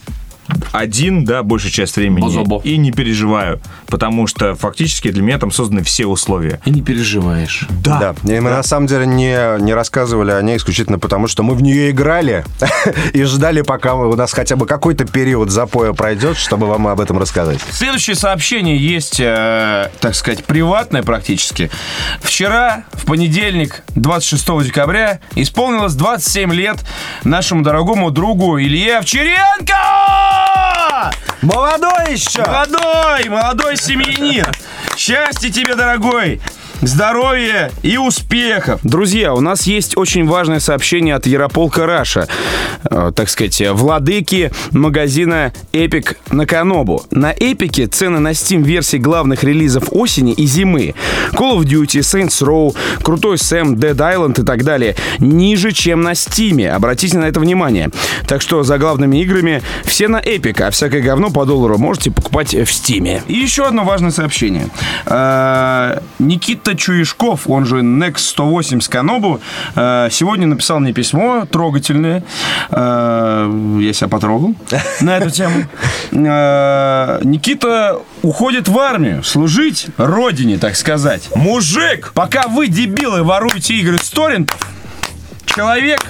один, 0.73 1.25
да, 1.25 1.43
большую 1.43 1.73
часть 1.73 1.97
времени. 1.97 2.21
Бозобо. 2.21 2.61
И 2.65 2.77
не 2.77 2.93
переживаю, 2.93 3.61
потому 3.87 4.27
что 4.27 4.55
фактически 4.55 5.11
для 5.11 5.23
меня 5.23 5.39
там 5.39 5.51
созданы 5.51 5.83
все 5.83 6.07
условия. 6.07 6.61
И 6.65 6.71
не 6.71 6.83
переживаешь. 6.83 7.67
Да. 7.83 8.15
И 8.25 8.41
мы 8.41 8.51
на 8.51 8.63
самом 8.63 8.87
деле 8.87 9.07
не, 9.07 9.61
не 9.63 9.75
рассказывали 9.75 10.31
о 10.31 10.43
ней 10.43 10.57
исключительно 10.57 10.99
потому, 10.99 11.29
что 11.29 11.43
мы 11.43 11.55
в 11.55 11.63
нее 11.63 11.91
играли 11.91 12.45
и 13.13 13.23
ждали, 13.25 13.63
пока 13.63 13.95
у 13.95 14.15
нас 14.15 14.33
хотя 14.33 14.57
бы 14.57 14.67
какой-то 14.67 15.05
период 15.05 15.51
запоя 15.51 15.93
пройдет, 15.93 16.37
чтобы 16.37 16.67
вам 16.67 16.87
об 16.89 17.01
этом 17.01 17.19
рассказать. 17.19 17.61
Следующее 17.71 18.17
сообщение 18.17 18.77
есть, 18.77 19.21
э, 19.21 19.91
так 20.01 20.15
сказать, 20.15 20.45
приватное 20.45 21.03
практически. 21.03 21.71
Вчера, 22.21 22.85
в 22.93 23.07
понедельник, 23.07 23.83
26 23.95 24.65
декабря, 24.65 25.21
исполнилось 25.35 25.95
27 25.95 26.53
лет 26.53 26.85
нашему 27.25 27.63
дорогому 27.63 28.11
другу 28.11 28.59
Илье 28.59 28.99
Овчаренко! 28.99 30.46
Молодой 31.43 32.13
еще! 32.13 32.45
Молодой, 32.45 33.29
молодой 33.29 33.77
семьянин. 33.77 34.47
Счастья 34.97 35.51
тебе, 35.51 35.75
дорогой. 35.75 36.41
Здоровья 36.83 37.71
и 37.83 37.97
успехов! 37.97 38.81
Друзья, 38.83 39.33
у 39.33 39.41
нас 39.41 39.63
есть 39.63 39.97
очень 39.97 40.27
важное 40.27 40.61
сообщение 40.61 41.15
от 41.15 41.27
Ярополка 41.27 41.87
Раша, 41.87 42.29
э, 42.91 43.13
так 43.17 43.31
сказать, 43.31 43.63
владыки 43.71 44.53
магазина 44.73 45.55
Epic 45.73 46.17
на 46.31 46.45
Канобу. 46.45 47.03
На 47.11 47.33
Эпике 47.33 47.87
цены 47.87 48.19
на 48.19 48.33
Steam 48.33 48.63
версии 48.63 48.99
главных 48.99 49.43
релизов 49.43 49.85
осени 49.91 50.35
и 50.35 50.45
зимы 50.45 50.95
Call 51.33 51.59
of 51.59 51.63
Duty, 51.65 52.01
Saints 52.01 52.47
Row, 52.47 52.77
Крутой 53.03 53.39
Сэм, 53.39 53.77
Dead 53.77 53.97
Island 53.97 54.43
и 54.43 54.45
так 54.45 54.63
далее 54.63 54.97
ниже, 55.19 55.73
чем 55.73 56.03
на 56.03 56.13
Steam. 56.13 56.69
Обратите 56.69 57.17
на 57.17 57.25
это 57.25 57.41
внимание. 57.41 57.89
Так 58.27 58.43
что 58.43 58.63
за 58.65 58.77
главными 58.77 59.17
играми 59.23 59.63
все 59.85 60.09
на 60.09 60.21
Epic, 60.21 60.63
а 60.63 60.71
всякое 60.71 61.01
говно 61.01 61.31
по 61.31 61.47
доллару 61.47 61.79
можете 61.79 62.11
покупать 62.11 62.53
в 62.53 62.59
Steam. 62.65 63.23
И 63.29 63.35
еще 63.35 63.65
одно 63.65 63.85
важное 63.85 64.11
сообщение. 64.11 64.69
Э, 65.07 66.01
Никит 66.19 66.66
Никита 66.67 66.83
Чуешков, 66.83 67.49
он 67.49 67.65
же 67.65 67.77
Next 67.77 68.19
108 68.19 68.81
с 68.81 68.89
Канобу, 68.89 69.41
э, 69.77 70.09
сегодня 70.11 70.49
написал 70.49 70.81
мне 70.81 70.93
письмо 70.93 71.47
трогательное. 71.49 72.25
Э, 72.71 73.79
Я 73.81 73.93
себя 73.93 74.09
потрогал 74.09 74.57
на 75.01 75.17
эту 75.19 75.31
тему. 75.31 75.63
Э, 76.11 77.21
Никита 77.23 78.01
уходит 78.23 78.67
в 78.67 78.77
армию 78.81 79.23
служить 79.23 79.87
родине, 79.97 80.59
так 80.59 80.75
сказать. 80.75 81.29
Мужик! 81.37 82.11
Пока 82.15 82.49
вы, 82.49 82.67
дебилы, 82.67 83.23
воруете 83.23 83.75
игры 83.75 83.99
с 83.99 84.11
торрентов, 84.11 84.59
человек 85.45 86.01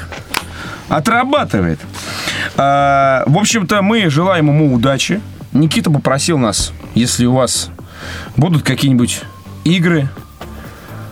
отрабатывает. 0.89 1.81
В 2.57 3.37
общем-то, 3.39 3.83
мы 3.83 4.09
желаем 4.09 4.47
ему 4.47 4.73
удачи. 4.73 5.21
Никита 5.53 5.91
попросил 5.91 6.39
нас, 6.39 6.73
если 6.95 7.27
у 7.27 7.35
вас 7.35 7.69
будут 8.37 8.63
какие-нибудь 8.63 9.21
игры, 9.65 10.09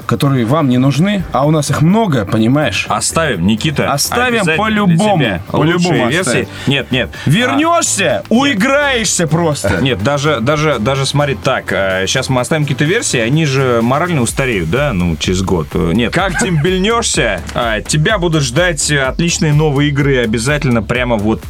которые 0.07 0.45
вам 0.45 0.69
не 0.69 0.79
нужны, 0.79 1.25
а 1.33 1.47
у 1.47 1.51
нас 1.51 1.71
их 1.71 1.83
много, 1.83 2.25
понимаешь? 2.25 2.87
Оставим, 2.89 3.47
Никита. 3.47 3.93
Оставим 3.93 4.45
по-любому. 4.57 5.41
По-любому 5.51 6.09
версии. 6.09 6.49
Нет, 6.67 6.91
нет. 6.91 7.11
Вернешься, 7.27 8.23
уиграешься 8.29 9.27
просто. 9.27 9.79
А, 9.79 9.81
Нет, 9.81 10.03
даже, 10.03 10.41
даже, 10.41 10.79
даже 10.79 11.07
смотри 11.07 11.35
так, 11.35 11.69
сейчас 11.69 12.29
мы 12.29 12.41
оставим 12.41 12.65
какие-то 12.65 12.85
версии, 12.85 13.19
они 13.19 13.47
же 13.47 13.81
морально 13.83 14.23
устареют, 14.23 14.71
да, 14.71 14.93
ну, 14.93 15.17
через 15.17 15.43
год. 15.43 15.69
Э, 15.75 15.93
Нет, 15.95 16.13
как 16.13 16.41
дембельнешься, 16.43 17.41
а, 17.55 17.81
тебя 17.81 18.19
будут 18.19 18.43
ждать 18.43 18.91
э, 18.91 19.03
отличные 19.03 19.53
новые 19.53 19.91
игры 19.91 20.19
обязательно 20.19 20.83
прямо 20.83 21.17
вот 21.17 21.43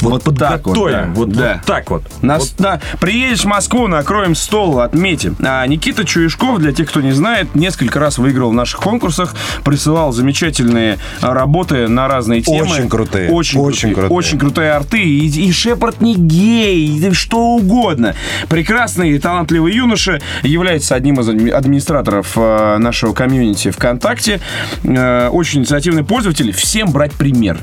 Вот 0.00 0.24
так 0.38 0.66
вот, 0.66 0.74
да. 0.90 1.08
Вот, 1.14 1.30
Да. 1.32 1.54
вот 1.56 1.66
так 1.66 1.90
вот. 1.90 2.02
Нас, 2.22 2.54
да, 2.58 2.80
приедешь 3.00 3.40
в 3.42 3.44
Москву, 3.46 3.86
накроем 3.86 4.34
стол, 4.34 4.80
отметим. 4.80 5.36
А 5.40 5.66
Никита 5.66 6.04
Чуешков, 6.04 6.58
для 6.58 6.72
тех, 6.72 6.88
кто 6.88 7.00
не 7.00 7.12
знает, 7.12 7.54
несколько 7.54 7.98
раз 8.00 8.18
выиграл 8.18 8.50
в 8.50 8.54
наших 8.54 8.80
конкурсах, 8.80 9.34
присылал 9.64 10.12
замечательные 10.12 10.98
а, 11.20 11.34
работы 11.34 11.88
на 11.88 12.08
разные 12.08 12.42
темы. 12.42 12.62
Очень 12.72 12.88
крутые, 12.88 13.30
Очень, 13.30 13.60
очень 13.60 13.80
крутые. 13.92 13.94
крутые. 13.94 14.16
Очень 14.18 14.38
крутые 14.38 14.72
арты. 14.72 15.02
И, 15.02 15.26
и 15.48 15.52
Шепард 15.52 16.00
не 16.00 16.14
гей, 16.14 16.86
и 16.98 17.12
что 17.12 17.38
угодно. 17.56 18.14
Прекрасный 18.48 19.10
и 19.10 19.18
талантливый 19.18 19.74
юноша 19.74 20.20
является 20.42 20.94
одним 20.94 21.20
из 21.20 21.28
адми- 21.28 21.50
администраторов 21.50 22.32
э, 22.36 22.76
нашего 22.78 23.12
комьюнити 23.12 23.70
ВКонтакте. 23.70 24.40
Э, 24.84 25.28
очень 25.28 25.60
инициативный 25.60 26.04
пользователь. 26.04 26.52
Всем 26.52 26.90
брать 26.90 27.12
пример. 27.12 27.58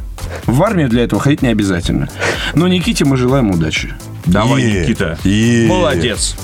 В 0.46 0.62
армию 0.64 0.90
для 0.90 1.04
этого 1.04 1.22
ходить 1.22 1.42
не 1.42 1.50
обязательно. 1.50 2.10
Но 2.56 2.68
Никите 2.68 3.06
мы 3.06 3.18
желаем 3.18 3.50
удачи. 3.52 3.94
Давай, 4.26 4.62
Е, 4.64 4.82
Никита. 4.82 5.18
е. 5.26 5.68
Молодец. 5.68 6.36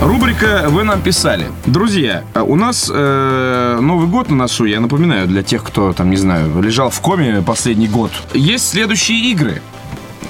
Рубрика 0.00 0.64
«Вы 0.68 0.84
нам 0.84 1.02
писали». 1.02 1.46
Друзья, 1.66 2.24
а 2.34 2.42
у 2.42 2.56
нас 2.56 2.90
э, 2.92 3.78
Новый 3.82 4.06
год 4.08 4.30
на 4.30 4.36
носу, 4.36 4.64
я 4.64 4.80
напоминаю, 4.80 5.26
для 5.28 5.42
тех, 5.42 5.62
кто, 5.62 5.92
там, 5.92 6.08
не 6.10 6.16
знаю, 6.16 6.60
лежал 6.62 6.88
в 6.88 6.98
коме 7.00 7.42
последний 7.42 7.86
год. 7.88 8.10
Есть 8.32 8.70
следующие 8.70 9.18
игры. 9.30 9.60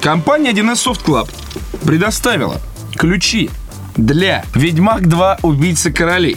Компания 0.01 0.51
1С 0.51 0.87
Soft 0.87 1.05
Club 1.05 1.29
предоставила 1.87 2.57
ключи 2.97 3.49
для 3.97 4.45
«Ведьмак 4.55 5.07
2. 5.09 5.39
Убийца 5.43 5.93
королей», 5.93 6.37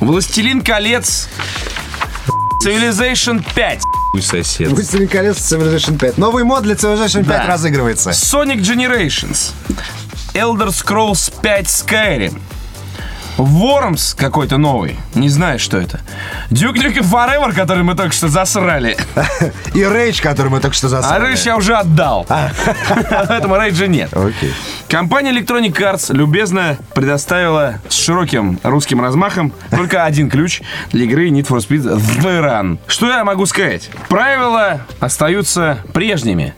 «Властелин 0.00 0.60
колец», 0.62 1.28
«Civilization 2.64 3.44
5», 3.54 3.80
Хуй 4.12 4.22
сосед. 4.22 4.68
«Властелин 4.68 5.08
колец» 5.08 5.36
Civilization 5.38 5.98
5. 5.98 6.18
Новый 6.18 6.44
мод 6.44 6.62
для 6.62 6.74
Civilization 6.74 7.24
5 7.24 7.26
Да. 7.26 7.46
разыгрывается. 7.46 8.10
Sonic 8.10 8.60
Generations, 8.60 9.52
Elder 10.34 10.68
Scrolls 10.68 11.32
5 11.42 11.66
Skyrim, 11.66 12.40
Worms 13.36 14.14
какой-то 14.16 14.58
новый, 14.58 14.96
не 15.16 15.28
знаю, 15.28 15.58
что 15.58 15.76
это. 15.76 16.00
Duke 16.50 16.76
Nukem 16.76 17.02
Forever, 17.02 17.52
который 17.52 17.82
мы 17.82 17.96
только 17.96 18.14
что 18.14 18.28
засрали. 18.28 18.96
И 19.74 19.82
Рейдж, 19.82 20.22
который 20.22 20.50
мы 20.52 20.60
только 20.60 20.76
что 20.76 20.86
А 20.86 20.90
засрали. 20.90 21.26
Рейдж 21.26 21.44
я 21.44 21.56
уже 21.56 21.74
отдал. 21.74 22.24
Поэтому 23.28 23.56
Рейджа 23.56 23.88
нет. 23.88 24.12
Окей. 24.16 24.54
Компания 24.88 25.32
Electronic 25.32 25.72
Arts 25.74 26.14
любезно 26.14 26.78
предоставила 26.94 27.80
с 27.88 27.94
широким 27.94 28.60
русским 28.62 29.00
размахом 29.00 29.52
только 29.70 30.04
один 30.04 30.30
ключ 30.30 30.62
для 30.92 31.04
игры 31.04 31.28
Need 31.30 31.46
for 31.48 31.58
Speed 31.58 31.82
The 32.20 32.40
Run. 32.40 32.78
Что 32.86 33.08
я 33.08 33.24
могу 33.24 33.46
сказать? 33.46 33.90
Правила 34.08 34.82
остаются 35.00 35.78
прежними. 35.92 36.54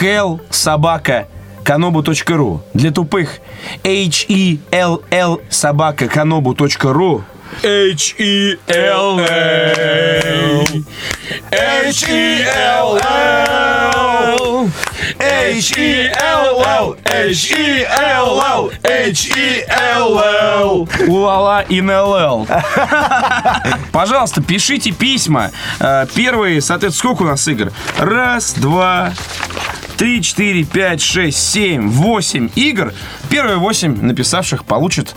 Hell, 0.00 0.40
собака, 0.50 1.26
kanobu.ru. 1.64 2.60
Для 2.74 2.90
тупых 2.90 3.40
H-E-L-L, 3.84 5.40
собака, 5.50 6.06
kanobu.ru. 6.06 7.22
H-E-L-L. 7.62 8.58
H-E-L-L. 11.50 13.02
H-E-L-L. 15.42 16.96
H-E-L-L. 17.04 18.70
H-E-L-L. 18.84 20.88
Улала 21.08 21.64
НЛЛ. 21.68 22.46
Пожалуйста, 23.90 24.40
пишите 24.40 24.92
письма. 24.92 25.50
Э, 25.80 26.06
Первые, 26.14 26.60
соответственно, 26.60 27.14
сколько 27.14 27.22
у 27.22 27.26
нас 27.30 27.48
игр? 27.48 27.72
Раз, 27.98 28.52
два, 28.52 29.12
три, 29.96 30.22
четыре, 30.22 30.62
пять, 30.62 31.02
шесть, 31.02 31.50
семь, 31.50 31.88
восемь 31.88 32.48
игр. 32.54 32.94
Первые 33.28 33.56
восемь 33.56 34.00
написавших 34.00 34.64
получат 34.64 35.12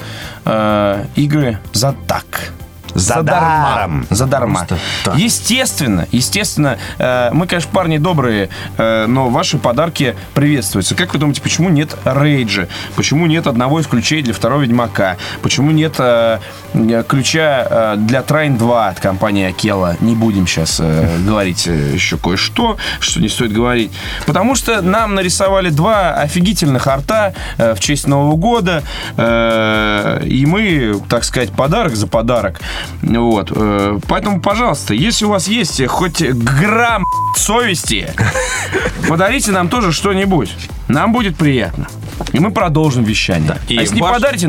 э, 0.46 1.06
игры 1.16 1.60
за 1.72 1.94
так. 2.08 2.50
Задаром. 2.96 4.08
Задарма. 4.10 4.66
Просто 4.66 4.78
так. 5.04 5.18
Естественно, 5.18 6.08
естественно, 6.12 6.78
э, 6.98 7.30
мы, 7.34 7.46
конечно, 7.46 7.70
парни 7.72 7.98
добрые, 7.98 8.50
э, 8.78 9.06
но 9.06 9.30
ваши 9.30 9.58
подарки 9.58 10.16
приветствуются. 10.34 10.96
Как 10.96 11.14
вы 11.14 11.20
думаете, 11.20 11.42
почему 11.42 11.70
нет 11.70 11.96
Рейджа? 12.06 12.68
Почему 12.96 13.26
нет 13.26 13.48
одного 13.48 13.82
из 13.82 13.88
ключей 13.88 14.22
для 14.22 14.34
второго 14.34 14.62
Ведьмака? 14.62 15.18
Почему 15.42 15.72
нет 15.72 15.96
э, 16.00 16.40
э, 16.74 17.04
ключа 17.08 17.68
э, 17.70 17.96
для 17.98 18.22
Трайн 18.22 18.58
2 18.58 18.88
от 18.88 19.00
компании 19.02 19.50
Акела? 19.50 19.98
Не 20.00 20.16
будем 20.16 20.48
сейчас 20.48 20.80
говорить 21.26 21.68
э, 21.68 21.92
еще 21.94 22.18
кое-что, 22.18 22.78
что 23.00 23.20
не 23.20 23.28
стоит 23.28 23.52
говорить. 23.52 23.92
Потому 24.26 24.56
что 24.56 24.82
нам 24.82 25.16
нарисовали 25.16 25.70
два 25.70 26.14
офигительных 26.14 26.88
арта 26.88 27.34
э, 27.58 27.74
в 27.74 27.80
честь 27.82 28.08
Нового 28.08 28.38
года, 28.38 28.84
э, 29.18 30.22
и 30.26 30.46
мы, 30.46 31.02
так 31.10 31.26
сказать, 31.26 31.52
подарок 31.52 31.96
за 31.96 32.08
подарок. 32.08 32.62
Вот. 33.02 33.52
э, 33.56 34.00
Поэтому, 34.08 34.42
пожалуйста, 34.42 34.94
если 34.94 35.26
у 35.26 35.30
вас 35.30 35.48
есть 35.48 35.86
хоть 35.88 36.22
грамм 36.22 37.04
совести, 37.36 38.14
подарите 39.10 39.52
нам 39.52 39.70
тоже 39.70 39.92
что-нибудь. 39.92 40.56
Нам 40.88 41.12
будет 41.14 41.36
приятно. 41.36 41.88
И 42.34 42.40
мы 42.40 42.52
продолжим 42.52 43.04
вещание. 43.04 43.58
И 43.68 43.78
а 43.78 43.82
если 43.82 43.96
не 43.96 44.02
ваш- 44.02 44.14
подарите, 44.14 44.48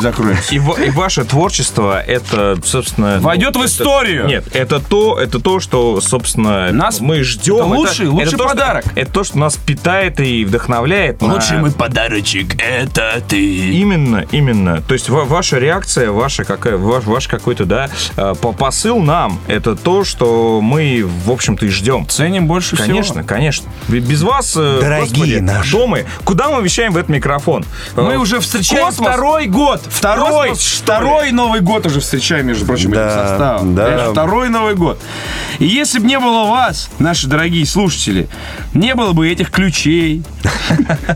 на 0.00 0.10
закроемся. 0.10 0.54
И, 0.54 0.56
и 0.56 0.90
ваше 0.90 1.24
творчество 1.24 2.00
это, 2.00 2.58
собственно... 2.64 3.16
ну, 3.16 3.22
Войдет 3.22 3.56
в 3.56 3.60
это- 3.60 3.68
историю. 3.68 4.26
Нет, 4.26 4.44
это 4.54 4.80
то, 4.80 5.18
это 5.18 5.40
то, 5.40 5.60
что, 5.60 6.00
собственно, 6.00 6.70
Нас- 6.72 7.00
мы 7.00 7.22
ждем. 7.22 7.56
это 7.56 7.64
лучший- 7.66 8.08
лучший 8.08 8.30
то, 8.32 8.36
что- 8.38 8.48
подарок. 8.48 8.84
это 8.94 9.12
то, 9.12 9.24
что 9.24 9.38
нас 9.38 9.56
питает 9.56 10.20
и 10.20 10.44
вдохновляет. 10.44 11.20
на- 11.22 11.34
Лучший 11.34 11.58
мой 11.58 11.70
подарочек– 11.72 12.54
это 12.62 13.22
ты. 13.28 13.70
Именно, 13.70 14.24
именно. 14.32 14.82
То 14.82 14.94
есть 14.94 15.08
ва- 15.08 15.24
ваша 15.24 15.58
реакция, 15.58 16.10
ваша 16.10 16.44
какая, 16.44 16.76
ваш, 16.76 17.04
ваш 17.04 17.28
какой-то, 17.28 17.64
да, 17.64 17.88
по- 18.40 18.52
посыл 18.52 19.00
нам, 19.00 19.40
это 19.46 19.76
то, 19.76 20.04
что 20.04 20.60
мы, 20.62 21.04
в 21.24 21.30
общем-то, 21.30 21.66
и 21.66 21.68
ждем. 21.68 22.06
Ценим 22.08 22.46
больше 22.46 22.76
Конечно, 22.76 23.14
всего. 23.22 23.26
конечно. 23.26 23.68
Ведь 23.88 24.04
Без 24.04 24.22
вас, 24.22 24.54
э, 24.56 24.78
Дорогие 24.80 25.08
господи, 25.08 25.34
наши. 25.38 25.76
мы? 25.86 26.06
Куда 26.24 26.48
мы 26.48 26.62
вещаем 26.62 26.92
в 26.92 26.96
этот 26.96 27.10
микрофон? 27.10 27.64
Мы 27.96 28.14
Э, 28.14 28.16
уже 28.16 28.40
встречаем 28.40 28.86
космос? 28.86 29.08
второй 29.08 29.46
год. 29.46 29.82
Второй, 29.90 30.50
Космос, 30.50 30.80
второй 30.82 31.32
Новый 31.32 31.60
год 31.60 31.86
уже 31.86 32.00
встречаем, 32.00 32.46
между 32.46 32.66
прочим, 32.66 32.90
Да, 32.92 33.06
этим 33.06 33.28
составом. 33.28 33.74
да. 33.74 34.10
Второй 34.10 34.48
Новый 34.48 34.74
год. 34.74 35.00
И 35.58 35.64
если 35.64 35.98
бы 35.98 36.06
не 36.06 36.18
было 36.18 36.44
вас, 36.48 36.90
наши 36.98 37.26
дорогие 37.26 37.64
слушатели, 37.66 38.28
не 38.74 38.94
было 38.94 39.12
бы 39.12 39.28
этих 39.28 39.50
ключей, 39.50 40.22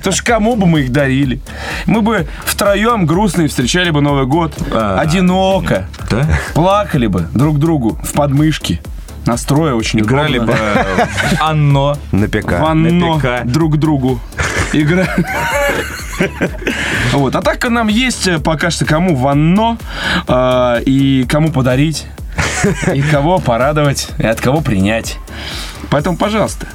то 0.03 0.11
ж 0.11 0.23
кому 0.23 0.57
бы 0.57 0.67
мы 0.67 0.81
их 0.81 0.93
дарили? 0.93 1.41
Мы 1.87 2.01
бы 2.03 2.27
втроем 2.45 3.07
грустные 3.07 3.49
встречали 3.49 3.91
бы 3.91 4.01
Новый 4.01 4.27
год. 4.27 4.53
А. 4.73 4.99
Одиноко. 5.01 5.87
Плакали 6.55 7.07
бы 7.07 7.29
друг 7.35 7.59
другу 7.59 7.99
в 8.03 8.13
подмышки. 8.13 8.81
Настроя 9.27 9.75
очень 9.75 10.01
Играли 10.01 10.39
бы 10.39 10.47
удобно. 10.47 10.61
э, 10.61 11.07
Anno. 11.41 11.97
На 12.11 12.27
ПК. 12.29 12.59
в 12.61 13.19
ПК. 13.21 13.45
друг 13.45 13.77
другу. 13.79 14.19
Игра. 14.73 15.07
Вот. 17.13 17.37
А 17.37 17.43
так 17.43 17.69
нам 17.69 17.89
есть 17.89 18.27
э, 18.27 18.39
пока 18.39 18.71
что 18.71 18.85
кому 18.85 19.15
в 19.15 19.27
оно 19.27 19.79
э, 20.27 20.83
и 20.87 21.27
кому 21.29 21.51
подарить, 21.51 22.07
и 22.93 23.03
кого 23.03 23.39
порадовать, 23.39 24.09
и 24.19 24.27
от 24.27 24.41
кого 24.41 24.61
принять. 24.61 25.19
Поэтому, 25.91 26.17
пожалуйста, 26.17 26.67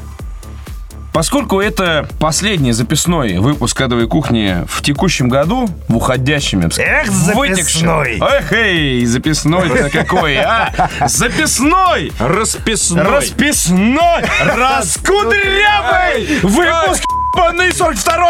Поскольку 1.17 1.59
это 1.59 2.07
последний 2.19 2.73
записной 2.73 3.39
выпуск 3.39 3.81
«Адовой 3.81 4.07
кухни» 4.07 4.57
в 4.67 4.83
текущем 4.83 5.29
году, 5.29 5.67
в 5.88 5.95
уходящем, 5.95 6.61
я 6.61 6.67
бы 6.67 6.73
сказал, 6.73 6.93
Эх, 6.93 7.07
записной. 7.11 8.19
Эх, 8.21 8.53
эй, 8.53 9.03
записной-то 9.03 9.89
какой, 9.97 10.35
а? 10.35 10.91
Записной! 11.07 12.11
Расписной. 12.19 13.03
Расписной! 13.03 14.25
Раскудрявый! 14.45 16.39
Выпуск 16.43 17.03
ебаный 17.34 17.71
42 17.71 18.28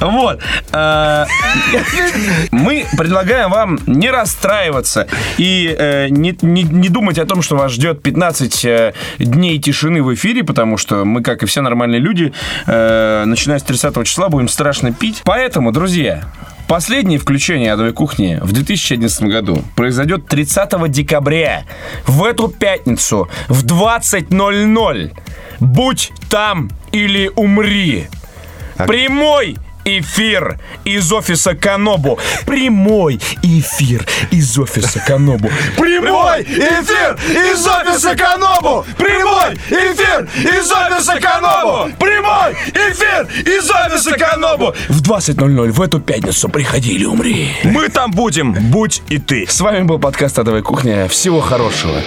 Вот. 0.00 0.40
Э, 0.72 1.26
Мы 2.50 2.86
предлагаем 2.96 3.50
вам 3.50 3.78
не 3.86 4.10
расстраиваться 4.10 5.06
и 5.38 5.74
э, 5.76 6.08
не, 6.08 6.32
думать 6.32 7.18
о 7.18 7.26
том, 7.26 7.42
что 7.42 7.56
вас 7.56 7.72
ждет 7.72 8.02
15 8.02 8.64
э, 8.64 8.94
дней 9.18 9.58
тишины 9.58 10.02
в 10.02 10.12
эфире, 10.14 10.44
потому 10.44 10.76
что 10.76 11.04
мы, 11.04 11.22
как 11.22 11.42
и 11.42 11.46
все 11.46 11.60
нормальные 11.62 12.00
люди, 12.00 12.32
начиная 12.66 13.58
с 13.58 13.62
30 13.62 14.06
числа 14.06 14.28
будем 14.28 14.48
страшно 14.48 14.92
пить. 14.92 15.22
Поэтому, 15.24 15.72
друзья, 15.72 16.24
Последнее 16.72 17.18
включение 17.18 17.70
«Адовой 17.74 17.92
кухни» 17.92 18.38
в 18.40 18.50
2011 18.52 19.24
году 19.24 19.62
произойдет 19.76 20.26
30 20.26 20.90
декабря. 20.90 21.66
В 22.06 22.24
эту 22.24 22.48
пятницу 22.48 23.28
в 23.48 23.62
20.00. 23.66 25.12
Будь 25.60 26.12
там 26.30 26.70
или 26.90 27.30
умри. 27.36 28.06
Прямой 28.78 29.58
эфир 29.84 30.58
из 30.84 31.12
офиса 31.12 31.54
Канобу. 31.54 32.18
Прямой 32.46 33.20
эфир 33.42 34.06
из 34.30 34.58
офиса 34.58 35.02
Канобу. 35.06 35.50
Прямой 35.76 36.42
эфир 36.42 37.18
из 37.28 37.66
офиса 37.66 38.16
Канобу. 38.16 38.84
Прямой 38.96 39.54
эфир 39.68 40.28
из 40.36 40.70
офиса 40.70 41.20
Канобу. 41.20 41.92
Прямой 41.98 42.52
эфир 42.72 43.28
из 43.44 43.70
офиса 43.70 44.12
Канобу. 44.16 44.74
В 44.88 45.02
20.00 45.02 45.70
в 45.70 45.82
эту 45.82 46.00
пятницу 46.00 46.48
приходи 46.48 46.94
или 46.94 47.04
умри. 47.04 47.52
Мы 47.64 47.88
там 47.88 48.10
будем, 48.10 48.52
будь 48.70 49.02
и 49.08 49.18
ты. 49.18 49.46
С 49.48 49.60
вами 49.60 49.82
был 49.82 49.98
подкаст 49.98 50.38
«Адовая 50.38 50.62
кухня». 50.62 51.08
Всего 51.08 51.40
хорошего. 51.40 52.00